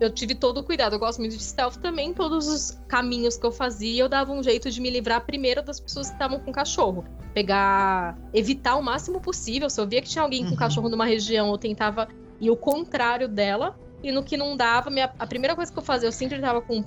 [0.00, 0.94] Eu tive todo o cuidado.
[0.94, 2.12] Eu gosto muito de stealth também.
[2.12, 5.78] Todos os caminhos que eu fazia, eu dava um jeito de me livrar primeiro das
[5.78, 9.70] pessoas que estavam com cachorro pegar, evitar o máximo possível.
[9.70, 10.56] Se eu via que tinha alguém com Uhum.
[10.56, 12.08] cachorro numa região, eu tentava
[12.40, 13.78] ir o contrário dela.
[14.02, 16.60] E no que não dava, minha- a primeira coisa que eu fazia, eu sempre tava
[16.60, 16.82] com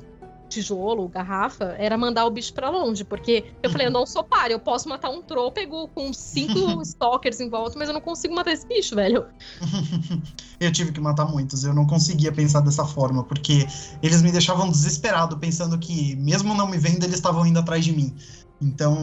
[0.50, 3.04] tijolo, garrafa, era mandar o bicho pra longe.
[3.06, 7.40] Porque eu falei, eu não sou páreo, eu posso matar um trôpego com cinco stalkers
[7.40, 9.26] em volta, mas eu não consigo matar esse bicho, velho.
[10.60, 11.64] eu tive que matar muitos.
[11.64, 13.68] Eu não conseguia pensar dessa forma, porque
[14.02, 17.92] eles me deixavam desesperado, pensando que, mesmo não me vendo, eles estavam indo atrás de
[17.94, 18.16] mim.
[18.60, 18.96] Então,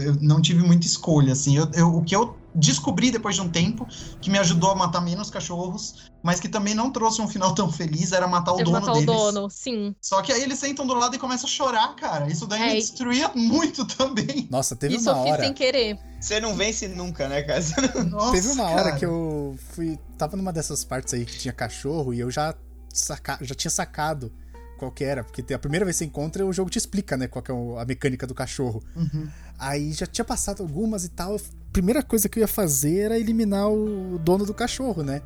[0.00, 1.56] eu não tive muita escolha, assim.
[1.56, 3.86] Eu, eu- o que eu descobri depois de um tempo,
[4.20, 7.70] que me ajudou a matar menos cachorros, mas que também não trouxe um final tão
[7.70, 9.08] feliz, era matar o Eu dono matar deles.
[9.08, 9.94] o dono, sim.
[10.00, 12.30] Só que aí eles sentam do lado e começam a chorar, cara.
[12.30, 14.46] Isso daí É, me e- destruía muito também.
[14.50, 15.42] Nossa, teve Isso uma eu fiz hora.
[15.44, 15.98] sem querer.
[16.20, 17.60] Você não vence nunca, né, cara?
[18.04, 18.96] Nossa, Teve uma hora cara.
[18.96, 19.98] que eu fui.
[20.16, 22.54] Tava numa dessas partes aí que tinha cachorro e eu já,
[22.92, 24.32] saca, já tinha sacado
[24.78, 27.28] qual que era, porque a primeira vez que você encontra, o jogo te explica, né,
[27.28, 28.82] qual que é a mecânica do cachorro.
[28.96, 29.28] Uhum.
[29.58, 31.36] Aí já tinha passado algumas e tal.
[31.74, 35.20] Primeira coisa que eu ia fazer era eliminar o dono do cachorro, né?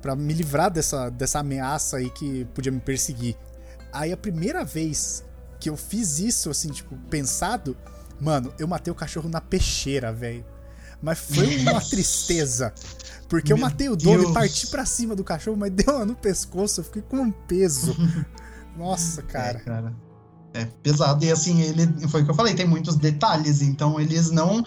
[0.00, 3.36] Pra me livrar dessa, dessa ameaça aí que podia me perseguir.
[3.92, 5.22] Aí a primeira vez
[5.60, 7.76] que eu fiz isso, assim, tipo, pensado,
[8.18, 10.42] mano, eu matei o cachorro na peixeira, velho.
[11.02, 12.72] Mas foi uma tristeza.
[13.28, 14.30] Porque eu Meu matei o dono Deus.
[14.30, 17.30] e parti pra cima do cachorro, mas deu uma no pescoço, eu fiquei com um
[17.30, 17.94] peso.
[18.74, 19.60] Nossa, É, cara.
[19.60, 19.94] cara.
[20.54, 21.22] É pesado.
[21.24, 24.64] E assim, ele foi o que eu falei, tem muitos detalhes, então eles não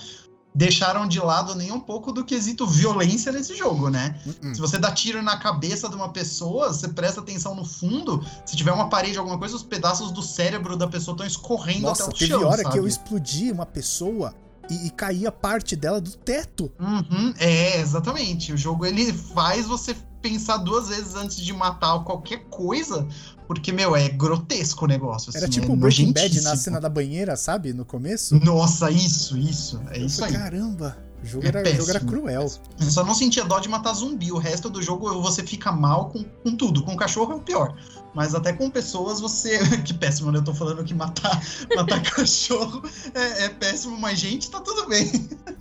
[0.53, 4.19] deixaram de lado nem um pouco do quesito violência nesse jogo, né?
[4.25, 4.55] Uh-uh.
[4.55, 8.55] Se você dá tiro na cabeça de uma pessoa, você presta atenção no fundo, se
[8.55, 12.11] tiver uma parede, alguma coisa, os pedaços do cérebro da pessoa estão escorrendo Nossa, até
[12.11, 12.71] o teve chão, hora sabe?
[12.71, 14.33] que eu explodi uma pessoa
[14.69, 16.71] e, e caía parte dela do teto.
[16.79, 18.53] Uhum, é, exatamente.
[18.53, 19.95] O jogo ele faz você
[20.27, 23.07] pensar duas vezes antes de matar qualquer coisa,
[23.47, 25.31] porque, meu, é grotesco o negócio.
[25.33, 27.71] Era assim, tipo é o Breaking Bad na cena da banheira, sabe?
[27.73, 28.35] No começo.
[28.43, 29.81] Nossa, isso, isso.
[29.89, 30.33] É isso aí.
[30.33, 32.11] Caramba, o jogo, É era, o jogo era péssimo.
[32.11, 32.51] cruel.
[32.79, 34.33] Eu só não sentia dó de matar zumbi.
[34.33, 36.83] O resto do jogo você fica mal com, com tudo.
[36.83, 37.73] Com cachorro é o pior.
[38.13, 39.59] Mas até com pessoas você.
[39.85, 40.39] que péssimo, né?
[40.39, 41.41] Eu tô falando que matar,
[41.73, 42.83] matar cachorro
[43.13, 45.09] é, é péssimo, mas gente, tá tudo bem.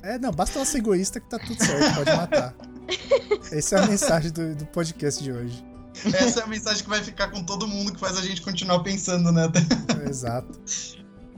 [0.02, 2.54] É, não, basta ela ser egoísta que tá tudo certo, pode matar.
[3.52, 5.64] Essa é a mensagem do, do podcast de hoje.
[6.12, 8.80] Essa é a mensagem que vai ficar com todo mundo que faz a gente continuar
[8.80, 9.50] pensando, né?
[10.08, 10.58] Exato.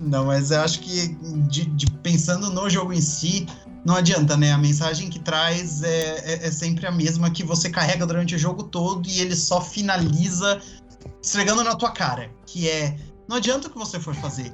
[0.01, 1.09] Não, mas eu acho que
[1.49, 3.47] de, de- pensando no jogo em si,
[3.85, 4.53] não adianta, né?
[4.53, 8.39] A mensagem que traz é, é- é sempre a mesma que você carrega durante o
[8.39, 10.61] jogo todo e ele só finaliza
[11.23, 12.97] esfregando na tua cara, que é
[13.29, 14.53] não adianta o que você for fazer,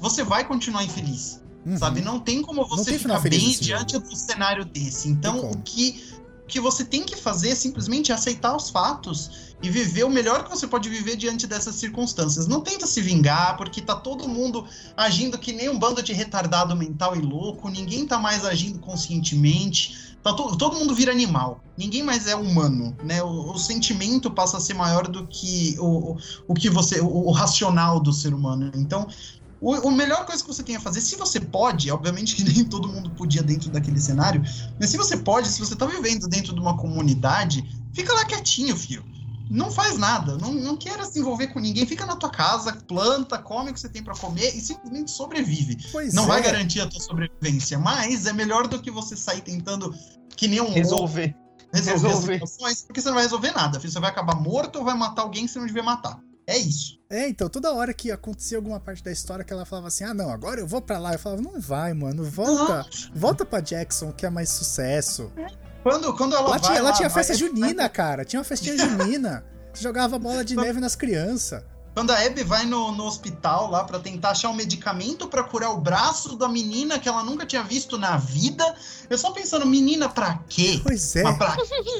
[0.00, 1.76] você vai continuar infeliz, Uhum.
[1.78, 2.00] sabe?
[2.02, 5.08] Não tem como você tem ficar bem diante do cenário desse.
[5.08, 6.04] Então, o que
[6.46, 10.50] que você tem que fazer é simplesmente aceitar os fatos e viver o melhor que
[10.50, 12.46] você pode viver diante dessas circunstâncias.
[12.46, 14.66] Não tenta se vingar, porque tá todo mundo
[14.96, 20.16] agindo que nem um bando de retardado mental e louco, ninguém tá mais agindo conscientemente.
[20.22, 21.62] Tá to- todo mundo vira animal.
[21.76, 23.22] Ninguém mais é humano, né?
[23.22, 26.16] O, o sentimento passa a ser maior do que o,
[26.46, 28.70] o, que você, o, o racional do ser humano.
[28.74, 29.06] Então,
[29.64, 32.64] o, o melhor coisa que você tem a fazer, se você pode, obviamente que nem
[32.64, 34.42] todo mundo podia dentro daquele cenário,
[34.78, 37.64] mas se você pode, se você tá vivendo dentro de uma comunidade,
[37.94, 39.02] fica lá quietinho, filho.
[39.50, 43.38] Não faz nada, não, não queira se envolver com ninguém, fica na tua casa, planta,
[43.38, 45.78] come o que você tem pra comer e simplesmente sobrevive.
[45.92, 46.28] Pois Não é.
[46.28, 49.94] vai garantir a tua sobrevivência, mas é melhor do que você sair tentando
[50.36, 51.36] que nem um louco Resolver.
[51.72, 52.34] resolver, resolver.
[52.42, 53.92] as situações, porque você não vai resolver nada, filho.
[53.92, 56.18] Você vai acabar morto ou vai matar alguém que você não devia matar.
[56.46, 56.98] É isso.
[57.08, 60.12] É, então, toda hora que acontecia alguma parte da história que ela falava assim, ah,
[60.12, 61.12] não, agora eu vou pra lá.
[61.12, 62.86] Eu falava, não vai, mano, volta.
[63.14, 65.32] Volta pra Jackson, que é mais sucesso.
[65.82, 66.60] Quando, quando ela Lá vai.
[66.60, 68.24] tinha, lá tinha vai- festa junina, cara.
[68.24, 69.44] Tinha uma festinha junina.
[69.74, 71.62] Jogava bola de neve nas crianças.
[71.94, 75.70] Quando a Abby vai no, no hospital lá pra tentar achar um medicamento pra curar
[75.70, 78.74] o braço da menina que ela nunca tinha visto na vida,
[79.08, 80.80] eu só pensando, menina, pra quê?
[80.82, 81.22] Pois é.
[81.22, 81.56] Mas pra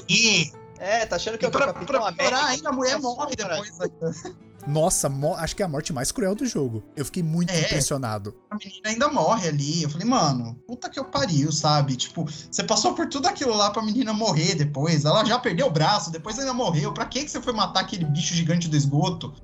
[0.08, 0.52] quê?
[0.84, 2.98] É, tá achando que E eu pra, tô Capitão pra piorar ainda, a mulher É
[2.98, 3.80] morre depois.
[3.80, 4.44] ainda.
[4.66, 6.82] Nossa, mo- acho que é a morte mais cruel do jogo.
[6.96, 7.60] Eu fiquei muito É.
[7.60, 8.34] impressionado.
[8.50, 9.82] A menina ainda morre ali.
[9.82, 11.96] Eu falei, mano, puta que eu pariu, sabe?
[11.96, 15.04] Tipo, você passou por tudo aquilo lá pra menina morrer depois.
[15.04, 16.92] Ela já perdeu o braço, depois ainda morreu.
[16.94, 19.34] Pra que que você foi matar aquele bicho gigante do esgoto?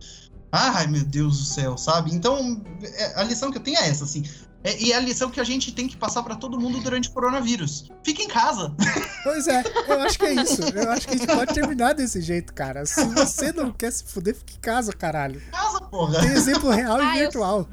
[0.52, 2.12] Ai, meu Deus do céu, sabe?
[2.14, 4.24] Então, é- a lição que eu tenho é essa, assim.
[4.62, 7.08] É- e é a lição que a gente tem que passar pra todo mundo durante
[7.08, 7.90] o coronavírus.
[8.04, 8.74] Fica em casa.
[9.22, 10.62] Pois é, eu acho que é isso.
[10.74, 12.86] Eu acho que a gente pode terminar desse jeito, cara.
[12.86, 15.42] Se você não quer se fuder, fique em casa, caralho.
[15.52, 16.20] Casa, porra.
[16.20, 17.68] Tem exemplo real e Ah, eu- virtual.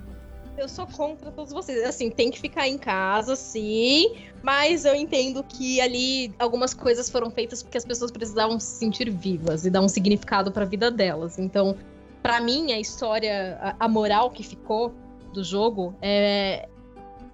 [0.58, 1.86] Eu sou contra todos vocês.
[1.86, 4.14] Assim, tem que ficar em casa, sim.
[4.44, 9.10] Mas eu entendo que ali algumas coisas foram feitas porque as pessoas precisavam se sentir
[9.10, 11.38] vivas e dar um significado pra vida delas.
[11.40, 11.78] Então,
[12.22, 14.94] pra mim, a história, a, a moral que ficou
[15.34, 16.68] do jogo é,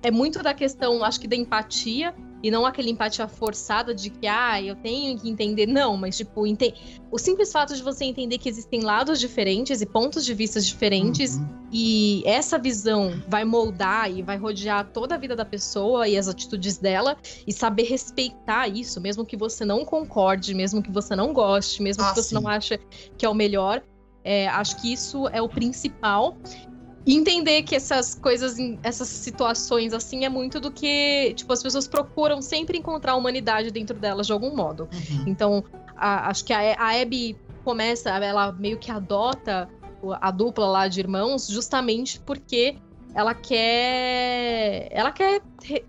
[0.03, 2.13] é muito da questão, acho que da empatia.
[2.45, 5.65] E não aquela empatia forçada de que, ah, eu tenho que entender.
[5.65, 6.73] Não, mas, tipo, ente...
[7.09, 11.37] o simples fato de você entender que existem lados diferentes e pontos de vista diferentes
[11.37, 11.47] Uhum.
[11.71, 16.27] e essa visão vai moldar e vai rodear toda a vida da pessoa e as
[16.27, 17.15] atitudes dela
[17.47, 22.03] e saber respeitar isso, mesmo que você não concorde, mesmo que você não goste, mesmo
[22.03, 22.35] Ah, que você sim.
[22.35, 22.77] não ache
[23.17, 23.81] que é o melhor.
[24.21, 26.35] É, acho que isso é o principal.
[27.05, 31.87] E entender que essas coisas, essas situações assim, é muito do que, tipo, as pessoas
[31.87, 34.87] procuram sempre encontrar a humanidade dentro delas de algum modo.
[34.93, 35.25] Uhum.
[35.27, 35.63] Então,
[35.97, 39.67] a- acho que a, a Abby começa, ela meio que adota
[40.21, 42.75] a dupla lá de irmãos justamente porque
[43.15, 44.87] ela quer.
[44.91, 45.41] Ela quer,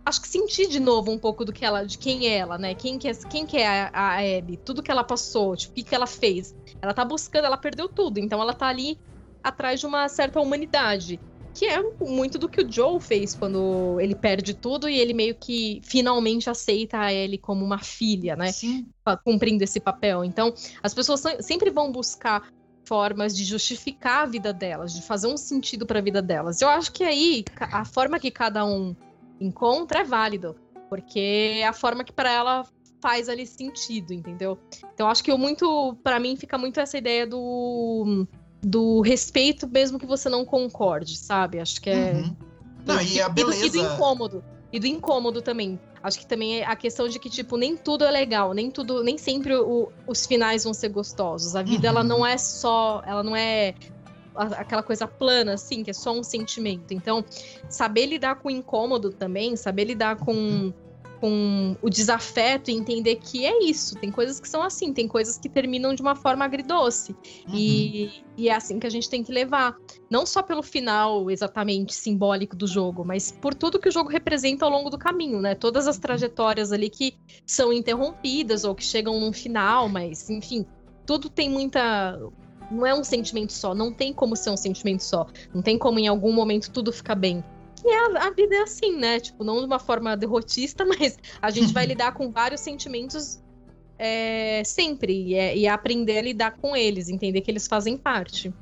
[0.04, 2.74] acho que sentir de novo um pouco do que ela, de quem é ela, né?
[2.74, 5.74] Quem que é, quem que é a, a Abby, tudo que ela passou, tipo, o
[5.74, 6.54] que, que ela fez.
[6.82, 8.98] Ela tá buscando, ela perdeu tudo, então ela tá ali
[9.44, 11.20] atrás de uma certa humanidade.
[11.52, 15.36] Que é muito do que o Joe fez quando ele perde tudo e ele meio
[15.36, 18.50] que finalmente aceita a Ellie como uma filha, né?
[18.50, 18.88] Sim.
[19.22, 20.24] Cumprindo esse papel.
[20.24, 20.52] Então,
[20.82, 22.48] as pessoas sempre vão buscar
[22.84, 26.60] formas de justificar a vida delas, de fazer um sentido para a vida delas.
[26.60, 28.94] Eu acho que aí a forma que cada um
[29.40, 30.56] encontra é válido,
[30.88, 32.66] porque é a forma que para ela
[33.00, 34.58] faz ali sentido, entendeu?
[34.92, 38.26] Então acho que eu muito, para mim fica muito essa ideia do
[38.64, 41.60] do respeito mesmo que você não concorde, sabe?
[41.60, 42.36] Acho que é Uhum.
[42.86, 43.78] Não, e a e, do, e do beleza.
[43.94, 44.44] incômodo.
[44.72, 45.78] E do incômodo também.
[46.02, 49.02] Acho que também é a questão de que, tipo, nem tudo é legal, nem tudo,
[49.02, 51.54] nem sempre o- os finais vão ser gostosos.
[51.56, 52.08] A vida, ela Uhum.
[52.08, 53.74] não é só, ela não é
[54.34, 56.92] aquela coisa plana, assim, que é só um sentimento.
[56.92, 57.24] Então,
[57.70, 60.72] saber lidar com o incômodo também, saber lidar com,
[61.24, 63.94] com o desafeto e entender que é isso.
[63.96, 67.16] Tem coisas que são assim, tem coisas que terminam de uma forma agridoce.
[67.48, 67.54] Uhum.
[67.54, 69.74] E, e é assim que a gente tem que levar.
[70.10, 74.66] Não só pelo final exatamente simbólico do jogo, mas por tudo que o jogo representa
[74.66, 75.54] ao longo do caminho, né?
[75.54, 77.14] Todas as trajetórias ali que
[77.46, 80.66] são interrompidas ou que chegam num final, mas enfim,
[81.06, 82.20] tudo tem muita.
[82.70, 85.26] Não é um sentimento só, não tem como ser um sentimento só.
[85.54, 87.42] Não tem como em algum momento tudo ficar bem.
[87.84, 89.20] E a, a vida é assim, né?
[89.20, 93.42] Tipo, não de uma forma derrotista, mas a gente vai lidar com vários sentimentos
[93.98, 95.12] é, sempre.
[95.12, 98.52] E, é, e é aprender a lidar com eles, entender que eles fazem parte.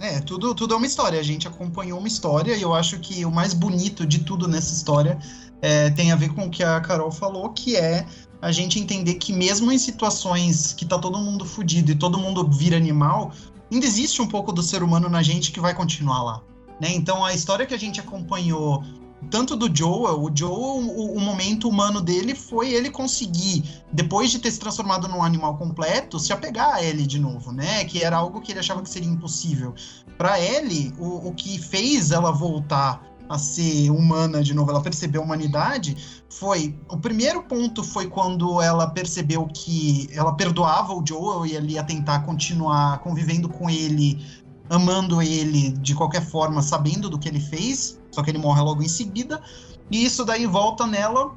[0.00, 1.20] É, tudo, tudo é uma história.
[1.20, 4.72] A gente acompanhou uma história e eu acho que o mais bonito de tudo nessa
[4.72, 5.18] história
[5.60, 8.04] é, tem a ver com o que a Carol falou, que é
[8.40, 12.48] a gente entender que mesmo em situações que tá todo mundo fudido e todo mundo
[12.50, 13.32] vira animal,
[13.70, 16.42] ainda existe um pouco do ser humano na gente que vai continuar lá.
[16.82, 16.92] Né?
[16.92, 18.82] Então a história que a gente acompanhou,
[19.30, 24.40] tanto do Joel, o Joel, o, o momento humano dele foi ele conseguir, depois de
[24.40, 27.84] ter se transformado num animal completo, se apegar a Ellie de novo, né?
[27.84, 29.72] Que era algo que ele achava que seria impossível.
[30.18, 35.22] Para Ellie, o, o que fez ela voltar a ser humana de novo, ela percebeu
[35.22, 35.96] a humanidade,
[36.28, 36.76] foi.
[36.90, 41.84] O primeiro ponto foi quando ela percebeu que ela perdoava o Joel e ele ia
[41.84, 44.22] tentar continuar convivendo com ele
[44.68, 48.82] amando ele de qualquer forma, sabendo do que ele fez, só que ele morre logo
[48.82, 49.42] em seguida.
[49.90, 51.36] E isso daí volta nela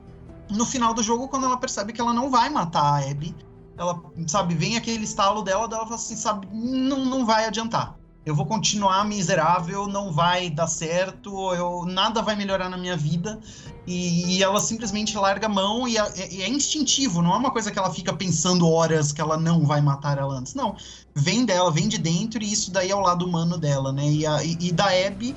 [0.50, 3.36] no final do jogo, quando ela percebe que ela não vai matar a Abby.
[3.78, 7.98] Ela, sabe, vem aquele estalo dela, dela fala assim, sabe, não, não vai adiantar.
[8.26, 13.40] Eu vou continuar miserável, não vai dar certo, eu, nada vai melhorar na minha vida.
[13.86, 17.52] E, e ela simplesmente larga a mão e é, e é instintivo, não é uma
[17.52, 20.56] coisa que ela fica pensando horas que ela não vai matar ela antes.
[20.56, 20.76] Não,
[21.14, 24.10] vem dela, vem de dentro, e isso daí é o lado humano dela, né?
[24.10, 25.36] E, a, e, e da Abby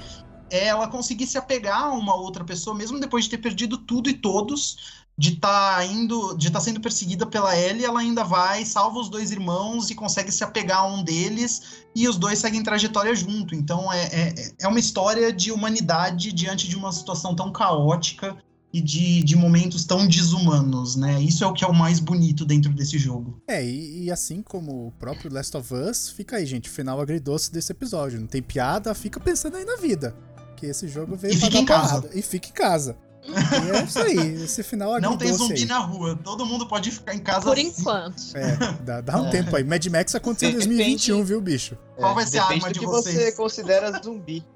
[0.50, 4.08] é ela conseguir se apegar a uma outra pessoa, mesmo depois de ter perdido tudo
[4.08, 8.22] e todos, de estar tá indo, de estar tá sendo perseguida pela Ellie, ela ainda
[8.22, 12.38] vai, salva os dois irmãos e consegue se apegar a um deles, e os dois
[12.38, 13.52] seguem trajetória junto.
[13.52, 18.36] Então é, é, é uma história de humanidade diante de uma situação tão caótica
[18.72, 21.20] e de, de momentos tão desumanos, né?
[21.20, 23.42] Isso é o que é o mais bonito dentro desse jogo.
[23.48, 27.00] É, e, e, assim como o próprio Last of Us, fica aí, gente, o final
[27.00, 28.20] agridoce desse episódio.
[28.20, 30.14] Não tem piada, fica pensando aí na vida.
[30.54, 31.94] Que esse jogo veio e pra fica em casa.
[32.02, 32.10] porrada.
[32.18, 33.07] E fica em casa.
[33.28, 35.64] E é isso aí, esse final Não tem zumbi aí.
[35.66, 37.66] na rua, todo mundo pode ficar em casa Por assim.
[37.68, 38.22] enquanto.
[38.34, 39.30] É, dá, dá um É.
[39.30, 39.64] tempo aí.
[39.64, 41.76] Mad Max aconteceu em Depende- 2021, viu, bicho?
[41.96, 43.14] Qual vai ser a depende arma de que vocês?
[43.16, 44.44] você considera zumbi.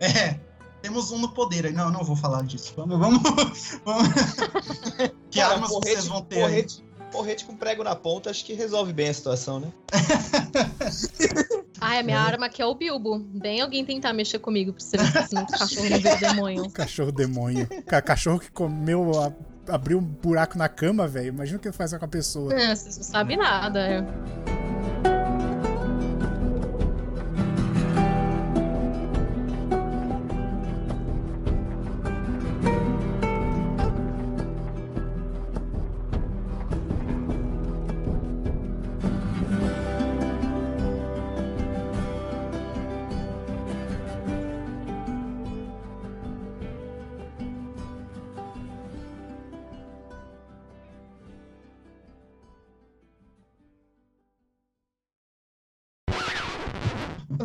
[0.00, 0.38] É,
[0.80, 1.72] temos um no poder aí.
[1.72, 2.72] Não, não vou falar disso.
[2.76, 3.20] Vamos, vamos.
[3.84, 4.08] vamos.
[5.28, 6.42] que Cara, armas porrete, vocês vão ter aí?
[6.42, 9.72] porrete, porrete com prego na ponta, acho que resolve bem a situação, né?
[11.80, 13.24] Ah, a minha arma aqui é o Bilbo.
[13.34, 16.70] Vem alguém tentar mexer comigo pra você ver se não cachorro não demônio.
[16.72, 17.68] Cachorro demônio.
[17.86, 19.32] Ca- Cachorro que comeu, a-
[19.72, 21.28] abriu um buraco na cama, velho.
[21.28, 22.52] Imagina o que faz com a pessoa.
[22.54, 23.80] É, vocês não sabem nada.
[23.80, 24.57] É.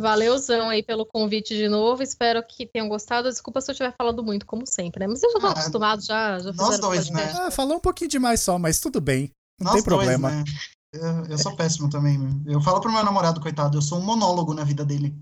[0.04, 2.04] Valeuzão aí pelo convite de novo.
[2.04, 3.30] Espero que tenham gostado.
[3.30, 5.08] Desculpa se eu estiver falando muito, como sempre, né?
[5.08, 7.42] Mas eu já tô Ah, acostumado, já, já nós dois, podcast.
[7.42, 9.32] Ah, falou um pouquinho demais só, mas tudo bem.
[9.60, 10.30] Não Nós tem problema.
[10.30, 10.52] Dois, né?
[10.94, 12.20] eu, eu sou péssimo também.
[12.46, 15.16] Eu falo pro meu namorado, coitado, eu sou um monólogo na vida dele.